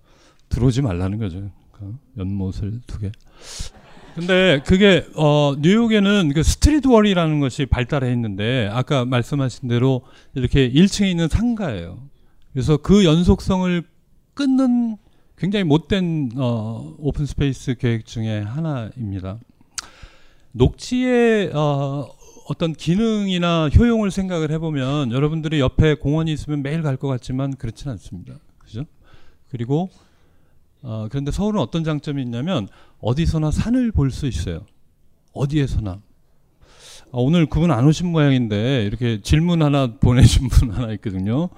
들어오지 0.48 0.80
말라는 0.82 1.18
거죠. 1.18 1.50
그러니까 1.72 1.98
연못을 2.18 2.80
두 2.86 2.98
개. 3.00 3.10
근데 4.16 4.62
그게 4.64 5.06
어 5.14 5.54
뉴욕에는 5.60 6.32
그 6.34 6.42
street 6.42 6.88
wall이라는 6.88 7.38
것이 7.38 7.66
발달해 7.66 8.10
있는데 8.12 8.66
아까 8.72 9.04
말씀하신 9.04 9.68
대로 9.68 10.04
이렇게 10.34 10.72
1층에 10.72 11.10
있는 11.10 11.28
상가예요. 11.28 11.98
그래서 12.54 12.78
그 12.78 13.04
연속성을 13.04 13.82
끊는 14.32 14.96
굉장히 15.36 15.64
못된 15.64 16.30
어 16.36 16.94
open 16.99 17.26
space 17.26 17.74
계획 17.74 18.06
중에 18.06 18.40
하나입니다. 18.40 19.38
녹지의 20.52 21.50
어, 21.52 22.08
어떤 22.48 22.72
기능이나 22.72 23.68
효용을 23.68 24.10
생각을 24.10 24.50
해보면 24.52 25.12
여러분들이 25.12 25.60
옆에 25.60 25.94
공원이 25.94 26.32
있으면 26.32 26.62
매일 26.62 26.80
갈 26.80 26.96
것 26.96 27.08
같지만 27.08 27.54
그렇지는 27.56 27.92
않습니다. 27.92 28.38
그죠? 28.56 28.86
그리고 29.50 29.90
어, 30.83 31.07
그런데 31.11 31.31
서울은 31.31 31.61
어떤 31.61 31.85
장점이 31.85 32.22
있냐면 32.22 32.68
어디서나 33.01 33.51
산을 33.51 33.93
볼 33.93 34.11
수 34.11 34.27
있어요. 34.27 34.66
어디에서나. 35.33 35.91
아, 35.93 36.03
오늘 37.12 37.47
그분 37.47 37.70
안 37.70 37.87
오신 37.87 38.11
모양인데 38.11 38.85
이렇게 38.85 39.20
질문 39.20 39.62
하나 39.62 39.95
보내신 40.01 40.49
분 40.49 40.70
하나 40.70 40.93
있거든요. 40.95 41.49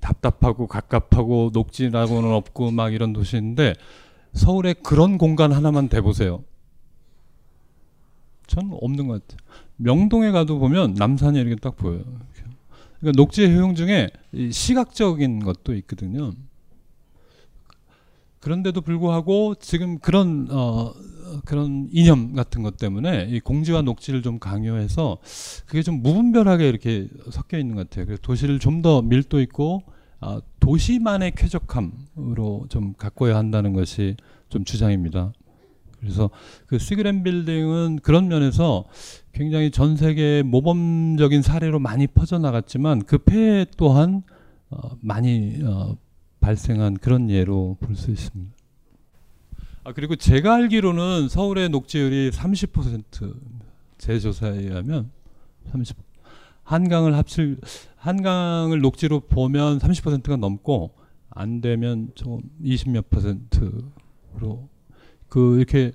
답답하고 0.00 0.66
갑갑하고 0.66 1.50
녹지라고는 1.52 2.32
없고 2.32 2.70
막 2.70 2.92
이런 2.92 3.12
도시인데 3.12 3.74
서울에 4.32 4.72
그런 4.72 5.18
공간 5.18 5.52
하나만 5.52 5.88
대보세요. 5.88 6.44
전 8.46 8.70
없는 8.72 9.06
것 9.08 9.26
같아요. 9.26 9.38
명동에 9.76 10.30
가도 10.30 10.58
보면 10.58 10.94
남산이 10.94 11.38
이렇게 11.38 11.56
딱 11.56 11.76
보여요. 11.76 12.04
그러니까 13.00 13.20
녹지의 13.20 13.54
효용 13.54 13.74
중에 13.74 14.08
이 14.32 14.52
시각적인 14.52 15.40
것도 15.40 15.74
있거든요. 15.76 16.32
그런데도 18.44 18.82
불구하고 18.82 19.54
지금 19.54 19.98
그런 19.98 20.48
어 20.50 20.92
그런 21.46 21.88
이념 21.90 22.34
같은 22.34 22.62
것 22.62 22.76
때문에 22.76 23.26
이 23.30 23.40
공지와 23.40 23.80
녹지를 23.80 24.20
좀 24.20 24.38
강요해서 24.38 25.16
그게 25.64 25.82
좀 25.82 26.02
무분별하게 26.02 26.68
이렇게 26.68 27.08
섞여 27.30 27.56
있는 27.58 27.74
것 27.74 27.88
같아요. 27.88 28.04
그래서 28.04 28.20
도시를 28.20 28.58
좀 28.58 28.82
더 28.82 29.00
밀도 29.00 29.40
있고 29.40 29.82
아, 30.20 30.42
도시만의 30.60 31.32
쾌적함으로 31.36 32.66
좀 32.68 32.92
가꿔야 32.98 33.36
한다는 33.36 33.72
것이 33.72 34.16
좀 34.50 34.64
주장입니다. 34.64 35.32
그래서 35.98 36.28
그 36.66 36.78
시그램 36.78 37.22
빌딩은 37.22 38.00
그런 38.02 38.28
면에서 38.28 38.84
굉장히 39.32 39.70
전 39.70 39.96
세계 39.96 40.42
모범적인 40.42 41.40
사례로 41.40 41.78
많이 41.78 42.06
퍼져나갔지만 42.06 43.04
그 43.04 43.16
폐해 43.16 43.64
또한 43.78 44.22
어, 44.68 44.90
많이 45.00 45.60
어, 45.64 45.96
발생한 46.44 46.98
그런 46.98 47.30
예로 47.30 47.78
볼 47.80 47.96
수 47.96 48.10
있습니다. 48.10 48.52
아 49.84 49.92
그리고 49.92 50.14
제가 50.16 50.54
알기로는 50.54 51.28
서울의 51.28 51.70
녹지율이 51.70 52.30
30%제 52.32 54.18
조사에 54.18 54.58
의하면 54.58 55.10
30 55.70 55.96
한강을 56.62 57.16
합칠 57.16 57.58
한강을 57.96 58.80
녹지로 58.80 59.20
보면 59.20 59.78
30%가 59.78 60.36
넘고 60.36 60.94
안 61.30 61.60
되면 61.62 62.10
좀 62.14 62.40
20몇 62.62 63.08
퍼센트로 63.10 64.68
그 65.28 65.56
이렇게 65.56 65.92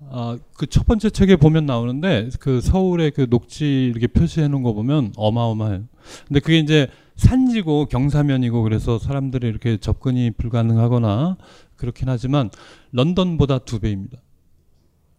아 0.00 0.38
그 0.56 0.66
첫 0.66 0.86
번째 0.86 1.10
책에 1.10 1.36
보면 1.36 1.66
나오는데 1.66 2.30
그 2.40 2.60
서울의 2.60 3.10
그 3.12 3.26
녹지 3.28 3.86
이렇게 3.86 4.06
표시해 4.06 4.48
놓은 4.48 4.62
거 4.62 4.72
보면 4.72 5.12
어마어마해요. 5.16 5.84
근데 6.26 6.40
그게 6.40 6.58
이제 6.58 6.88
산지고 7.16 7.86
경사면이고 7.86 8.62
그래서 8.62 8.98
사람들이 8.98 9.48
이렇게 9.48 9.76
접근이 9.76 10.32
불가능하거나 10.32 11.36
그렇긴 11.76 12.08
하지만 12.08 12.50
런던보다 12.92 13.58
두 13.60 13.80
배입니다. 13.80 14.18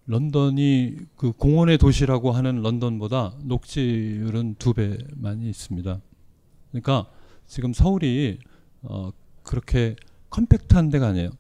런던이 0.08 0.96
그 1.18 1.34
공원의 1.34 1.78
도시라고 1.78 2.32
하는 2.32 2.62
런던보다 2.62 3.36
녹지율은 3.44 4.56
두 4.60 4.74
배 4.74 4.98
많이 5.16 5.50
있습니다. 5.50 6.00
그러니까 6.72 7.06
지금 7.48 7.74
서울이 7.74 8.40
어 8.84 9.12
그렇게 9.44 9.96
컴팩트한 10.30 10.90
데가 10.90 11.08
아니에요. 11.08 11.32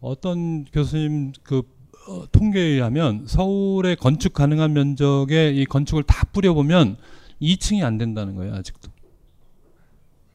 어떤 0.00 0.64
교수님 0.66 1.32
그 1.42 1.62
어, 2.08 2.24
통계에 2.32 2.62
의하면 2.62 3.26
서울의 3.26 3.96
건축 3.96 4.32
가능한 4.32 4.72
면적에 4.72 5.52
이 5.52 5.66
건축을 5.66 6.04
다 6.04 6.24
뿌려보면 6.32 6.96
2층이 7.42 7.84
안 7.84 7.98
된다는 7.98 8.34
거예요 8.34 8.54
아직도. 8.54 8.90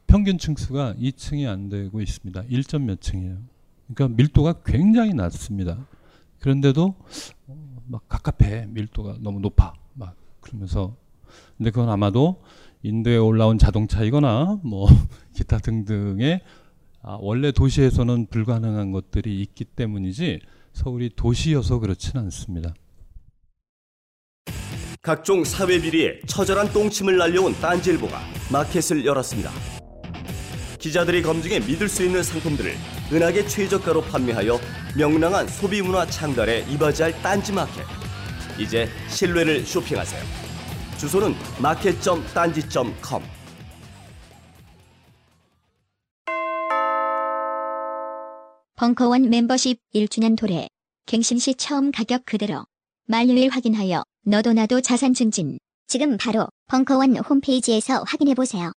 평균 0.05 0.37
층수가 0.37 0.95
2층이 0.99 1.49
안 1.49 1.69
되고 1.69 1.99
있습니다. 1.99 2.43
1점 2.43 2.83
몇 2.83 3.01
층이에요. 3.01 3.39
그러니까 3.91 4.15
밀도가 4.15 4.61
굉장히 4.63 5.15
낮습니다. 5.15 5.87
그런데도 6.37 6.93
어, 7.47 7.81
막 7.87 8.07
갑갑해 8.07 8.67
밀도가 8.67 9.17
너무 9.21 9.39
높아 9.39 9.73
막 9.95 10.15
그러면서 10.41 10.95
근데 11.57 11.71
그건 11.71 11.89
아마도 11.89 12.43
인도에 12.83 13.17
올라온 13.17 13.57
자동차이거나 13.57 14.59
뭐 14.63 14.87
기타 15.33 15.57
등등의 15.57 16.41
아, 17.01 17.17
원래 17.19 17.51
도시에서는 17.51 18.27
불가능한 18.27 18.91
것들이 18.91 19.41
있기 19.41 19.65
때문이지 19.65 20.39
서울이 20.73 21.11
도시여서 21.15 21.79
그렇지는 21.79 22.25
않습니다. 22.25 22.73
각종 25.01 25.43
사회 25.43 25.79
비리에 25.79 26.21
처절한 26.27 26.71
똥침을 26.71 27.17
날려온 27.17 27.53
딴지일보가 27.59 28.19
마켓을 28.51 29.05
열었습니다. 29.05 29.51
기자들이 30.79 31.21
검증해 31.21 31.59
믿을 31.59 31.87
수 31.87 32.03
있는 32.03 32.23
상품들을 32.23 32.75
은하계 33.11 33.47
최저가로 33.47 34.01
판매하여 34.01 34.59
명랑한 34.97 35.47
소비 35.47 35.81
문화 35.81 36.05
창달에 36.05 36.65
이바지할 36.69 37.21
딴지 37.21 37.53
마켓. 37.53 37.85
이제 38.59 38.89
신뢰를 39.09 39.65
쇼핑하세요. 39.65 40.21
주소는 40.97 41.35
마켓.딴지.com. 41.61 43.23
벙커원 48.83 49.29
멤버십 49.29 49.79
1주년 49.95 50.35
도래. 50.35 50.67
갱신 51.05 51.39
시 51.39 51.55
처음 51.55 51.89
가격 51.93 52.25
그대로. 52.25 52.65
만료일 53.05 53.47
확인하여 53.47 54.03
너도 54.25 54.51
나도 54.51 54.81
자산 54.81 55.13
증진. 55.13 55.57
지금 55.87 56.17
바로 56.17 56.49
벙커원 56.67 57.15
홈페이지에서 57.15 58.03
확인해 58.05 58.33
보세요. 58.33 58.73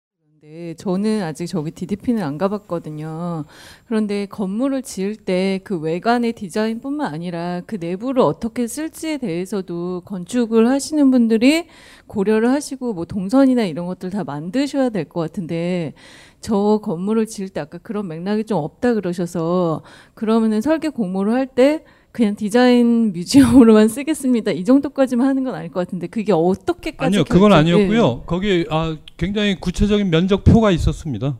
네, 0.45 0.73
저는 0.73 1.23
아직 1.23 1.47
저기 1.47 1.71
DDP는 1.71 2.21
안 2.21 2.37
가봤거든요. 2.37 3.45
그런데 3.87 4.25
건물을 4.25 4.81
지을 4.81 5.15
때 5.15 5.61
그 5.63 5.79
외관의 5.79 6.33
디자인뿐만 6.33 7.13
아니라 7.13 7.61
그 7.65 7.77
내부를 7.79 8.21
어떻게 8.23 8.67
쓸지에 8.67 9.19
대해서도 9.19 10.01
건축을 10.03 10.67
하시는 10.67 11.09
분들이 11.11 11.67
고려를 12.07 12.49
하시고 12.49 12.93
뭐 12.93 13.05
동선이나 13.05 13.63
이런 13.63 13.85
것들 13.85 14.09
다 14.09 14.25
만드셔야 14.25 14.89
될 14.89 15.05
것 15.05 15.21
같은데 15.21 15.93
저 16.41 16.79
건물을 16.83 17.25
지을 17.25 17.47
때 17.47 17.61
아까 17.61 17.77
그런 17.77 18.07
맥락이 18.09 18.43
좀 18.43 18.57
없다 18.57 18.95
그러셔서 18.95 19.81
그러면은 20.13 20.59
설계 20.59 20.89
공모를 20.89 21.33
할때 21.33 21.85
그냥 22.14 22.36
디자인 22.36 23.11
museum으로만 23.11 23.88
쓰겠습니다. 23.88 24.51
이 24.51 24.64
정도까지만 24.64 25.28
하는 25.28 25.43
건 25.43 25.55
아닐 25.55 25.72
것 25.72 25.80
같은데 25.80 26.05
그게 26.05 26.32
어떻게까지 26.32 27.07
아니요, 27.07 27.24
그건 27.24 27.49
결정- 27.49 27.57
아니었고요. 27.59 28.20
예. 28.22 28.26
거기 28.28 28.66
아, 28.70 28.95
굉장히 29.18 29.59
구체적인 29.59 30.09
면적표가 30.11 30.70
있었습니다. 30.72 31.39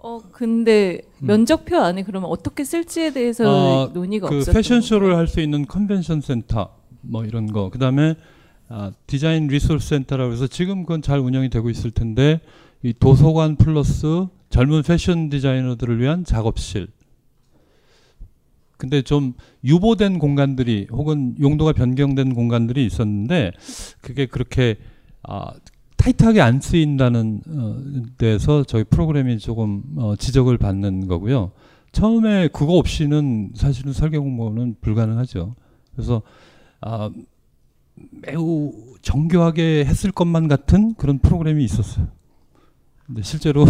어 0.00 0.20
근데 0.32 1.00
면적표 1.20 1.76
안에 1.76 2.02
그러면 2.02 2.28
어떻게 2.28 2.64
쓸지에 2.64 3.12
대해서 3.12 3.88
아, 3.88 3.92
논의가 3.92 4.28
그 4.28 4.36
없었던 4.38 4.54
패션쇼를 4.54 5.16
할 5.16 5.28
수 5.28 5.40
있는 5.40 5.64
컨벤션 5.66 6.20
센터 6.20 6.70
뭐 7.00 7.24
이런 7.24 7.52
거. 7.52 7.70
그다음에 7.70 8.16
아, 8.68 8.90
디자인 9.06 9.46
resource 9.46 9.88
센터라고 9.88 10.32
해서 10.32 10.48
지금 10.48 10.82
그건 10.82 11.02
잘 11.02 11.20
운영이 11.20 11.50
되고 11.50 11.70
있을 11.70 11.92
텐데 11.92 12.40
이 12.82 12.92
도서관 12.98 13.54
플러스 13.56 14.26
젊은 14.50 14.82
패션 14.82 15.28
디자이너들을 15.30 16.00
위한 16.00 16.24
작업실. 16.24 16.88
근데 18.78 19.02
좀 19.02 19.34
유보된 19.64 20.18
공간들이 20.18 20.86
혹은 20.90 21.34
용도가 21.40 21.72
변경된 21.72 22.32
공간들이 22.32 22.86
있었는데 22.86 23.52
그게 24.00 24.24
그렇게 24.24 24.76
아, 25.22 25.52
타이트하게 25.96 26.40
안 26.40 26.60
쓰인다는 26.60 27.42
어, 27.48 27.82
데서 28.16 28.62
저희 28.62 28.84
프로그램이 28.84 29.38
조금 29.40 29.82
어, 29.96 30.14
지적을 30.16 30.56
받는 30.56 31.08
거고요. 31.08 31.50
처음에 31.90 32.48
그거 32.48 32.74
없이는 32.74 33.50
사실은 33.54 33.92
설계 33.92 34.16
공모는 34.16 34.76
불가능하죠. 34.80 35.56
그래서 35.92 36.22
아, 36.80 37.10
매우 38.12 38.72
정교하게 39.02 39.84
했을 39.84 40.12
것만 40.12 40.46
같은 40.46 40.94
그런 40.94 41.18
프로그램이 41.18 41.64
있었어요. 41.64 42.06
근데 43.06 43.22
실제로 43.22 43.64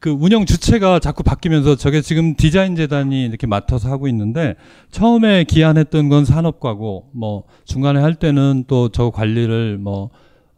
그 0.00 0.10
운영 0.10 0.46
주체가 0.46 0.98
자꾸 0.98 1.22
바뀌면서 1.22 1.76
저게 1.76 2.00
지금 2.00 2.34
디자인 2.34 2.74
재단이 2.74 3.24
이렇게 3.26 3.46
맡아서 3.46 3.90
하고 3.90 4.08
있는데 4.08 4.56
처음에 4.90 5.44
기한했던 5.44 6.08
건 6.08 6.24
산업과고 6.24 7.10
뭐 7.12 7.44
중간에 7.64 8.00
할 8.00 8.14
때는 8.14 8.64
또 8.66 8.88
저 8.88 9.10
관리를 9.10 9.78
뭐 9.78 10.10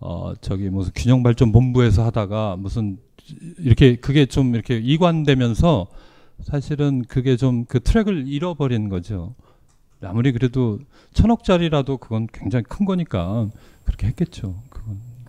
어 0.04 0.34
저기 0.40 0.68
무슨 0.68 0.90
균형 0.96 1.22
발전 1.22 1.52
본부에서 1.52 2.04
하다가 2.04 2.56
무슨 2.58 2.98
이렇게 3.58 3.94
그게 3.94 4.26
좀 4.26 4.52
이렇게 4.54 4.78
이관되면서 4.78 5.86
사실은 6.40 7.04
그게 7.06 7.36
좀 7.36 7.66
그 7.68 7.78
트랙을 7.78 8.26
잃어버린 8.26 8.88
거죠. 8.88 9.36
아무리 10.02 10.32
그래도 10.32 10.80
천억짜리라도 11.14 11.98
그건 11.98 12.26
굉장히 12.32 12.64
큰 12.68 12.84
거니까 12.84 13.48
그렇게 13.84 14.08
했겠죠. 14.08 14.56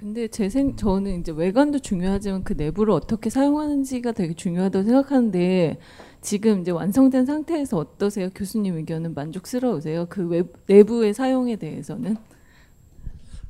근데 0.03 0.27
제 0.27 0.49
생 0.49 0.75
저는 0.75 1.21
이제 1.21 1.31
외관도 1.31 1.79
중요하지만 1.79 2.43
그 2.43 2.51
내부를 2.57 2.93
어떻게 2.93 3.29
사용하는지가 3.29 4.11
되게 4.11 4.33
중요하다고 4.33 4.83
생각하는데 4.83 5.77
지금 6.19 6.59
이제 6.59 6.71
완성된 6.71 7.25
상태에서 7.25 7.77
어떠세요? 7.77 8.29
교수님 8.35 8.75
의견은 8.75 9.13
만족스러우세요? 9.13 10.07
그 10.09 10.27
외, 10.27 10.43
내부의 10.67 11.13
사용에 11.13 11.55
대해서는? 11.55 12.17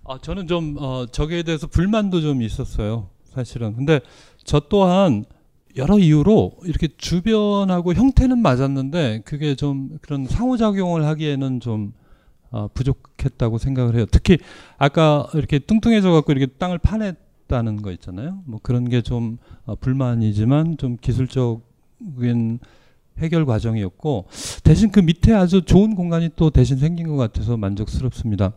아 0.04 0.20
저는 0.22 0.46
좀 0.46 0.76
어, 0.78 1.08
저기에 1.12 1.42
대해서 1.42 1.66
불만도 1.66 2.22
좀 2.22 2.44
있었어요. 2.44 3.10
사실은. 3.24 3.76
근데 3.76 4.00
저 4.44 4.60
또한 4.60 5.26
여러 5.76 5.98
이유로 5.98 6.52
이렇게 6.66 6.88
주변하고 6.96 7.96
형태는 7.96 8.38
맞았는데 8.38 9.24
그게 9.26 9.56
좀 9.56 9.98
그런 10.04 10.26
상호작용을 10.28 11.04
하기에는 11.04 11.62
좀 11.62 11.94
어, 12.54 12.70
부족했다고 12.72 13.58
생각을 13.58 13.96
해요. 13.96 14.06
특히 14.10 14.38
아까 14.78 15.28
이렇게 15.34 15.58
뚱뚱해져 15.58 16.12
갖고 16.12 16.32
이렇게 16.32 16.46
땅을 16.46 16.78
파냈다는 16.78 17.82
거 17.82 17.92
있잖아요. 17.94 18.44
뭐 18.46 18.60
그런 18.62 18.88
게좀 18.88 19.40
어, 19.66 19.76
불만이지만 19.76 20.78
좀 20.78 20.98
기술적인 21.02 22.60
해결 23.18 23.46
과정이었고 23.46 24.28
대신 24.64 24.92
그 24.92 25.00
밑에 25.00 25.34
아주 25.34 25.64
좋은 25.64 25.96
공간이 25.96 26.30
또 26.36 26.52
대신 26.52 26.78
생긴 26.78 27.08
것 27.08 27.16
같아서 27.16 27.58
만족스럽습니다. 27.58 28.54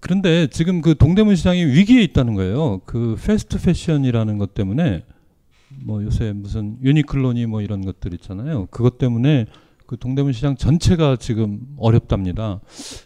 그런데 0.00 0.46
지금 0.46 0.80
그 0.80 0.94
동대문 0.94 1.36
시장이 1.36 1.62
위기에 1.62 2.02
있다는 2.04 2.34
거예요. 2.34 2.80
그 2.86 3.16
패스트 3.22 3.60
패션이라는 3.60 4.38
것 4.38 4.54
때문에 4.54 5.04
뭐 5.84 6.02
요새 6.02 6.32
무슨 6.32 6.78
유니클로니 6.82 7.44
뭐 7.46 7.60
이런 7.60 7.84
것들 7.84 8.14
있잖아요. 8.14 8.66
그것 8.70 8.96
때문에 8.96 9.46
그 9.86 9.96
동대문 9.98 10.32
시장 10.32 10.56
전체가 10.56 11.16
지금 11.16 11.60
어렵답니다. 11.78 12.60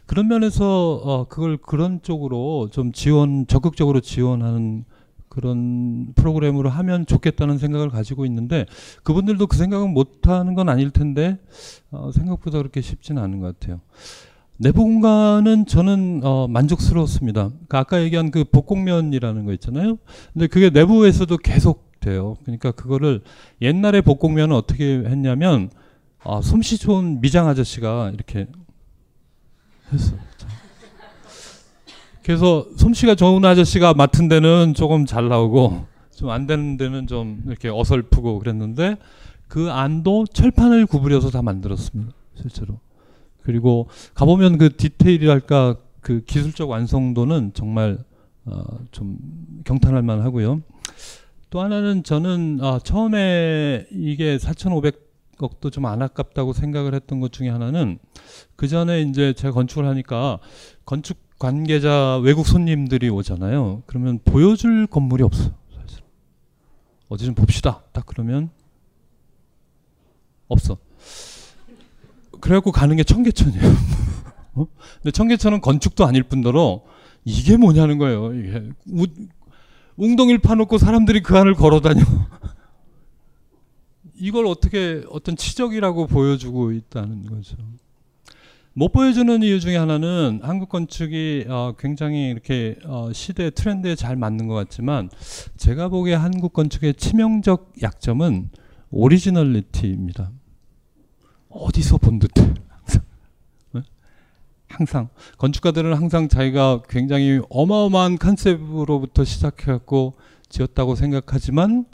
그런 0.07 0.29
면에서 0.29 1.01
어 1.05 1.29
그걸 1.29 1.57
그런 1.57 2.01
쪽으로 2.03 2.69
좀 2.71 2.93
지원 2.93 3.47
적극적으로 3.47 4.01
지원하는 4.01 4.85
그런 5.29 6.13
프로그램으로 6.15 6.71
하면 6.71 7.07
좋겠다는 7.07 7.59
생각을 7.59 7.91
가지고 7.91 8.27
있는데 8.27 8.67
그분들도 9.05 9.47
그 9.47 9.57
생각은 9.57 9.93
못 9.93 10.27
하는 10.27 10.55
건 10.55 10.69
아닐 10.69 10.91
텐데 10.91 11.39
어 11.91 12.11
생각보다 12.13 12.59
그렇게 12.59 12.81
쉽지는 12.81 13.23
않은 13.23 13.41
것 13.41 13.59
같아요. 13.59 13.81
내부 14.57 14.83
공간은 14.83 15.65
저는 15.65 16.21
어, 16.23 16.47
만족스러웠습니다. 16.47 17.51
그 17.67 17.77
아까 17.79 18.03
얘기한 18.03 18.31
그 18.31 18.45
복곡면이라는 18.45 19.47
거 19.47 19.55
있잖아요. 19.55 19.97
근데 20.35 20.49
그게 20.49 20.69
내부에서도 20.69 21.35
계속 21.39 21.91
돼요. 22.01 22.37
그러니까 22.43 22.71
그거를 22.73 23.23
옛날에 23.63 24.03
복곡면은 24.03 24.55
어떻게 24.55 24.99
했냐면 24.99 25.71
아, 26.23 26.41
솜씨 26.43 26.79
좋은 26.79 27.21
미장 27.21 27.49
아저씨가 27.49 28.11
이렇게 28.15 28.47
했어. 29.93 30.15
그래서 32.23 32.67
솜씨가 32.77 33.15
좋은 33.15 33.45
아저씨가 33.45 33.95
맡은 33.95 34.29
데는 34.29 34.75
조금 34.75 35.07
잘 35.07 35.29
나오고 35.29 35.87
좀 36.21 36.31
안 36.31 36.47
되는 36.47 36.77
데는 36.77 37.07
좀 37.07 37.43
이렇게 37.47 37.71
어설프고 37.71 38.39
그랬는데 38.39 38.99
그 39.49 39.71
안도 39.71 40.27
철판을 40.27 40.87
구부려서 40.87 41.31
다 41.31 41.43
만들었습니다. 41.43 42.13
실제로. 42.35 42.79
그리고 43.43 43.89
가보면 44.15 44.59
그 44.59 44.77
디테일이랄까 44.77 45.77
그 46.03 46.23
기술적 46.25 46.69
완성도는 46.69 47.53
정말 47.55 47.99
어, 48.45 48.63
좀 48.93 49.17
경탄할 49.65 50.03
만하고요. 50.03 50.61
또 51.49 51.61
하나는 51.61 52.05
저는 52.05 52.59
아, 52.61 52.79
처음에 52.79 53.87
이게 53.91 54.39
4,500 54.39 55.10
억도 55.47 55.71
좀 55.71 55.85
안 55.87 56.03
아깝다고 56.03 56.53
생각을 56.53 56.95
했던 56.95 57.21
것 57.21 57.33
중에 57.33 57.49
하나는 57.49 57.99
그 58.57 58.69
전에 58.69 59.03
이제 59.03 59.33
제가 59.33 59.53
건축을 59.53 59.87
하니까 59.87 60.39
건축 60.85 61.17
관계자 61.39 62.19
외국 62.23 62.47
손님들이 62.47 63.09
오잖아요. 63.09 63.83
그러면 63.87 64.19
보여줄 64.25 64.87
건물이 64.87 65.23
없어요. 65.23 65.55
사실. 65.81 66.03
어디 67.09 67.25
좀 67.25 67.35
봅시다. 67.35 67.83
딱 67.93 68.05
그러면 68.07 68.51
없어. 70.49 70.77
그래갖고 72.41 72.73
가는 72.73 72.95
게 72.97 73.03
청계천이에요. 73.03 73.63
어? 74.55 74.67
근데 74.97 75.11
청계천은 75.13 75.61
건축도 75.61 76.05
아닐 76.05 76.23
뿐더러 76.23 76.83
이게 77.25 77.57
뭐냐는 77.57 77.99
거예요. 77.99 78.35
이게 78.35 78.69
우, 78.91 79.07
웅덩이를 79.97 80.41
파놓고 80.41 80.79
사람들이 80.79 81.23
그 81.23 81.39
안을 81.39 81.55
걸어다녀. 81.55 82.03
이걸 84.21 84.47
어떻게 84.47 85.03
어떤 85.11 85.35
치적이라고 85.35 86.07
보여주고 86.07 86.73
있다는 86.73 87.27
거죠. 87.27 87.57
못 88.73 88.93
보여주는 88.93 89.43
이유 89.43 89.59
중에 89.59 89.77
하나는 89.77 90.41
한국 90.43 90.69
건축이 90.69 91.47
어, 91.49 91.75
굉장히 91.79 92.31
이렇게 92.31 92.77
어, 92.85 93.13
시대 93.13 93.51
트렌드에 93.51 93.97
잘 93.97 94.17
맞는 94.17 94.47
것 94.47 94.55
같지만 94.55 95.11
제가 95.57 95.89
보기에 95.89 96.15
한국 96.15 96.53
건축의 96.53 96.95
치명적 96.95 97.73
약점은 97.83 98.51
오리지널리티입니다. 98.91 100.31
어디서 101.49 101.97
본 101.97 102.21
듯해. 102.21 102.55
네? 103.73 103.83
항상 104.69 105.09
건축가들은 105.39 105.95
항상 105.95 106.29
자기가 106.29 106.83
굉장히 106.89 107.41
어마어마한 107.49 108.19
컨셉으로부터 108.19 109.25
시작해갖고 109.25 110.15
지었다고 110.49 110.95
생각하지만 110.95 111.87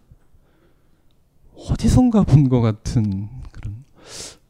어디선가 1.56 2.22
본 2.24 2.48
것 2.48 2.60
같은 2.60 3.28
그런. 3.50 3.84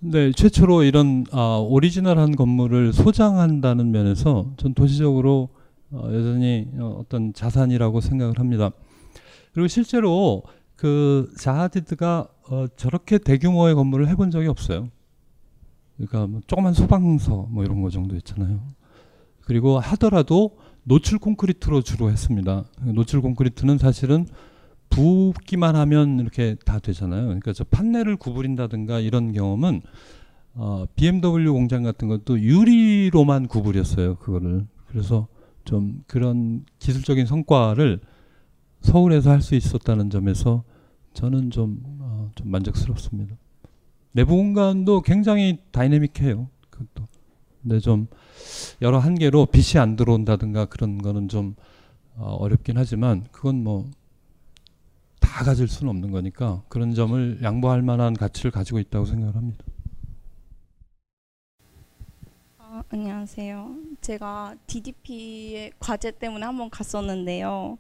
근데 0.01 0.33
최초로 0.33 0.83
이런 0.83 1.25
아, 1.33 1.57
오리지널한 1.67 2.37
건물을 2.37 2.93
소장한다는 2.93 3.91
면에서 3.91 4.53
전 4.57 4.75
도시적으로 4.75 5.49
어, 5.91 6.09
여전히 6.13 6.69
어, 6.79 6.99
어떤 7.01 7.33
자산이라고 7.33 8.01
생각을 8.01 8.39
합니다. 8.39 8.71
그리고 9.53 9.69
실제로 9.69 10.43
그 10.75 11.33
자하디드가 11.39 12.29
어, 12.51 12.67
저렇게 12.77 13.19
대규모의 13.19 13.75
건물을 13.75 14.09
해본 14.09 14.31
적이 14.31 14.49
없어요. 14.49 14.89
그러니까 15.97 16.27
뭐 16.27 16.41
조그만 16.47 16.75
소방서 16.75 17.47
뭐 17.51 17.65
이런 17.65 17.81
거 17.81 17.89
정도 17.89 18.15
있잖아요. 18.17 18.61
그리고 19.43 19.79
하더라도 19.79 20.59
노출 20.83 21.19
콘크리트로 21.19 21.83
주로 21.83 22.11
했습니다. 22.11 22.65
노출 22.83 23.23
콘크리트는 23.23 23.79
사실은 23.79 24.27
붓기만 24.91 25.77
하면 25.77 26.21
이렇게 26.21 26.57
다 26.65 26.79
되잖아요. 26.79 27.25
그러니까 27.25 27.53
저 27.53 27.65
판넬을 27.65 28.17
구부린다든가 28.17 29.01
이런 29.01 29.33
경험은 29.33 29.83
어, 30.55 30.87
BMW 30.97 31.53
공장 31.53 31.83
같은 31.83 32.09
것도 32.09 32.41
유리로만 32.41 33.47
구부렸어요. 33.49 34.17
그거를. 34.17 34.67
그래서 34.87 35.29
좀 35.65 36.03
그런 36.07 36.65
기술적인 36.79 37.27
성과를 37.27 38.01
서울에서 38.81 39.31
할 39.31 39.43
수 39.43 39.55
있었다는 39.55 40.11
점에서 40.11 40.65
저는 41.13 41.51
좀, 41.51 41.83
어, 42.01 42.31
좀 42.35 42.51
만족스럽습니다. 42.51 43.37
내부 44.13 44.37
공간도 44.37 45.03
굉장히 45.03 45.59
다이내믹해요. 45.73 46.49
그것도. 46.71 47.07
근데 47.63 47.81
좀 47.81 48.07
여러 48.81 48.99
한계로 48.99 49.47
빛이 49.47 49.81
안 49.81 49.97
들어온다든가 49.97 50.67
그런 50.67 50.99
거는 50.99 51.29
좀 51.29 51.55
어, 52.15 52.35
어렵긴 52.39 52.79
하지만 52.79 53.25
그건 53.33 53.63
뭐 53.63 53.91
다 55.37 55.45
가질 55.45 55.69
수는 55.69 55.91
없는 55.91 56.13
거니까 56.13 56.63
그런 56.71 56.95
점을 56.95 57.39
양보할 57.43 57.83
만한 57.83 58.15
가치를 58.15 58.51
가지고 58.51 58.79
있다고 58.79 59.05
생각을 59.05 59.37
합니다. 59.37 59.67
아, 62.57 62.83
안녕하세요. 62.89 63.77
제가 64.01 64.57
DDP의 64.67 65.73
과제 65.79 66.13
때문에 66.13 66.47
한번 66.47 66.71
갔었는데요. 66.71 67.77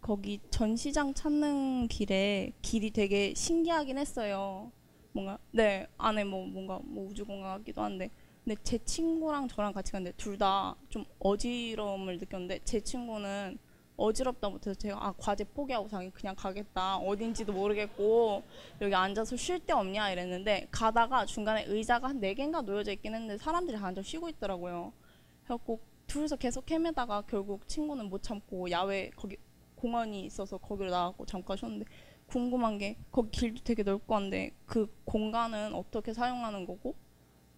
거기 0.00 0.40
전시장 0.50 1.14
찾는 1.14 1.86
길에 1.86 2.50
길이 2.60 2.90
되게 2.90 3.34
신기하긴 3.36 3.96
했어요. 3.96 4.72
뭔가 5.12 5.38
네 5.52 5.86
안에 5.96 6.24
뭐 6.24 6.44
뭔가 6.44 6.80
뭐 6.82 7.08
우주공간 7.08 7.58
같기도 7.58 7.82
한데 7.84 8.10
근데 8.42 8.56
제 8.64 8.78
친구랑 8.84 9.46
저랑 9.46 9.72
같이 9.72 9.92
갔는데 9.92 10.16
둘 10.16 10.36
다 10.38 10.74
좀 10.88 11.04
어지러움을 11.20 12.18
느꼈는데 12.18 12.58
제 12.64 12.80
친구는 12.80 13.58
어지럽다 14.00 14.48
못해서 14.48 14.74
제가 14.74 14.96
아 15.06 15.12
과제 15.18 15.44
포기하고 15.44 15.88
자기 15.88 16.10
그냥 16.10 16.34
가겠다. 16.34 16.96
어딘지도 16.96 17.52
모르겠고 17.52 18.42
여기 18.80 18.94
앉아서 18.94 19.36
쉴 19.36 19.60
데 19.60 19.72
없냐? 19.74 20.10
이랬는데 20.12 20.68
가다가 20.70 21.26
중간에 21.26 21.64
의자가 21.66 22.08
한 22.08 22.20
네 22.20 22.34
개인가 22.34 22.60
놓여져 22.62 22.92
있긴 22.92 23.14
했는데 23.14 23.36
사람들이 23.38 23.78
다 23.78 23.86
앉아 23.86 24.02
쉬고 24.02 24.28
있더라고요. 24.30 24.92
그래갖고 25.44 25.80
둘이서 26.06 26.36
계속 26.36 26.70
헤매다가 26.70 27.22
결국 27.22 27.66
친구는 27.68 28.08
못 28.08 28.22
참고 28.22 28.70
야외 28.70 29.10
거기 29.16 29.36
공원이 29.76 30.24
있어서 30.26 30.58
거기로 30.58 30.90
나가고 30.90 31.24
잠깐 31.26 31.56
쉬었는데 31.56 31.84
궁금한 32.26 32.78
게 32.78 32.96
거기 33.10 33.30
길도 33.30 33.64
되게 33.64 33.82
넓고 33.82 34.14
한데 34.14 34.52
그 34.66 34.86
공간은 35.04 35.74
어떻게 35.74 36.12
사용하는 36.12 36.66
거고 36.66 36.94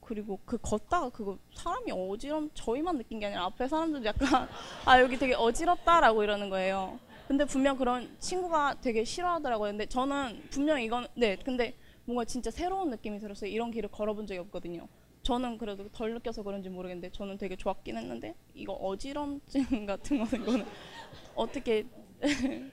그리고 0.02 0.38
그 0.44 0.58
걷다가 0.58 1.08
그거 1.10 1.38
사람이 1.54 1.92
어지럼 1.92 2.50
저희만 2.54 2.98
느낀 2.98 3.18
게 3.18 3.26
아니라 3.26 3.44
앞에 3.46 3.68
사람들도 3.68 4.04
약간 4.04 4.48
아 4.84 5.00
여기 5.00 5.18
되게 5.18 5.34
어지럽다라고 5.34 6.22
이러는 6.22 6.50
거예요. 6.50 6.98
근데 7.28 7.44
분명 7.44 7.76
그런 7.76 8.14
친구가 8.18 8.80
되게 8.80 9.04
싫어하더라고요. 9.04 9.70
근데 9.70 9.86
저는 9.86 10.42
분명 10.50 10.82
이건 10.82 11.06
네 11.14 11.36
근데 11.36 11.74
뭔가 12.04 12.24
진짜 12.24 12.50
새로운 12.50 12.90
느낌이 12.90 13.20
들었어요. 13.20 13.50
이런 13.50 13.70
길을 13.70 13.90
걸어본 13.90 14.26
적이 14.26 14.40
없거든요. 14.40 14.88
저는 15.22 15.56
그래도 15.56 15.88
덜 15.92 16.14
느껴서 16.14 16.42
그런지 16.42 16.68
모르겠는데 16.68 17.12
저는 17.12 17.38
되게 17.38 17.54
좋았긴 17.54 17.96
했는데 17.96 18.34
이거 18.54 18.72
어지럼증 18.72 19.86
같은 19.86 20.18
거는 20.24 20.42
이거는 20.42 20.66
어떻게 21.36 21.86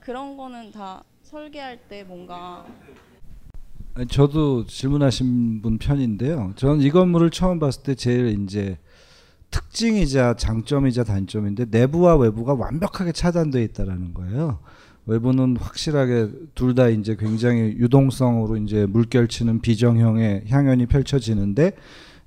그런 0.00 0.36
거는 0.36 0.72
다 0.72 1.04
설계할 1.22 1.88
때 1.88 2.02
뭔가 2.02 2.66
저도 4.08 4.66
질문하신 4.66 5.62
분 5.62 5.78
편인데요. 5.78 6.52
저는 6.56 6.80
이 6.80 6.90
건물을 6.90 7.30
처음 7.30 7.60
봤을 7.60 7.84
때 7.84 7.94
제일 7.94 8.40
이제 8.42 8.76
특징이자 9.52 10.34
장점이자 10.34 11.04
단점인데 11.04 11.66
내부와 11.70 12.16
외부가 12.16 12.54
완벽하게 12.54 13.12
차단되어 13.12 13.62
있다라는 13.62 14.12
거예요. 14.14 14.58
외부는 15.06 15.56
확실하게 15.58 16.30
둘 16.56 16.74
다 16.74 16.88
이제 16.88 17.14
굉장히 17.14 17.76
유동성으로 17.78 18.56
이제 18.56 18.84
물결치는 18.86 19.60
비정형의 19.60 20.46
향연이 20.48 20.86
펼쳐지는데 20.86 21.72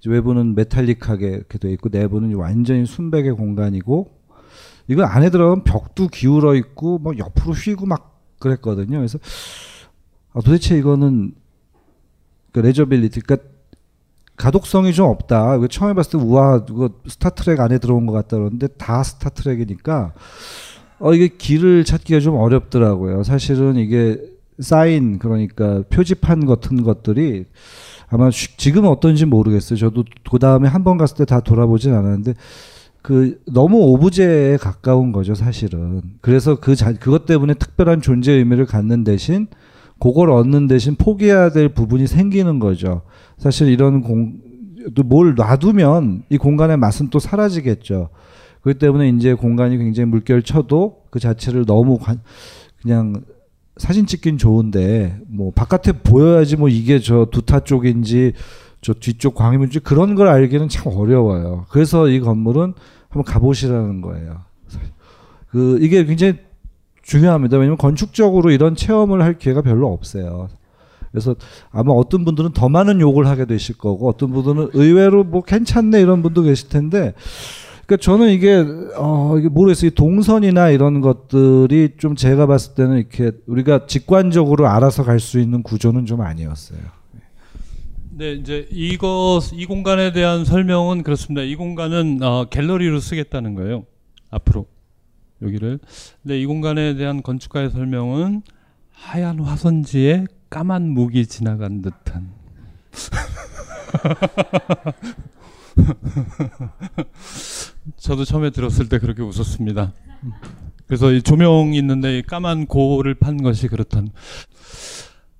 외부는 0.05 0.55
metallic하게 0.55 1.27
이렇게 1.27 1.57
돼 1.57 1.73
있고 1.73 1.89
내부는 1.91 2.33
완전히 2.35 2.85
순백의 2.85 3.33
공간이고 3.33 4.15
이거 4.87 5.03
안에 5.03 5.31
들어가면 5.31 5.65
벽도 5.65 6.07
기울어 6.07 6.55
있고 6.55 6.97
뭐 6.99 7.17
옆으로 7.17 7.51
휘고 7.51 7.87
막 7.87 8.21
그랬거든요. 8.39 8.99
그래서 8.99 9.19
아, 10.31 10.39
도대체 10.39 10.77
이거는 10.77 11.33
그 12.57 12.65
legibility 12.65 13.21
그러니까 13.21 13.47
가독성이 14.35 14.93
좀 14.93 15.07
없다. 15.09 15.55
이거 15.57 15.67
처음에 15.67 15.93
봤을 15.93 16.11
때 16.13 16.17
우와 16.17 16.65
이거 16.67 16.89
스타트렉 17.07 17.59
안에 17.59 17.77
들어온 17.77 18.07
것 18.07 18.13
같다 18.13 18.37
그러는데 18.37 18.65
다 18.67 19.03
스타트렉이니까 19.03 20.13
어 20.99 21.13
이게 21.13 21.27
길을 21.27 21.83
찾기가 21.85 22.19
좀 22.19 22.35
어렵더라고요. 22.35 23.21
사실은 23.23 23.75
이게 23.75 24.19
사인 24.59 25.19
그러니까 25.19 25.83
표지판 25.91 26.47
같은 26.47 26.81
것들이 26.81 27.45
아마 28.09 28.31
지금 28.31 28.85
어떤지 28.85 29.25
모르겠어요. 29.25 29.77
저도 29.77 30.03
그 30.31 30.39
다음에 30.39 30.67
한 30.67 30.83
번 30.83 30.97
갔을 30.97 31.15
때 31.17 31.25
다 31.25 31.41
돌아보진 31.41 31.93
않았는데 31.93 32.33
그 33.03 33.39
너무 33.45 33.77
오브제에 33.77 34.57
가까운 34.57 35.11
거죠, 35.11 35.35
사실은. 35.35 36.01
그래서 36.21 36.55
그 36.59 36.75
자, 36.75 36.91
그것 36.93 37.25
때문에 37.27 37.53
특별한 37.53 38.01
존재 38.01 38.31
의미를 38.31 38.65
갖는 38.65 39.03
대신 39.03 39.47
그걸 39.99 40.31
얻는 40.31 40.67
대신 40.67 40.95
포기해야 40.95 41.49
될 41.49 41.69
부분이 41.69 42.07
생기는 42.07 42.59
거죠. 42.59 43.01
사실 43.37 43.69
이런 43.69 44.01
공, 44.01 44.37
뭘 45.05 45.35
놔두면 45.35 46.23
이 46.29 46.37
공간의 46.37 46.77
맛은 46.77 47.09
또 47.09 47.19
사라지겠죠. 47.19 48.09
그렇기 48.61 48.79
때문에 48.79 49.09
이제 49.09 49.33
공간이 49.33 49.77
굉장히 49.77 50.09
물결 50.09 50.43
쳐도 50.43 51.03
그 51.09 51.19
자체를 51.19 51.65
너무 51.65 51.97
관, 51.97 52.21
그냥 52.81 53.23
사진 53.77 54.05
찍긴 54.05 54.37
좋은데 54.37 55.19
뭐 55.27 55.51
바깥에 55.51 55.91
보여야지 55.91 56.57
뭐 56.57 56.67
이게 56.67 56.99
저 56.99 57.27
두타 57.31 57.61
쪽인지 57.61 58.33
저 58.81 58.93
뒤쪽 58.93 59.35
광해문지 59.35 59.79
그런 59.79 60.15
걸 60.15 60.27
알기는 60.27 60.69
참 60.69 60.93
어려워요. 60.95 61.65
그래서 61.69 62.07
이 62.09 62.19
건물은 62.19 62.73
한번 63.09 63.23
가보시라는 63.23 64.01
거예요. 64.01 64.41
그 65.49 65.79
이게 65.81 66.05
굉장히 66.05 66.35
중요합니다. 67.07 67.57
왜냐면 67.57 67.77
건축적으로 67.77 68.51
이런 68.51 68.75
체험을 68.75 69.21
할 69.23 69.37
기회가 69.37 69.61
별로 69.61 69.91
없어요. 69.91 70.49
그래서 71.09 71.35
아마 71.71 71.93
어떤 71.93 72.25
분들은 72.25 72.51
더 72.51 72.67
많은 72.67 72.99
욕을 72.99 73.27
하게 73.27 73.45
되실 73.45 73.77
거고 73.77 74.09
어떤 74.09 74.31
분들은 74.33 74.71
의외로 74.73 75.23
뭐 75.23 75.41
괜찮네 75.41 76.01
이런 76.01 76.21
분도 76.21 76.43
계실 76.43 76.67
텐데 76.67 77.13
그러니까 77.85 78.03
저는 78.03 78.29
이게 78.31 78.65
어 78.97 79.35
이게 79.39 79.47
모르겠어요. 79.47 79.91
동선이나 79.91 80.69
이런 80.71 80.99
것들이 80.99 81.91
좀 81.97 82.17
제가 82.17 82.45
봤을 82.45 82.75
때는 82.75 82.97
이렇게 82.97 83.31
우리가 83.47 83.85
직관적으로 83.87 84.67
알아서 84.67 85.03
갈 85.03 85.21
수 85.21 85.39
있는 85.39 85.63
구조는 85.63 86.05
좀 86.05 86.19
아니었어요. 86.21 86.79
네, 88.17 88.33
이제 88.33 88.67
이거 88.69 89.39
이 89.53 89.65
공간에 89.65 90.11
대한 90.11 90.43
설명은 90.43 91.03
그렇습니다. 91.03 91.41
이 91.43 91.55
공간은 91.55 92.19
어, 92.21 92.45
갤러리로 92.49 92.99
쓰겠다는 92.99 93.55
거예요. 93.55 93.85
앞으로 94.29 94.65
여기를. 95.41 95.79
근데 96.21 96.39
이 96.39 96.45
공간에 96.45 96.95
대한 96.95 97.21
건축가의 97.21 97.71
설명은 97.71 98.41
하얀 98.91 99.39
화선지에 99.39 100.25
까만 100.49 100.89
무기 100.89 101.25
지나간 101.25 101.81
듯한. 101.81 102.31
저도 107.97 108.25
처음에 108.25 108.49
들었을 108.49 108.89
때 108.89 108.99
그렇게 108.99 109.21
웃었습니다. 109.21 109.93
그래서 110.87 111.11
이 111.11 111.21
조명이 111.21 111.77
있는데 111.77 112.19
이 112.19 112.21
까만 112.21 112.65
고를 112.65 113.13
판 113.13 113.41
것이 113.41 113.67
그렇단. 113.67 114.09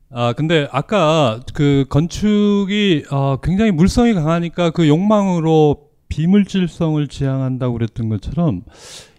아 0.09 0.33
근데 0.33 0.67
아까 0.71 1.39
그 1.53 1.85
건축이 1.89 3.05
어, 3.11 3.37
굉장히 3.41 3.71
물성이 3.71 4.13
강하니까 4.13 4.69
그 4.69 4.87
욕망으로 4.87 5.87
비물질성을 6.09 7.05
지향한다고 7.07 7.73
그랬던 7.73 8.09
것처럼 8.09 8.63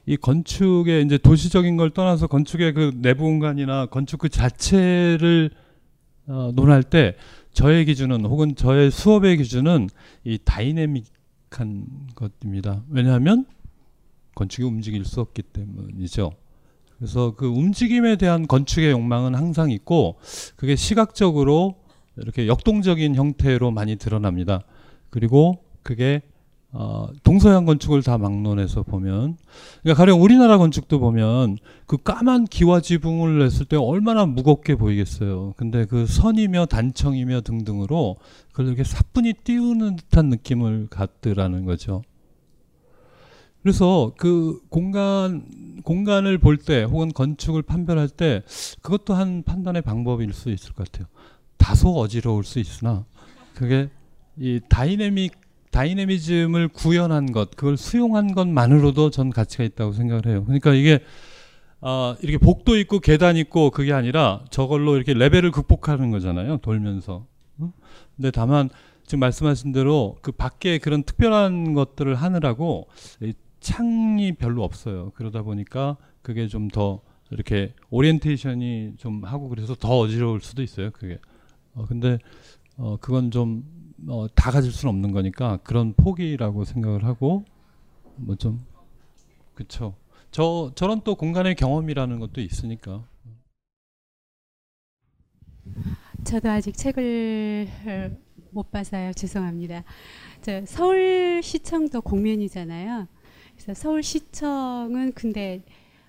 이 0.09 0.17
건축의 0.17 1.05
이제 1.05 1.19
도시적인 1.19 1.77
걸 1.77 1.91
떠나서 1.91 2.29
건축의 2.29 2.73
그 2.73 2.93
내부 2.95 3.25
공간이나 3.25 3.85
건축 3.85 4.21
그 4.21 4.31
자체를 4.31 5.51
어, 6.27 6.51
논할 6.55 6.83
때 6.83 7.15
저의 7.53 7.85
기준은 7.85 8.25
혹은 8.25 8.57
저의 8.57 8.91
수업의 8.91 9.37
기준은 9.37 9.91
이 10.25 10.39
다이내믹한 10.43 11.85
것입니다. 12.15 12.83
왜냐하면 12.89 13.45
건축이 14.35 14.67
움직일 14.67 15.05
수 15.05 15.21
없기 15.21 15.43
때문이죠. 15.43 16.33
그래서 16.97 17.35
그 17.37 17.47
움직임에 17.47 18.17
대한 18.17 18.47
건축의 18.47 18.91
욕망은 18.93 19.35
항상 19.35 19.71
있고 19.71 20.19
그게 20.57 20.75
시각적으로 20.75 21.75
이렇게 22.17 22.47
역동적인 22.47 23.15
형태로 23.15 23.73
많이 23.73 23.97
드러납니다. 23.97 24.63
그리고 25.11 25.63
그게 25.83 26.23
어, 26.71 27.09
동서양 27.23 27.65
건축을 27.65 28.03
다 28.03 28.19
막론해서 28.19 28.83
보면, 28.83 29.39
그러니까 29.83 29.99
가령 29.99 30.23
우리나라 30.23 30.59
건축도 30.59 31.01
보면 31.01 31.57
그 31.87 31.97
까만 31.97 32.45
기와 32.45 32.81
지붕을 32.81 33.39
냈을 33.39 33.65
때 33.65 33.77
얼마나 33.77 34.27
무겁게 34.27 34.75
보이겠어요. 34.75 35.55
근데 35.57 35.87
그 35.87 36.07
선이며 36.07 36.67
단청이며 36.67 37.41
등등으로 37.41 38.17
그걸 38.51 38.67
이렇게 38.67 38.85
사뿐히 38.85 39.33
띄우는 39.45 39.97
듯한 39.97 40.29
느낌을 40.29 40.89
갖더라는 40.91 41.65
거죠. 41.65 42.03
그래서 43.63 44.13
그 44.17 44.61
공간 44.69 45.81
공간을 45.85 46.39
볼 46.39 46.59
때 46.59 46.83
혹은 46.85 47.13
건축을 47.13 47.63
판별할 47.63 48.09
때 48.09 48.43
그것도 48.83 49.15
한 49.15 49.43
판단의 49.43 49.83
방법일 49.83 50.33
수 50.33 50.51
있을 50.51 50.75
것 50.75 50.91
같아요. 50.91 51.09
다소 51.57 51.95
어지러울 51.97 52.45
수 52.45 52.59
있으나 52.59 53.05
그게 53.55 53.89
이 54.37 54.61
다이내믹 54.69 55.48
다이내미즘을 55.71 56.69
구현한 56.69 57.33
것, 57.33 57.51
그걸 57.57 57.77
수용한 57.77 58.35
것만으로도 58.35 59.11
전 59.11 59.31
가치가 59.31 59.65
있다고 59.65 59.93
생각을 59.93 60.27
해요. 60.27 60.45
그러니까 60.45 60.75
이게 60.75 61.01
아, 61.81 62.17
이렇게 62.23 62.39
복도 62.39 62.77
있고 62.77 62.99
계단 62.99 63.37
있고 63.37 63.71
그게 63.71 63.93
아니라 63.93 64.45
저걸로 64.51 64.97
이렇게 64.97 65.15
레벨을 65.15 65.51
극복하는 65.53 66.11
거잖아요. 66.11 66.59
돌면서. 66.59 67.27
응? 67.61 67.73
근데 68.17 68.31
다만 68.31 68.69
지금 69.05 69.21
말씀하신 69.21 69.73
대로 69.73 70.17
그 70.21 70.33
밖에 70.33 70.79
그런 70.79 71.03
특별한 71.03 71.75
것들을 71.75 72.15
하느라고 72.15 72.89
창이 73.61 74.33
별로 74.35 74.65
없어요. 74.65 75.13
그러다 75.15 75.43
보니까 75.43 75.97
그게 76.23 76.49
좀 76.49 76.69
더 76.69 77.01
이렇게 77.31 77.75
오리엔테이션이 77.91 78.95
좀 78.97 79.25
하고 79.25 79.49
그래서 79.49 79.75
더 79.75 79.99
어지러울 79.99 80.41
수도 80.41 80.63
있어요. 80.63 80.91
그게. 80.91 81.19
어, 81.75 81.85
근데 81.87 82.19
어, 82.77 82.97
그건 83.01 83.31
좀 83.31 83.65
어, 84.07 84.27
다 84.35 84.51
가질 84.51 84.71
수는 84.73 84.95
없는 84.95 85.13
거니까 85.13 85.59
그런 85.65 85.95
포기라고 85.95 86.65
생각을 86.65 87.05
하고 87.05 87.45
뭐 88.17 88.37
좀 88.37 88.65
그쵸. 89.55 89.97
저 90.31 90.71
저런 90.77 91.01
또 91.03 91.17
공간의 91.17 91.57
경험이라는 91.57 92.21
것도 92.21 92.41
있으니까. 92.41 93.05
저도 96.25 96.49
아직 96.51 96.77
책을 96.77 97.69
못 98.53 98.71
봐서요. 98.71 99.13
죄송합니다. 99.15 99.83
저 100.43 100.65
서울시청도 100.65 102.03
공면이잖아요. 102.03 103.09
그래서 103.57 103.75
서울시청은 103.75 105.13
근데 105.15 105.65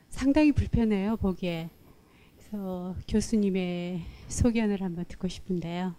상당히 0.10 0.52
불편해요 0.52 1.18
보기에. 1.18 1.70
그래서 2.38 2.96
교수님의 3.08 4.02
소견을 4.28 4.82
한번 4.82 5.06
듣고 5.08 5.28
싶은데요. 5.28 5.96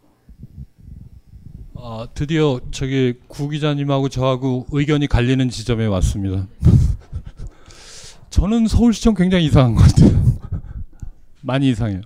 아, 1.83 2.07
드디어 2.13 2.61
저기 2.71 3.15
구 3.27 3.49
기자님하고 3.49 4.11
저하고 4.11 4.67
의견이 4.71 5.07
갈리는 5.07 5.49
지점에 5.49 5.87
왔습니다. 5.87 6.47
저는 8.29 8.67
서울시청 8.67 9.15
굉장히 9.15 9.47
이상한 9.47 9.75
것 9.75 9.83
같아요. 9.85 10.21
많이 11.41 11.71
이상해요. 11.71 12.03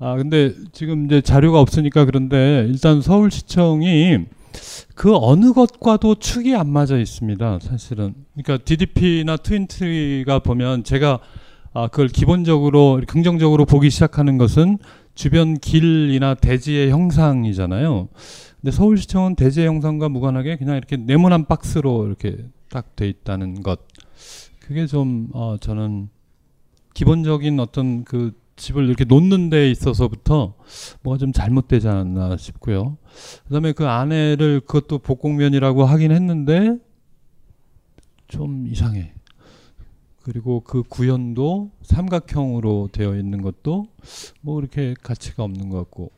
아, 0.00 0.16
근데 0.16 0.54
지금 0.72 1.06
이제 1.06 1.22
자료가 1.22 1.60
없으니까 1.60 2.04
그런데 2.04 2.66
일단 2.68 3.00
서울시청이 3.00 4.26
그 4.94 5.16
어느 5.16 5.52
것과도 5.52 6.16
축이 6.16 6.54
안 6.54 6.68
맞아 6.68 6.98
있습니다. 6.98 7.60
사실은. 7.62 8.14
그러니까 8.34 8.62
DDP나 8.64 9.38
트윈트리가 9.38 10.40
보면 10.40 10.84
제가 10.84 11.20
아, 11.72 11.88
그걸 11.88 12.08
기본적으로 12.08 13.00
긍정적으로 13.06 13.64
보기 13.64 13.88
시작하는 13.88 14.36
것은 14.36 14.78
주변 15.14 15.58
길이나 15.58 16.34
대지의 16.34 16.90
형상이잖아요. 16.90 18.08
근데 18.60 18.72
서울시청은 18.72 19.36
대지의 19.36 19.66
형상과 19.66 20.08
무관하게 20.08 20.56
그냥 20.56 20.76
이렇게 20.76 20.96
네모난 20.96 21.46
박스로 21.46 22.06
이렇게 22.06 22.36
딱 22.68 22.96
돼 22.96 23.08
있다는 23.08 23.62
것. 23.62 23.80
그게 24.60 24.86
좀 24.86 25.28
어, 25.32 25.56
저는 25.58 26.08
기본적인 26.94 27.60
어떤 27.60 28.04
그 28.04 28.32
집을 28.56 28.86
이렇게 28.86 29.04
놓는 29.04 29.50
데 29.50 29.70
있어서부터 29.70 30.54
뭐가 31.02 31.18
좀 31.18 31.32
잘못되지 31.32 31.86
않았나 31.88 32.36
싶고요. 32.36 32.98
그다음에 33.44 33.72
그 33.72 33.86
안에를 33.86 34.60
그것도 34.60 34.98
복공면이라고 34.98 35.84
하긴 35.84 36.10
했는데 36.10 36.76
좀 38.26 38.66
이상해. 38.66 39.14
그리고 40.22 40.60
그 40.60 40.82
구현도 40.82 41.70
삼각형으로 41.82 42.90
되어 42.92 43.16
있는 43.16 43.40
것도 43.40 43.86
뭐 44.42 44.60
이렇게 44.60 44.94
가치가 45.02 45.44
없는 45.44 45.70
것 45.70 45.78
같고 45.78 46.10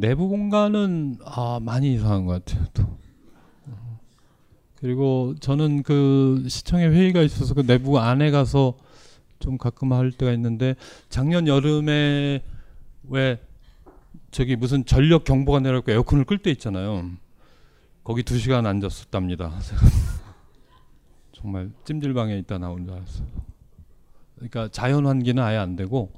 내부 0.00 0.28
공간은 0.28 1.18
아 1.24 1.60
많이 1.62 1.94
이상한 1.94 2.24
것 2.26 2.44
같아요. 2.44 2.66
또. 2.72 2.98
그리고 4.76 5.34
저는 5.40 5.82
그 5.82 6.46
시청에 6.48 6.86
회의가 6.86 7.20
있어서 7.20 7.52
그 7.52 7.66
내부 7.66 7.98
안에 7.98 8.30
가서 8.30 8.78
좀 9.38 9.58
가끔 9.58 9.92
할 9.92 10.10
때가 10.10 10.32
있는데 10.32 10.74
작년 11.10 11.46
여름에 11.46 12.42
왜 13.08 13.40
저기 14.30 14.56
무슨 14.56 14.86
전력 14.86 15.24
경보가 15.24 15.60
내려고 15.60 15.90
에어컨을 15.90 16.24
끌 16.24 16.38
때 16.38 16.50
있잖아요. 16.50 17.10
거기 18.02 18.22
두 18.22 18.38
시간 18.38 18.64
앉았었답니다. 18.64 19.52
정말 21.32 21.70
찜질방에 21.84 22.38
있다 22.38 22.58
나온 22.58 22.86
줄 22.86 22.94
알았어요. 22.94 23.26
그러니까 24.36 24.68
자연 24.72 25.06
환기는 25.06 25.42
아예 25.42 25.58
안 25.58 25.76
되고 25.76 26.10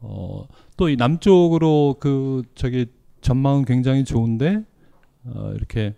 어, 0.00 0.46
또 0.76 0.88
이 0.88 0.96
남쪽으로 0.96 1.96
그 1.98 2.42
저기 2.54 2.86
전망은 3.26 3.64
굉장히 3.64 4.04
좋은데 4.04 4.62
어, 5.24 5.52
이렇게 5.56 5.94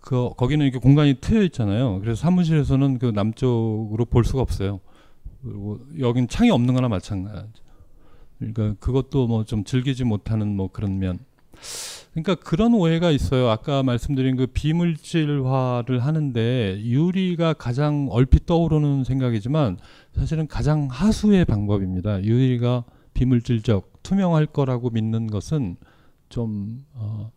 그 0.00 0.28
거기는 0.36 0.64
이렇게 0.66 0.78
공간이 0.78 1.14
트여 1.14 1.42
있잖아요. 1.44 1.98
그래서 2.00 2.20
사무실에서는 2.20 2.98
그 2.98 3.06
남쪽으로 3.06 4.04
볼 4.04 4.22
수가 4.24 4.42
없어요. 4.42 4.80
그리고 5.42 5.80
여긴 5.98 6.28
창이 6.28 6.50
없는 6.50 6.74
거나 6.74 6.88
마찬가지. 6.88 7.62
그러니까 8.38 8.74
그것도 8.80 9.28
뭐 9.28 9.44
좀 9.44 9.64
즐기지 9.64 10.04
못하는 10.04 10.54
뭐 10.54 10.68
그런 10.70 10.98
면. 10.98 11.20
그러니까 12.12 12.34
그런 12.34 12.74
오해가 12.74 13.10
있어요. 13.10 13.48
아까 13.48 13.82
말씀드린 13.82 14.36
그 14.36 14.46
비물질화를 14.46 16.00
하는데 16.00 16.80
유리가 16.82 17.54
가장 17.54 18.08
얼핏 18.10 18.44
떠오르는 18.44 19.04
생각이지만 19.04 19.78
사실은 20.14 20.46
가장 20.48 20.88
하수의 20.90 21.46
방법입니다. 21.46 22.22
유리가 22.22 22.84
비물질적 23.14 24.02
투명할 24.02 24.44
거라고 24.46 24.90
믿는 24.90 25.28
것은 25.28 25.76
좀 26.32 26.84
어, 26.94 27.30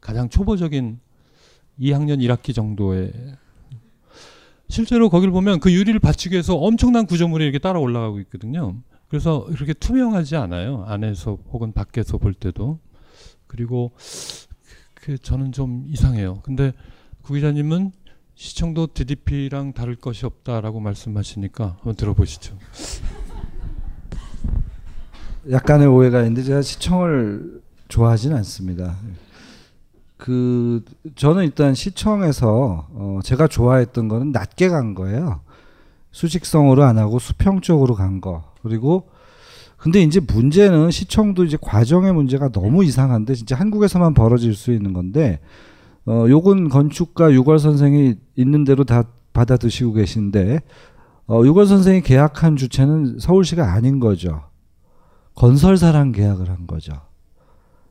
가장 0.00 0.30
초보적인 0.30 0.98
2학년 1.78 2.18
1학기 2.18 2.54
정도의 2.54 3.12
실제로 4.70 5.10
거기를 5.10 5.32
보면 5.32 5.60
그 5.60 5.70
유리를 5.70 6.00
받치기 6.00 6.32
위해서 6.32 6.56
엄청난 6.56 7.04
구조물이 7.06 7.44
이렇게 7.44 7.58
따라 7.58 7.78
올라가고 7.78 8.18
있거든요. 8.20 8.76
그래서 9.08 9.44
그렇게 9.44 9.74
투명하지 9.74 10.36
않아요. 10.36 10.84
안에서 10.86 11.38
혹은 11.52 11.72
밖에서 11.72 12.16
볼 12.18 12.34
때도. 12.34 12.78
그리고 13.46 13.92
그 14.94 15.18
저는 15.18 15.52
좀 15.52 15.84
이상해요. 15.86 16.40
근데 16.42 16.72
구 17.22 17.34
기자님은 17.34 17.92
시청도 18.34 18.88
DDP랑 18.94 19.74
다를 19.74 19.96
것이 19.96 20.24
없다라고 20.24 20.80
말씀하시니까 20.80 21.76
한번 21.76 21.96
들어보시죠. 21.96 22.56
약간의 25.50 25.86
오해가 25.86 26.20
있는데 26.20 26.42
제가 26.42 26.62
시청을 26.62 27.67
좋아하지는 27.88 28.36
않습니다. 28.38 28.96
그 30.16 30.84
저는 31.14 31.44
일단 31.44 31.74
시청에서 31.74 32.88
어 32.92 33.20
제가 33.22 33.46
좋아했던 33.46 34.08
거는 34.08 34.32
낮게 34.32 34.68
간 34.68 34.94
거예요. 34.94 35.40
수직성으로 36.10 36.84
안 36.84 36.98
하고 36.98 37.18
수평 37.18 37.60
쪽으로 37.60 37.94
간 37.94 38.20
거. 38.20 38.44
그리고 38.62 39.08
근데 39.76 40.02
이제 40.02 40.18
문제는 40.20 40.90
시청도 40.90 41.44
이제 41.44 41.56
과정의 41.60 42.12
문제가 42.12 42.48
너무 42.48 42.84
이상한데 42.84 43.34
진짜 43.34 43.54
한국에서만 43.54 44.12
벌어질 44.12 44.54
수 44.54 44.72
있는 44.72 44.92
건데 44.92 45.40
어 46.04 46.26
요건 46.28 46.68
건축가 46.68 47.32
유걸 47.32 47.60
선생이 47.60 48.16
있는 48.34 48.64
대로 48.64 48.82
다 48.82 49.04
받아 49.32 49.56
드시고 49.56 49.92
계신데 49.92 50.60
어 51.28 51.42
유걸 51.44 51.66
선생이 51.66 52.00
계약한 52.00 52.56
주체는 52.56 53.20
서울시가 53.20 53.72
아닌 53.72 54.00
거죠. 54.00 54.42
건설사랑 55.36 56.10
계약을 56.10 56.48
한 56.50 56.66
거죠. 56.66 57.07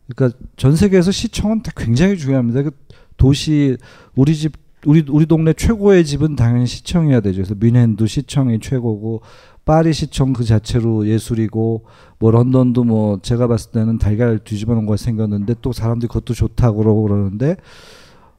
그러니까 0.08 0.38
전 0.56 0.76
세계에서 0.76 1.12
시청은 1.12 1.62
굉장히 1.76 2.18
중요합니다. 2.18 2.64
그 2.64 2.72
도시 3.18 3.78
우리 4.16 4.36
집 4.36 4.54
우리 4.86 5.04
우리 5.10 5.26
동네 5.26 5.54
최고의 5.54 6.06
집은 6.06 6.36
당연히 6.36 6.68
시청이어야 6.68 7.22
되죠. 7.22 7.38
그래서 7.38 7.56
뮌헨도 7.56 8.06
시청이 8.06 8.60
최고고 8.60 9.22
파리 9.66 9.92
시청 9.92 10.32
그 10.32 10.46
자체로 10.46 11.08
예술이고 11.08 11.84
뭐 12.20 12.32
런던도 12.32 12.86
뭐 12.86 13.20
제가 13.22 13.48
봤을 13.48 13.72
때는 13.72 13.98
달걀 13.98 14.40
뒤집어 14.40 14.74
놓은 14.76 14.86
거 14.86 14.96
생겼는데 14.96 15.56
또 15.62 15.74
사람들이 15.74 16.08
그것도 16.08 16.34
좋다고 16.34 16.78
그러고 16.78 17.04
그러는데 17.04 17.58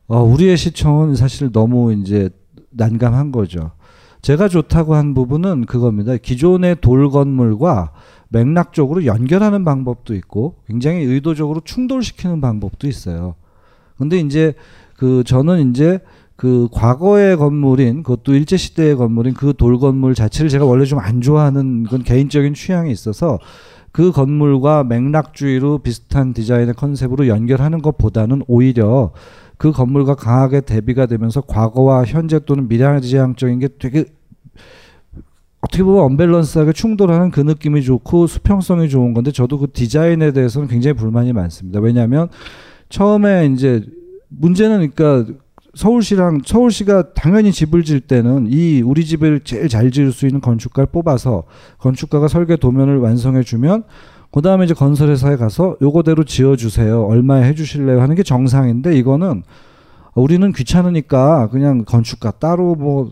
어 0.07 0.23
우리의 0.23 0.57
시청은 0.57 1.17
사실 1.17 1.53
너무 1.53 1.93
이제 1.93 2.31
난감한 2.71 3.31
거죠. 3.31 3.73
제가 4.23 4.49
좋다고 4.49 4.95
한 4.95 5.15
부분은 5.15 5.67
그겁니다. 5.67 6.17
기존의 6.17 6.77
돌 6.81 7.11
건물과 7.11 7.93
맥락적으로 8.29 9.05
연결하는 9.07 9.65
방법도 9.65 10.15
있고 10.15 10.57
굉장히 10.67 11.03
의도적으로 11.05 11.61
충돌시키는 11.65 12.41
방법도 12.41 12.87
있어요. 12.87 13.35
근데 13.97 14.19
이제 14.19 14.55
그 14.97 15.25
저는 15.25 15.71
이제 15.71 16.01
그 16.37 16.69
과거의 16.71 17.37
건물인 17.37 18.03
그것도 18.05 18.35
일제 18.35 18.57
시대의 18.57 18.97
건물인 18.97 19.35
그 19.35 19.53
돌 19.53 19.79
건물 19.79 20.15
자체를 20.15 20.49
제가 20.51 20.65
원래 20.65 20.85
좀 20.85 21.01
안 21.01 21.21
좋아하는 21.21 21.85
건 21.85 22.03
개인적인 22.05 22.55
취향이 22.55 22.93
있어서 22.93 23.39
그 23.91 24.13
건물과 24.13 24.85
맥락주의로 24.85 25.79
비슷한 25.79 26.33
디자인의 26.35 26.75
컨셉으로 26.75 27.27
연결하는 27.27 27.83
것보다는 27.83 28.43
오히려 28.47 29.11
그 29.57 29.73
건물과 29.73 30.15
강하게 30.15 30.61
대비가 30.61 31.07
되면서 31.07 31.41
과거와 31.41 32.05
현재 32.05 32.39
또는 32.39 32.69
미래지향적인 32.69 33.59
게 33.59 33.69
되게 33.81 34.05
어떻게 35.61 35.83
보면 35.83 36.05
언밸런스하게 36.05 36.73
충돌하는 36.73 37.31
그 37.31 37.41
느낌이 37.41 37.83
좋고 37.83 38.27
수평성이 38.27 38.89
좋은 38.89 39.13
건데 39.13 39.33
저도 39.33 39.59
그 39.59 39.67
디자인에 39.73 40.33
대해서는 40.33 40.69
굉장히 40.69 40.95
불만이 40.95 41.33
많습니다. 41.33 41.81
왜냐하면 41.81 42.29
처음에 42.89 43.47
이제 43.47 43.85
문제는 44.29 44.91
그러니까 44.91 45.33
서울시랑 45.75 46.43
서울시가 46.45 47.13
당연히 47.15 47.53
집을 47.53 47.85
질 47.85 48.01
때는 48.01 48.49
이 48.51 48.83
우리 48.83 49.05
집을 49.05 49.41
제일 49.45 49.69
잘 49.69 49.91
지을 49.91 50.13
수 50.13 50.27
있는 50.27 50.41
건축가를 50.41 50.89
뽑아서 50.91 51.45
건축가가 51.79 52.29
설계 52.29 52.57
도면을 52.57 52.99
완성해 52.99 53.43
주면 53.43 53.85
그 54.31 54.43
다음에 54.43 54.65
이제 54.65 54.75
건설회사에 54.75 55.37
가서 55.37 55.77
요거대로 55.81 56.25
지어주세요. 56.25 57.05
얼마에 57.05 57.49
해주실래요? 57.49 58.01
하는 58.01 58.15
게 58.15 58.23
정상인데 58.23 58.97
이거는 58.97 59.43
우리는 60.15 60.53
귀찮으니까 60.53 61.49
그냥 61.51 61.85
건축가 61.85 62.33
따로 62.33 62.75
뭐 62.75 63.11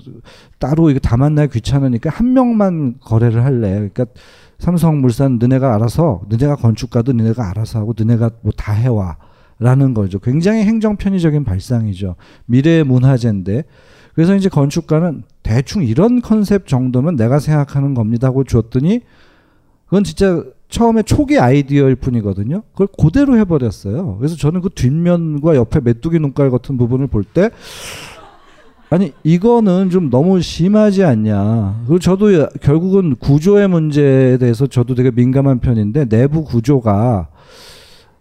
따로 0.58 0.90
이거 0.90 0.98
다 0.98 1.16
만나야 1.16 1.46
귀찮으니까 1.46 2.10
한 2.10 2.32
명만 2.32 2.96
거래를 3.00 3.44
할래. 3.44 3.70
그러니까 3.74 4.06
삼성물산 4.58 5.38
너네가 5.38 5.74
알아서 5.74 6.22
너네가 6.28 6.56
건축가도 6.56 7.12
너네가 7.12 7.50
알아서 7.50 7.78
하고 7.80 7.94
너네가 7.96 8.30
뭐 8.42 8.52
다 8.56 8.72
해와. 8.72 9.16
라는 9.58 9.94
거죠. 9.94 10.18
굉장히 10.18 10.64
행정 10.64 10.96
편의적인 10.96 11.44
발상이죠. 11.44 12.16
미래의 12.44 12.84
문화재인데. 12.84 13.64
그래서 14.14 14.34
이제 14.34 14.50
건축가는 14.50 15.22
대충 15.42 15.82
이런 15.82 16.20
컨셉 16.20 16.66
정도면 16.66 17.16
내가 17.16 17.38
생각하는 17.38 17.94
겁니다 17.94 18.28
하고 18.28 18.44
줬더니 18.44 19.00
그건 19.86 20.04
진짜 20.04 20.42
처음에 20.68 21.02
초기 21.02 21.38
아이디어일 21.38 21.96
뿐이거든요. 21.96 22.62
그걸 22.72 22.88
그대로 22.98 23.36
해버렸어요. 23.38 24.16
그래서 24.18 24.36
저는 24.36 24.60
그 24.60 24.70
뒷면과 24.70 25.54
옆에 25.56 25.80
메뚜기 25.80 26.18
눈깔 26.18 26.50
같은 26.50 26.76
부분을 26.76 27.06
볼 27.06 27.24
때 27.24 27.50
아니 28.88 29.12
이거는 29.24 29.90
좀 29.90 30.10
너무 30.10 30.40
심하지 30.40 31.02
않냐. 31.02 31.82
그리고 31.86 31.98
저도 31.98 32.48
결국은 32.60 33.16
구조의 33.16 33.68
문제에 33.68 34.38
대해서 34.38 34.66
저도 34.68 34.94
되게 34.94 35.10
민감한 35.10 35.58
편인데 35.58 36.08
내부 36.08 36.44
구조가 36.44 37.28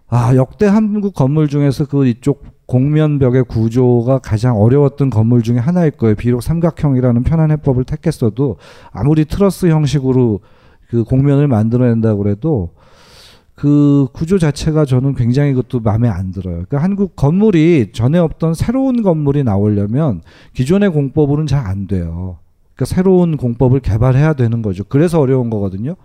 아 0.08 0.36
역대 0.36 0.66
한국 0.66 1.14
건물 1.14 1.48
중에서 1.48 1.86
그 1.86 2.08
이쪽 2.08 2.44
공면벽의 2.66 3.44
구조가 3.44 4.20
가장 4.20 4.60
어려웠던 4.60 5.12
건물 5.12 5.44
중에 5.44 5.60
하나일 5.60 5.92
거예요. 5.92 6.16
비록 6.16 6.42
삼각형이라는 6.42 7.24
편한 7.24 7.52
해법을 7.52 7.84
택했어도 7.84 8.58
아무리 8.92 9.26
트러스 9.26 9.68
형식으로 9.68 10.40
그 10.90 11.04
공면을 11.04 11.48
만들어낸다고 11.48 12.24
그래도 12.24 12.72
그 13.56 14.08
구조 14.12 14.38
자체가 14.38 14.86
저는 14.86 15.16
굉장히 15.16 15.54
그것도 15.54 15.80
마음에 15.80 16.10
안 16.10 16.32
들어요. 16.32 16.56
그러니까 16.56 16.84
한국 16.84 17.16
건물이 17.16 17.92
전에 17.94 18.20
없던 18.20 18.54
새로운 18.54 19.02
건물이 19.02 19.44
나오려면 19.44 20.22
기존의 20.54 20.90
공법으로는 20.90 21.48
잘 21.48 21.66
안 21.66 21.88
돼요. 21.88 22.38
그러니까 22.76 22.94
새로운 22.94 23.38
공법을 23.38 23.80
개발해야 23.80 24.34
되는 24.34 24.62
거죠. 24.62 24.84
그래서 24.84 25.22
어려운 25.22 25.50
거거든요. 25.50 25.96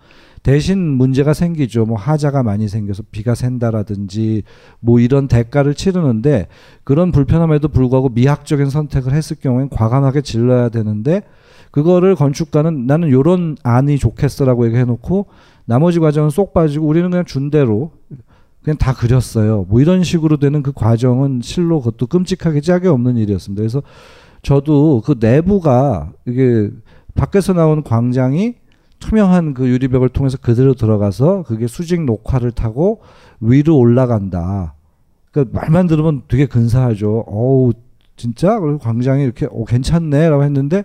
대신 0.42 0.78
문제가 0.78 1.34
생기죠. 1.34 1.84
뭐 1.84 1.98
하자가 1.98 2.42
많이 2.42 2.68
생겨서 2.68 3.02
비가 3.10 3.34
샌다라든지 3.34 4.44
뭐 4.78 5.00
이런 5.00 5.28
대가를 5.28 5.74
치르는데 5.74 6.46
그런 6.84 7.12
불편함에도 7.12 7.68
불구하고 7.68 8.08
미학적인 8.10 8.70
선택을 8.70 9.12
했을 9.12 9.36
경우엔 9.38 9.68
과감하게 9.68 10.22
질러야 10.22 10.70
되는데 10.70 11.22
그거를 11.70 12.14
건축가는 12.14 12.86
나는 12.86 13.10
요런 13.10 13.56
안이 13.62 13.98
좋겠어라고 13.98 14.66
얘기해 14.66 14.84
놓고 14.84 15.26
나머지 15.64 16.00
과정은 16.00 16.30
쏙 16.30 16.52
빠지고 16.52 16.86
우리는 16.86 17.10
그냥 17.10 17.24
준 17.24 17.50
대로 17.50 17.92
그냥 18.62 18.76
다 18.76 18.92
그렸어요. 18.92 19.66
뭐 19.68 19.80
이런 19.80 20.02
식으로 20.02 20.36
되는 20.36 20.62
그 20.62 20.72
과정은 20.72 21.40
실로 21.42 21.80
그것도 21.80 22.08
끔찍하게 22.08 22.60
짝이 22.60 22.88
없는 22.88 23.16
일이었습니다. 23.16 23.60
그래서 23.60 23.82
저도 24.42 25.02
그 25.04 25.16
내부가 25.18 26.12
이게 26.26 26.70
밖에서 27.14 27.52
나온 27.52 27.82
광장이 27.82 28.54
투명한 28.98 29.54
그 29.54 29.68
유리벽을 29.68 30.10
통해서 30.10 30.36
그대로 30.38 30.74
들어가서 30.74 31.44
그게 31.44 31.66
수직 31.66 32.04
녹화를 32.04 32.50
타고 32.52 33.00
위로 33.40 33.78
올라간다. 33.78 34.74
그러니까 35.30 35.58
말만 35.58 35.86
들으면 35.86 36.22
되게 36.28 36.46
근사하죠. 36.46 37.24
어우 37.26 37.72
진짜 38.16 38.58
그리고 38.58 38.78
광장이 38.78 39.24
이렇게 39.24 39.46
어 39.50 39.64
괜찮네라고 39.64 40.44
했는데 40.44 40.84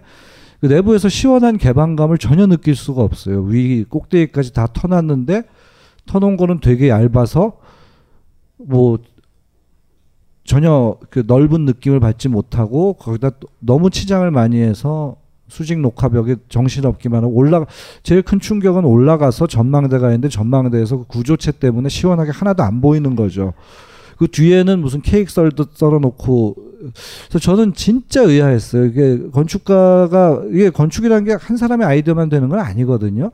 그 0.61 0.67
내부에서 0.67 1.09
시원한 1.09 1.57
개방감을 1.57 2.17
전혀 2.17 2.47
느낄 2.47 2.75
수가 2.75 3.01
없어요. 3.01 3.41
위 3.43 3.83
꼭대기까지 3.83 4.53
다 4.53 4.67
터놨는데 4.71 5.43
터놓은 6.05 6.37
거는 6.37 6.59
되게 6.59 6.89
얇아서 6.89 7.57
뭐 8.57 8.99
전혀 10.43 10.95
그 11.09 11.23
넓은 11.25 11.65
느낌을 11.65 11.99
받지 11.99 12.29
못하고 12.29 12.93
거기다 12.93 13.31
너무 13.59 13.89
치장을 13.89 14.29
많이 14.31 14.61
해서 14.61 15.17
수직 15.47 15.79
녹화벽에 15.79 16.37
정신없기만 16.49 17.23
하고 17.23 17.33
올라 17.33 17.65
제일 18.03 18.21
큰 18.21 18.39
충격은 18.39 18.85
올라가서 18.85 19.47
전망대가 19.47 20.07
있는데 20.09 20.29
전망대에서 20.29 20.97
그 20.97 21.03
구조체 21.05 21.51
때문에 21.51 21.89
시원하게 21.89 22.31
하나도 22.31 22.63
안 22.63 22.81
보이는 22.81 23.15
거죠. 23.15 23.53
그 24.17 24.27
뒤에는 24.27 24.79
무슨 24.79 25.01
케이크 25.01 25.31
썰도 25.31 25.65
썰어놓고 25.73 26.55
그래서 27.29 27.39
저는 27.39 27.73
진짜 27.73 28.21
의아했어요. 28.21 28.85
이게 28.85 29.19
건축가가 29.31 30.43
이게 30.51 30.69
건축이라는 30.69 31.25
게 31.25 31.33
한 31.33 31.57
사람의 31.57 31.85
아이디어만 31.87 32.29
되는 32.29 32.49
건 32.49 32.59
아니거든요. 32.59 33.31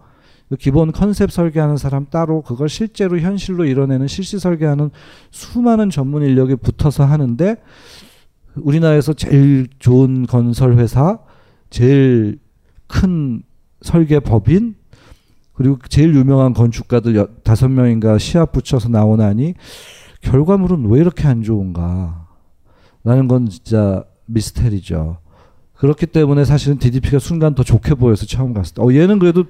그 0.50 0.58
기본 0.58 0.92
컨셉 0.92 1.32
설계하는 1.32 1.78
사람 1.78 2.08
따로 2.10 2.42
그걸 2.42 2.68
실제로 2.68 3.18
현실로 3.20 3.66
이뤄내는 3.66 4.08
실시 4.08 4.38
설계하는 4.38 4.90
수많은 5.32 5.90
전문 5.90 6.24
인력이 6.24 6.58
붙어서 6.58 7.06
하는데 7.06 7.56
우리나라에서 8.56 9.14
제일 9.14 9.68
좋은 9.80 10.26
건설 10.26 10.78
회사, 10.78 11.20
제일 11.70 12.40
큰 12.88 13.44
설계 13.82 14.20
법인 14.20 14.76
그리고 15.54 15.78
제일 15.88 16.14
유명한 16.16 16.54
건축가들 16.54 17.28
다섯 17.44 17.70
명인가 17.70 18.18
시합 18.18 18.52
붙여서 18.52 18.90
나오나니 18.90 19.54
결과물은 20.22 20.86
왜 20.90 21.00
이렇게 21.00 21.28
안 21.28 21.44
좋은가? 21.44 22.28
라는 23.04 23.28
건 23.28 23.50
진짜 23.50 24.04
미스테리죠. 24.26 25.18
그렇기 25.76 26.06
때문에 26.08 26.46
사실은 26.46 26.78
DDP가 26.78 27.20
순간 27.20 27.56
더 27.56 27.64
좋게 27.64 27.96
보여서 27.96 28.26
처음 28.26 28.54
갔을 28.54 28.76
때, 28.76 28.84
어, 28.84 28.94
얘는 28.94 29.18
그래도 29.20 29.46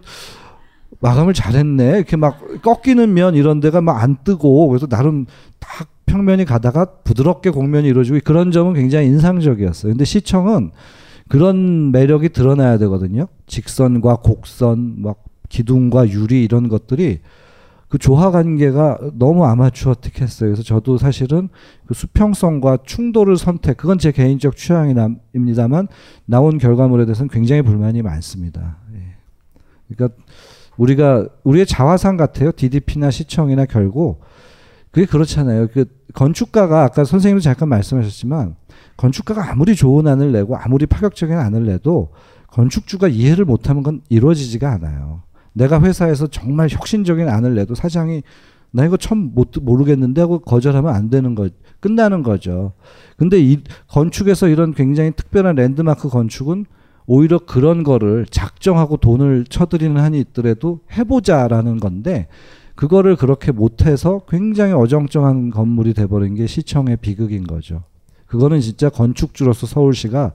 마감을 1.02 1.34
잘했네. 1.34 1.98
이렇게 1.98 2.16
막 2.16 2.40
꺾이는 2.62 3.14
면 3.14 3.36
이런 3.36 3.60
데가 3.60 3.82
막 3.82 4.02
안 4.02 4.18
뜨고, 4.24 4.70
그래서 4.70 4.88
나름 4.88 5.26
딱 5.60 5.90
평면이 6.06 6.46
가다가 6.46 6.86
부드럽게 7.04 7.50
공면이 7.50 7.88
이루어지고 7.88 8.20
그런 8.24 8.52
점은 8.52 8.74
굉장히 8.74 9.08
인상적이었어요. 9.08 9.92
근데 9.94 10.06
시청은 10.06 10.72
그런 11.28 11.92
매력이 11.92 12.30
드러나야 12.30 12.78
되거든요. 12.78 13.28
직선과 13.48 14.18
곡선, 14.18 15.02
막 15.02 15.24
기둥과 15.50 16.10
유리 16.10 16.44
이런 16.44 16.70
것들이 16.70 17.20
그 17.92 17.98
조화 17.98 18.32
관계가 18.32 19.00
너무 19.16 19.44
아마추어틱했어요. 19.44 20.50
그래서 20.50 20.64
저도 20.64 20.98
사실은 20.98 21.50
그 21.86 21.94
수평성과 21.94 22.80
충돌을 22.86 23.36
선택, 23.36 23.76
그건 23.76 24.00
제 24.00 24.14
개인적 24.14 24.56
취향입니다만 24.56 25.90
나온 26.26 26.58
결과물에 26.58 27.04
대해서는 27.04 27.30
굉장히 27.30 27.62
불만이 27.62 28.02
많습니다. 28.02 28.78
예. 28.96 29.16
그러니까 29.90 30.18
우리가 30.78 31.28
우리의 31.44 31.66
자화상 31.66 32.16
같아요. 32.16 32.54
DDP나 32.54 33.12
시청이나 33.12 33.66
결국 33.66 34.22
그게 34.92 35.06
그렇잖아요. 35.06 35.68
그 35.68 35.84
건축가가 36.14 36.86
아까 36.86 37.04
선생님도 37.04 37.42
잠깐 37.42 37.68
말씀하셨지만 37.68 38.56
건축가가 38.96 39.52
아무리 39.52 39.76
좋은 39.76 40.08
안을 40.08 40.32
내고 40.32 40.56
아무리 40.56 40.86
파격적인 40.86 41.38
안을 41.38 41.66
내도 41.66 42.14
건축주가 42.48 43.10
이해를 43.10 43.44
못하면 43.44 43.84
건 43.84 44.02
이루어지지가 44.08 44.72
않아요. 44.72 45.24
내가 45.54 45.82
회사에서 45.82 46.28
정말 46.28 46.70
혁신적인 46.70 47.28
안을 47.28 47.56
내도 47.56 47.76
사장이 47.76 48.24
나 48.72 48.86
이거 48.86 48.96
처음 48.96 49.34
못 49.34 49.52
모르겠는데 49.62 50.22
하고 50.22 50.40
거절하면 50.40 50.94
안 50.94 51.10
되는 51.10 51.36
거 51.36 51.50
끝나는 51.80 52.24
거죠. 52.24 52.74
근데 53.18 53.40
이 53.40 53.60
건축에서 53.88 54.48
이런 54.48 54.74
굉장히 54.74 55.12
특별한 55.12 55.56
랜드마크 55.56 56.08
건축은 56.10 56.66
오히려 57.06 57.40
그런 57.40 57.84
거를 57.84 58.26
작정하고 58.30 58.98
돈을 58.98 59.46
쳐들이는 59.50 60.02
한이 60.02 60.20
있더라도 60.20 60.80
해보자라는 60.94 61.80
건데 61.80 62.28
그거를 62.76 63.18
그렇게 63.18 63.52
못해서 63.52 64.22
굉장히 64.30 64.74
어정쩡한 64.74 65.50
건물이 65.50 65.94
돼버린 65.94 66.36
게 66.36 66.48
시청의 66.48 66.98
비극인 66.98 67.46
거죠. 67.46 67.84
그거는 68.28 68.62
진짜 68.62 68.90
건축주로서 68.90 69.68
서울시가 69.68 70.32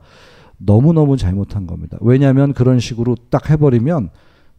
너무너무 0.58 1.16
잘못한 1.16 1.66
겁니다. 1.66 1.96
왜냐하면 2.00 2.52
그런 2.52 2.78
식으로 2.78 3.16
딱 3.30 3.48
해버리면 3.48 4.10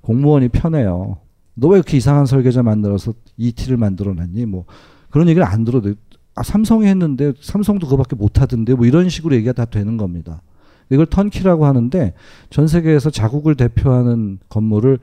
공무원이 0.07 0.47
편해요. 0.49 1.17
너 1.53 1.69
왜 1.69 1.75
이렇게 1.77 1.97
이상한 1.97 2.25
설계자 2.25 2.63
만들어서 2.63 3.13
ET를 3.35 3.77
만들어놨니? 3.77 4.45
뭐 4.45 4.65
그런 5.09 5.27
얘기를 5.27 5.45
안 5.45 5.65
들어도 5.65 5.93
아 6.35 6.43
삼성이 6.43 6.85
했는데 6.87 7.33
삼성도 7.41 7.87
그거밖에 7.87 8.15
못하던데 8.15 8.75
뭐 8.75 8.85
이런 8.85 9.09
식으로 9.09 9.35
얘기가 9.35 9.53
다 9.53 9.65
되는 9.65 9.97
겁니다. 9.97 10.41
이걸 10.89 11.05
턴키라고 11.07 11.65
하는데 11.65 12.13
전 12.49 12.67
세계에서 12.67 13.09
자국을 13.09 13.55
대표하는 13.55 14.39
건물을 14.47 14.99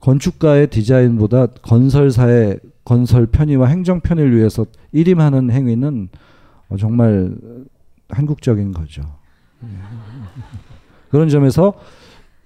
건축가의 0.00 0.70
디자인보다 0.70 1.48
건설사의 1.62 2.60
건설 2.84 3.26
편의와 3.26 3.66
행정 3.66 4.00
편의를 4.00 4.36
위해서 4.36 4.64
일임하는 4.92 5.50
행위는 5.50 6.08
정말 6.78 7.34
한국적인 8.08 8.72
거죠. 8.72 9.02
그런 11.10 11.28
점에서 11.28 11.74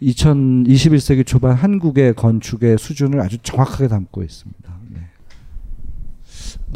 2021세기 0.03 1.27
초반 1.27 1.57
한국의 1.57 2.15
건축의 2.15 2.79
수준을 2.79 3.21
아주 3.21 3.39
정확하게 3.39 3.89
담고 3.89 4.23
있습니다. 4.23 4.77
네. 4.91 5.01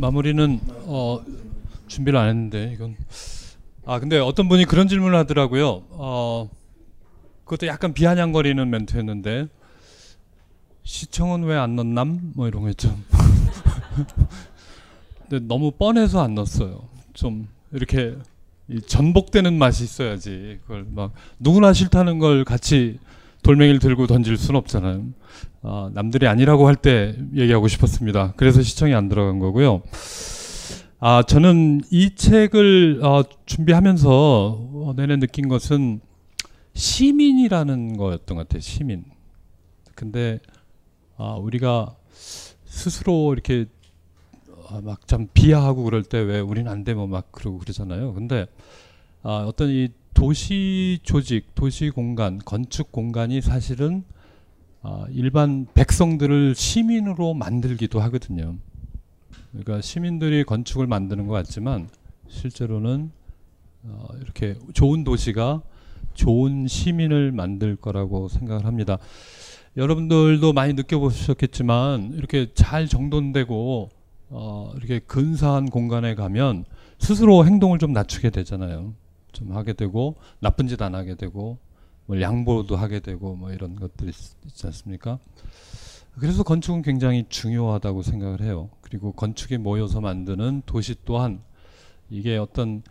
마무리는 0.00 0.60
어, 0.86 1.20
준비를 1.86 2.18
안 2.18 2.28
했는데 2.28 2.72
이건 2.74 2.96
아 3.84 3.98
근데 3.98 4.18
어떤 4.18 4.48
분이 4.48 4.64
그런 4.64 4.88
질문을 4.88 5.18
하더라고요. 5.18 5.82
어, 5.90 6.48
그것도 7.44 7.66
약간 7.66 7.92
비아냥거리는 7.92 8.70
멘트였는데 8.70 9.48
시청은 10.82 11.44
왜 11.44 11.56
안 11.56 11.76
넣남? 11.76 12.32
뭐 12.34 12.48
이런 12.48 12.62
거 12.62 12.70
있죠. 12.70 12.96
근데 15.28 15.44
너무 15.46 15.72
뻔해서 15.72 16.22
안 16.22 16.34
넣었어요. 16.34 16.88
좀 17.12 17.48
이렇게 17.72 18.16
전복되는 18.86 19.58
맛이 19.58 19.84
있어야지. 19.84 20.60
그걸 20.62 20.86
막 20.90 21.12
누구나 21.38 21.72
싫다는 21.72 22.18
걸 22.18 22.44
같이 22.44 22.98
돌멩이를 23.42 23.78
들고 23.80 24.06
던질 24.06 24.36
수는 24.36 24.58
없잖아요. 24.58 25.04
아, 25.62 25.90
남들이 25.94 26.26
아니라고 26.26 26.66
할 26.66 26.76
때 26.76 27.16
얘기하고 27.34 27.68
싶었습니다. 27.68 28.34
그래서 28.36 28.62
시청이 28.62 28.94
안 28.94 29.08
들어간 29.08 29.38
거고요. 29.38 29.82
아, 30.98 31.22
저는 31.22 31.80
이 31.90 32.14
책을 32.14 33.00
어, 33.02 33.22
준비하면서 33.46 34.10
어, 34.10 34.92
내내 34.96 35.16
느낀 35.18 35.48
것은 35.48 36.00
시민이라는 36.74 37.96
거였던 37.96 38.36
것 38.36 38.48
같아요. 38.48 38.60
시민. 38.60 39.04
근데 39.94 40.40
아, 41.16 41.34
우리가 41.34 41.94
스스로 42.64 43.32
이렇게 43.32 43.66
아, 44.68 44.80
막참 44.82 45.28
비하하고 45.34 45.82
그럴 45.84 46.02
때 46.02 46.18
왜 46.18 46.40
우리는 46.40 46.70
안돼 46.70 46.94
뭐 46.94 47.06
막 47.06 47.32
그러고 47.32 47.58
그러잖아요. 47.58 48.14
근데 48.14 48.46
아, 49.22 49.44
어떤 49.46 49.68
이 49.70 49.88
도시 50.14 50.98
조직, 51.02 51.54
도시 51.54 51.90
공간, 51.90 52.38
건축 52.38 52.92
공간이 52.92 53.40
사실은 53.40 54.04
아, 54.82 55.06
일반 55.10 55.66
백성들을 55.74 56.54
시민으로 56.54 57.34
만들기도 57.34 58.00
하거든요. 58.00 58.56
그러니까 59.50 59.80
시민들이 59.80 60.44
건축을 60.44 60.86
만드는 60.86 61.26
것 61.26 61.34
같지만 61.34 61.88
실제로는 62.28 63.10
어, 63.82 64.06
이렇게 64.20 64.56
좋은 64.72 65.04
도시가 65.04 65.62
좋은 66.14 66.66
시민을 66.66 67.32
만들 67.32 67.76
거라고 67.76 68.28
생각을 68.28 68.64
합니다. 68.64 68.98
여러분들도 69.76 70.52
많이 70.52 70.72
느껴보셨겠지만 70.74 72.12
이렇게 72.14 72.48
잘 72.54 72.88
정돈되고 72.88 73.88
어, 74.30 74.72
이렇게 74.76 75.00
근사한 75.00 75.70
공간에 75.70 76.14
가면 76.14 76.64
스스로 76.98 77.44
행동을 77.46 77.78
좀 77.78 77.92
낮추게 77.92 78.30
되잖아요. 78.30 78.94
좀 79.32 79.56
하게 79.56 79.72
되고 79.72 80.16
나쁜 80.40 80.68
짓 80.68 80.80
안 80.82 80.94
하게 80.94 81.14
되고 81.14 81.58
뭐 82.06 82.20
양보도 82.20 82.76
하게 82.76 83.00
되고 83.00 83.36
뭐 83.36 83.52
이런 83.52 83.76
것들이 83.76 84.10
있지 84.46 84.66
않습니까? 84.66 85.18
그래서 86.18 86.42
건축은 86.42 86.82
굉장히 86.82 87.24
중요하다고 87.28 88.02
생각을 88.02 88.40
해요. 88.42 88.68
그리고 88.80 89.12
건축이 89.12 89.58
모여서 89.58 90.00
만드는 90.00 90.62
도시 90.66 90.96
또한 91.04 91.40
이게 92.10 92.36
어떤 92.36 92.82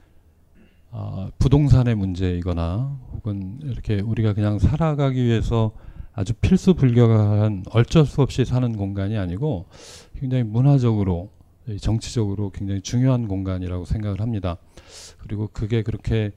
어, 0.92 1.30
부동산의 1.38 1.96
문제이거나 1.96 2.98
혹은 3.14 3.60
이렇게 3.62 4.02
우리가 4.02 4.34
그냥 4.34 4.58
살아가기 4.58 5.24
위해서 5.24 5.74
아주 6.14 6.34
필수 6.34 6.74
불가한 6.74 7.66
어쩔 7.72 8.06
수 8.06 8.22
없이 8.22 8.44
사는 8.46 8.76
공간이 8.76 9.18
아니고 9.18 9.68
굉장히 10.20 10.44
문화적으로 10.44 11.30
정치적으로 11.80 12.50
굉장히 12.50 12.82
중요한 12.82 13.28
공간이라고 13.28 13.86
생각을 13.86 14.22
합니다. 14.22 14.58
그리고 15.20 15.50
그게 15.52 15.84
그렇게 15.84 16.32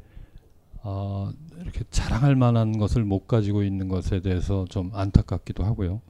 어, 0.82 1.30
이렇게 1.60 1.84
자랑할 1.90 2.34
만한 2.34 2.78
것을 2.78 3.04
못 3.04 3.26
가지고 3.26 3.62
있는 3.62 3.88
것에 3.88 4.20
대해서 4.20 4.64
좀 4.68 4.90
안타깝기도 4.92 5.64
하고요. 5.64 6.00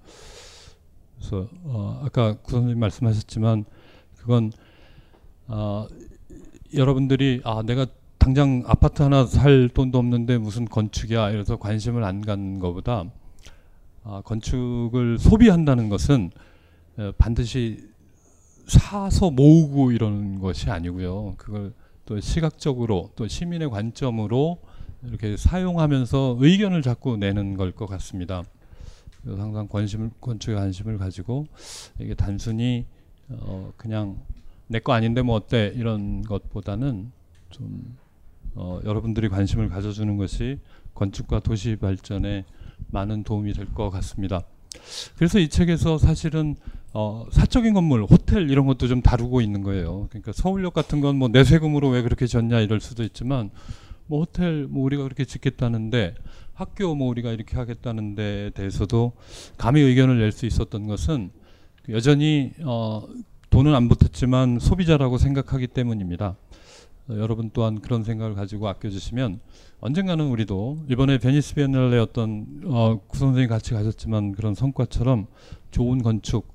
그래서 1.17 1.49
어, 1.65 2.01
아까 2.05 2.35
구선생님 2.39 2.79
말씀하셨지만 2.81 3.65
그건 4.17 4.53
어, 5.47 5.87
여러분들이 6.75 7.43
아 7.45 7.63
내가 7.63 7.87
당장 8.19 8.63
아파트 8.67 9.03
하나 9.03 9.27
살 9.27 9.69
돈도 9.69 9.99
없는데 9.99 10.39
무슨 10.39 10.65
건축이야 10.65 11.31
이래서 11.31 11.57
관심을 11.57 12.05
안 12.05 12.21
갖는 12.21 12.61
것보다 12.61 13.05
아, 14.05 14.23
건축을 14.25 15.19
소비한다는 15.19 15.89
것은 15.89 16.31
어, 16.99 17.13
반드시 17.19 17.89
사서 18.67 19.31
모으고 19.31 19.93
이러는 19.93 20.39
것이 20.41 20.71
아니고요. 20.71 21.35
그걸 21.37 21.73
또 22.05 22.21
시각적으로 22.21 23.11
또 23.17 23.29
시민의 23.29 23.71
관점으로 23.71 24.59
이렇게 25.05 25.37
사용하면서 25.37 26.37
의견을 26.41 26.83
자꾸 26.83 27.17
내는 27.17 27.57
걸 27.57 27.73
것 27.73 27.87
같습니다. 27.87 28.43
항상 29.25 29.69
관심을 29.69 30.11
건축에 30.21 30.55
관심을 30.55 30.99
가지고 30.99 31.47
이게 32.01 32.15
단순히 32.15 32.87
어 33.29 33.73
그냥 33.77 34.21
내 34.67 34.81
거 34.81 34.93
아닌데 34.93 35.23
뭐 35.23 35.37
어때 35.37 35.73
이런 35.75 36.23
것보다는 36.23 37.13
좀 37.51 37.97
어 38.55 38.81
여러분들이 38.85 39.31
관심을 39.31 39.71
가져주는 39.71 40.15
것이 40.19 40.59
건축과 40.95 41.41
도시 41.41 41.77
발전에 41.77 42.45
많은 42.89 43.23
도움이 43.23 43.55
될 43.55 43.65
것 43.73 43.89
같습니다. 43.89 44.43
그래서 45.17 45.39
이 45.39 45.49
책에서 45.49 45.97
사실은 45.97 46.57
어, 46.95 47.27
사적인 47.31 47.73
건물, 47.75 48.05
호텔 48.05 48.51
이런 48.51 48.67
것도 48.67 48.87
좀 48.87 49.01
다루고 49.01 49.41
있는 49.41 49.63
거예요. 49.63 50.09
그러니까 50.11 50.33
서울역 50.33 50.75
같은 50.75 51.01
건 51.01 51.17
뭐 51.17 51.29
내 51.29 51.43
세금으로 51.45 51.89
왜 51.89 52.03
그렇게 52.03 52.27
졌냐 52.27 52.61
이럴 52.61 52.81
수도 52.81 53.03
있지만 53.03 53.51
뭐 54.07 54.21
호텔 54.21 54.67
뭐 54.69 54.85
우리가 54.85 55.03
그렇게 55.05 55.25
짓겠다는데 55.25 56.15
학교 56.55 56.95
뭐 56.95 57.09
우리가 57.09 57.31
이렇게 57.33 57.57
하겠다는 57.57 58.15
데 58.15 58.51
대해서도 58.55 59.13
감히 59.57 59.81
의견을 59.81 60.19
낼 60.19 60.33
수 60.33 60.45
있었던 60.47 60.87
것은 60.87 61.31
여전히 61.89 62.53
어, 62.63 63.07
돈은 63.51 63.75
안 63.75 63.89
붙었지만 63.89 64.59
소비자라고 64.61 65.17
생각하기 65.19 65.69
때문입니다. 65.69 66.37
어, 67.09 67.15
여러분 67.17 67.51
또한 67.55 67.81
그런 67.81 68.05
생각을 68.05 68.35
가지고 68.35 68.69
아껴주시면 68.69 69.41
언젠가는 69.81 70.25
우리도 70.27 70.85
이번에 70.91 71.19
베니스 71.19 71.55
비엔날레 71.55 71.99
어떤 71.99 72.47
어, 72.67 73.01
구 73.07 73.17
선생이 73.19 73.47
같이 73.47 73.73
가셨지만 73.73 74.33
그런 74.33 74.55
성과처럼 74.55 75.27
좋은 75.71 76.03
건축, 76.03 76.52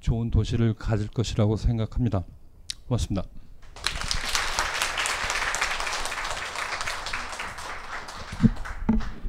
좋은 0.00 0.30
도시를 0.30 0.74
가질 0.74 1.08
것이라고 1.08 1.56
생각합니다. 1.56 2.24
고맙습니다. 2.86 3.22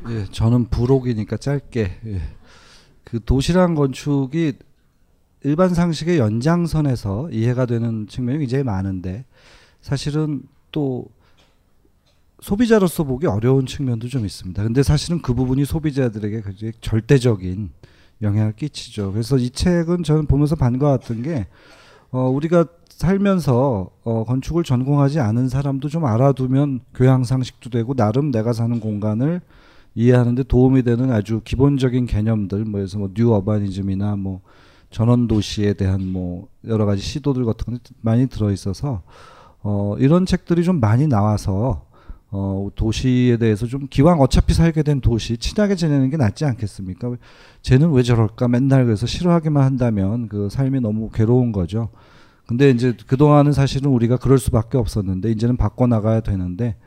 예, 0.10 0.26
저는 0.32 0.68
부록이니까 0.70 1.38
짧게 1.38 2.00
예. 2.06 2.22
그 3.04 3.24
도시란 3.24 3.76
건축이 3.76 4.54
일반 5.44 5.74
상식의 5.74 6.18
연장선에서 6.18 7.30
이해가 7.32 7.66
되는 7.66 8.08
측면이 8.08 8.40
굉장히 8.40 8.64
많은데 8.64 9.26
사실은 9.82 10.44
또 10.72 11.08
소비자로서 12.42 13.04
보기 13.04 13.28
어려운 13.28 13.66
측면도 13.66 14.08
좀 14.08 14.26
있습니다. 14.26 14.64
근데 14.64 14.84
사실은 14.84 15.22
그 15.22 15.34
부분이 15.34 15.66
소비자들에게 15.66 16.42
굉장히 16.42 16.74
절대적인 16.82 17.72
영향을 18.22 18.54
끼치죠. 18.54 19.12
그래서 19.12 19.38
이 19.38 19.50
책은 19.50 20.04
저는 20.04 20.26
보면서 20.26 20.56
반가웠던 20.56 21.24
게 21.24 21.48
어, 22.12 22.30
우리가 22.30 22.66
살면서 22.90 23.90
어, 24.04 24.24
건축을 24.26 24.64
전공하지 24.64 25.20
않은 25.20 25.50
사람도 25.50 25.90
좀 25.90 26.06
알아두면 26.06 26.82
교양 26.94 27.24
상식도 27.24 27.70
되고 27.70 27.94
나름 27.96 28.32
내가 28.32 28.54
사는 28.54 28.80
공간을 28.80 29.42
이해하는데 29.96 30.44
도움이 30.44 30.84
되는 30.84 31.12
아주 31.12 31.42
기본적인 31.44 32.06
개념들 32.06 32.66
뭐 32.66 32.80
해서 32.80 32.98
뭐뉴 33.00 33.34
어바니즘이나 33.34 34.16
뭐 34.16 34.42
전원 34.90 35.28
도시에 35.28 35.74
대한 35.74 36.06
뭐 36.06 36.48
여러 36.68 36.86
가지 36.86 37.02
시도들 37.02 37.46
같은 37.46 37.74
게 37.74 37.80
많이 38.02 38.28
들어 38.28 38.52
있어서 38.52 39.02
어, 39.64 39.96
이런 40.00 40.26
책들이 40.26 40.64
좀 40.64 40.80
많이 40.80 41.08
나와서 41.08 41.86
어, 42.34 42.70
도시에 42.76 43.36
대해서 43.38 43.68
좀 43.68 43.88
기왕 43.90 44.22
어차피 44.22 44.54
살게 44.54 44.84
된 44.84 45.02
도시 45.02 45.38
친하게 45.38 45.76
지내는 45.76 46.10
게 46.10 46.18
낫지 46.18 46.46
않겠습니까? 46.46 47.14
쟤는 47.62 47.92
왜 47.92 48.04
저럴까? 48.04 48.48
맨날 48.48 48.86
그래서 48.86 49.06
싫어하기만 49.06 49.64
한다면 49.64 50.30
그 50.30 50.48
삶이 50.50 50.80
너무 50.80 51.10
괴로운 51.10 51.52
거죠. 51.52 51.90
근데 52.48 52.70
이제 52.70 52.96
그동안은 53.06 53.52
사실은 53.52 53.92
우리가 53.92 54.18
그럴 54.18 54.40
수밖에 54.40 54.78
없었는데 54.78 55.30
이제는 55.32 55.58
바꿔 55.58 55.88
나가야 55.88 56.22
되는데 56.22 56.78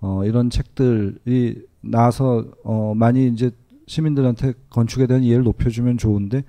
어, 0.00 0.24
이런 0.24 0.48
책들이 0.48 1.62
나와서 1.82 2.46
어, 2.64 2.94
많이 2.96 3.28
이제 3.28 3.50
시민들한테 3.86 4.54
건축에 4.70 5.06
대한 5.06 5.22
이해를 5.22 5.44
높여주면 5.44 5.98
좋은데 5.98 6.44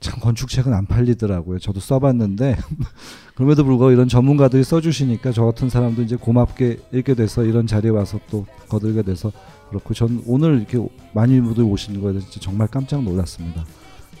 참 0.00 0.20
건축책은 0.20 0.72
안 0.72 0.86
팔리더라고요. 0.86 1.58
저도 1.58 1.80
써봤는데 1.80 2.56
그럼에도 3.34 3.64
불구하고 3.64 3.92
이런 3.92 4.08
전문가들이 4.08 4.64
써주시니까 4.64 5.32
저 5.32 5.44
같은 5.44 5.68
사람도 5.68 6.02
이제 6.02 6.16
고맙게 6.16 6.78
읽게 6.92 7.14
돼서 7.14 7.44
이런 7.44 7.66
자리에 7.66 7.90
와서 7.90 8.20
또 8.30 8.46
거들게 8.68 9.02
돼서 9.02 9.32
그렇고 9.68 9.94
전 9.94 10.22
오늘 10.26 10.58
이렇게 10.58 10.78
많이 11.12 11.40
분들 11.40 11.64
오시는 11.64 12.00
거에 12.00 12.12
대해서 12.12 12.40
정말 12.40 12.68
깜짝 12.68 13.02
놀랐습니다. 13.02 13.64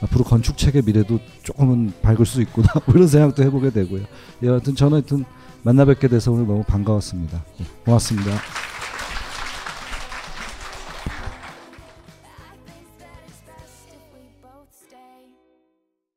앞으로 0.02 0.24
건축책의 0.24 0.82
미래도 0.82 1.18
조금은 1.42 1.92
밝을 2.02 2.26
수 2.26 2.42
있구나 2.42 2.68
뭐 2.86 2.94
이런 2.94 3.08
생각도 3.08 3.42
해보게 3.42 3.70
되고요. 3.70 4.02
예, 4.42 4.48
하여튼 4.48 4.74
저는 4.74 4.94
하여튼 4.94 5.24
만나 5.62 5.84
뵙게 5.84 6.08
돼서 6.08 6.32
오늘 6.32 6.46
너무 6.46 6.62
반가웠습니다. 6.64 7.44
예, 7.60 7.64
고맙습니다. 7.84 8.32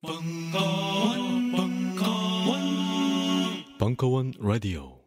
벙커원, 0.10 1.52
벙커원, 1.52 2.58
벙커원 3.78 4.34
라디오. 4.40 4.99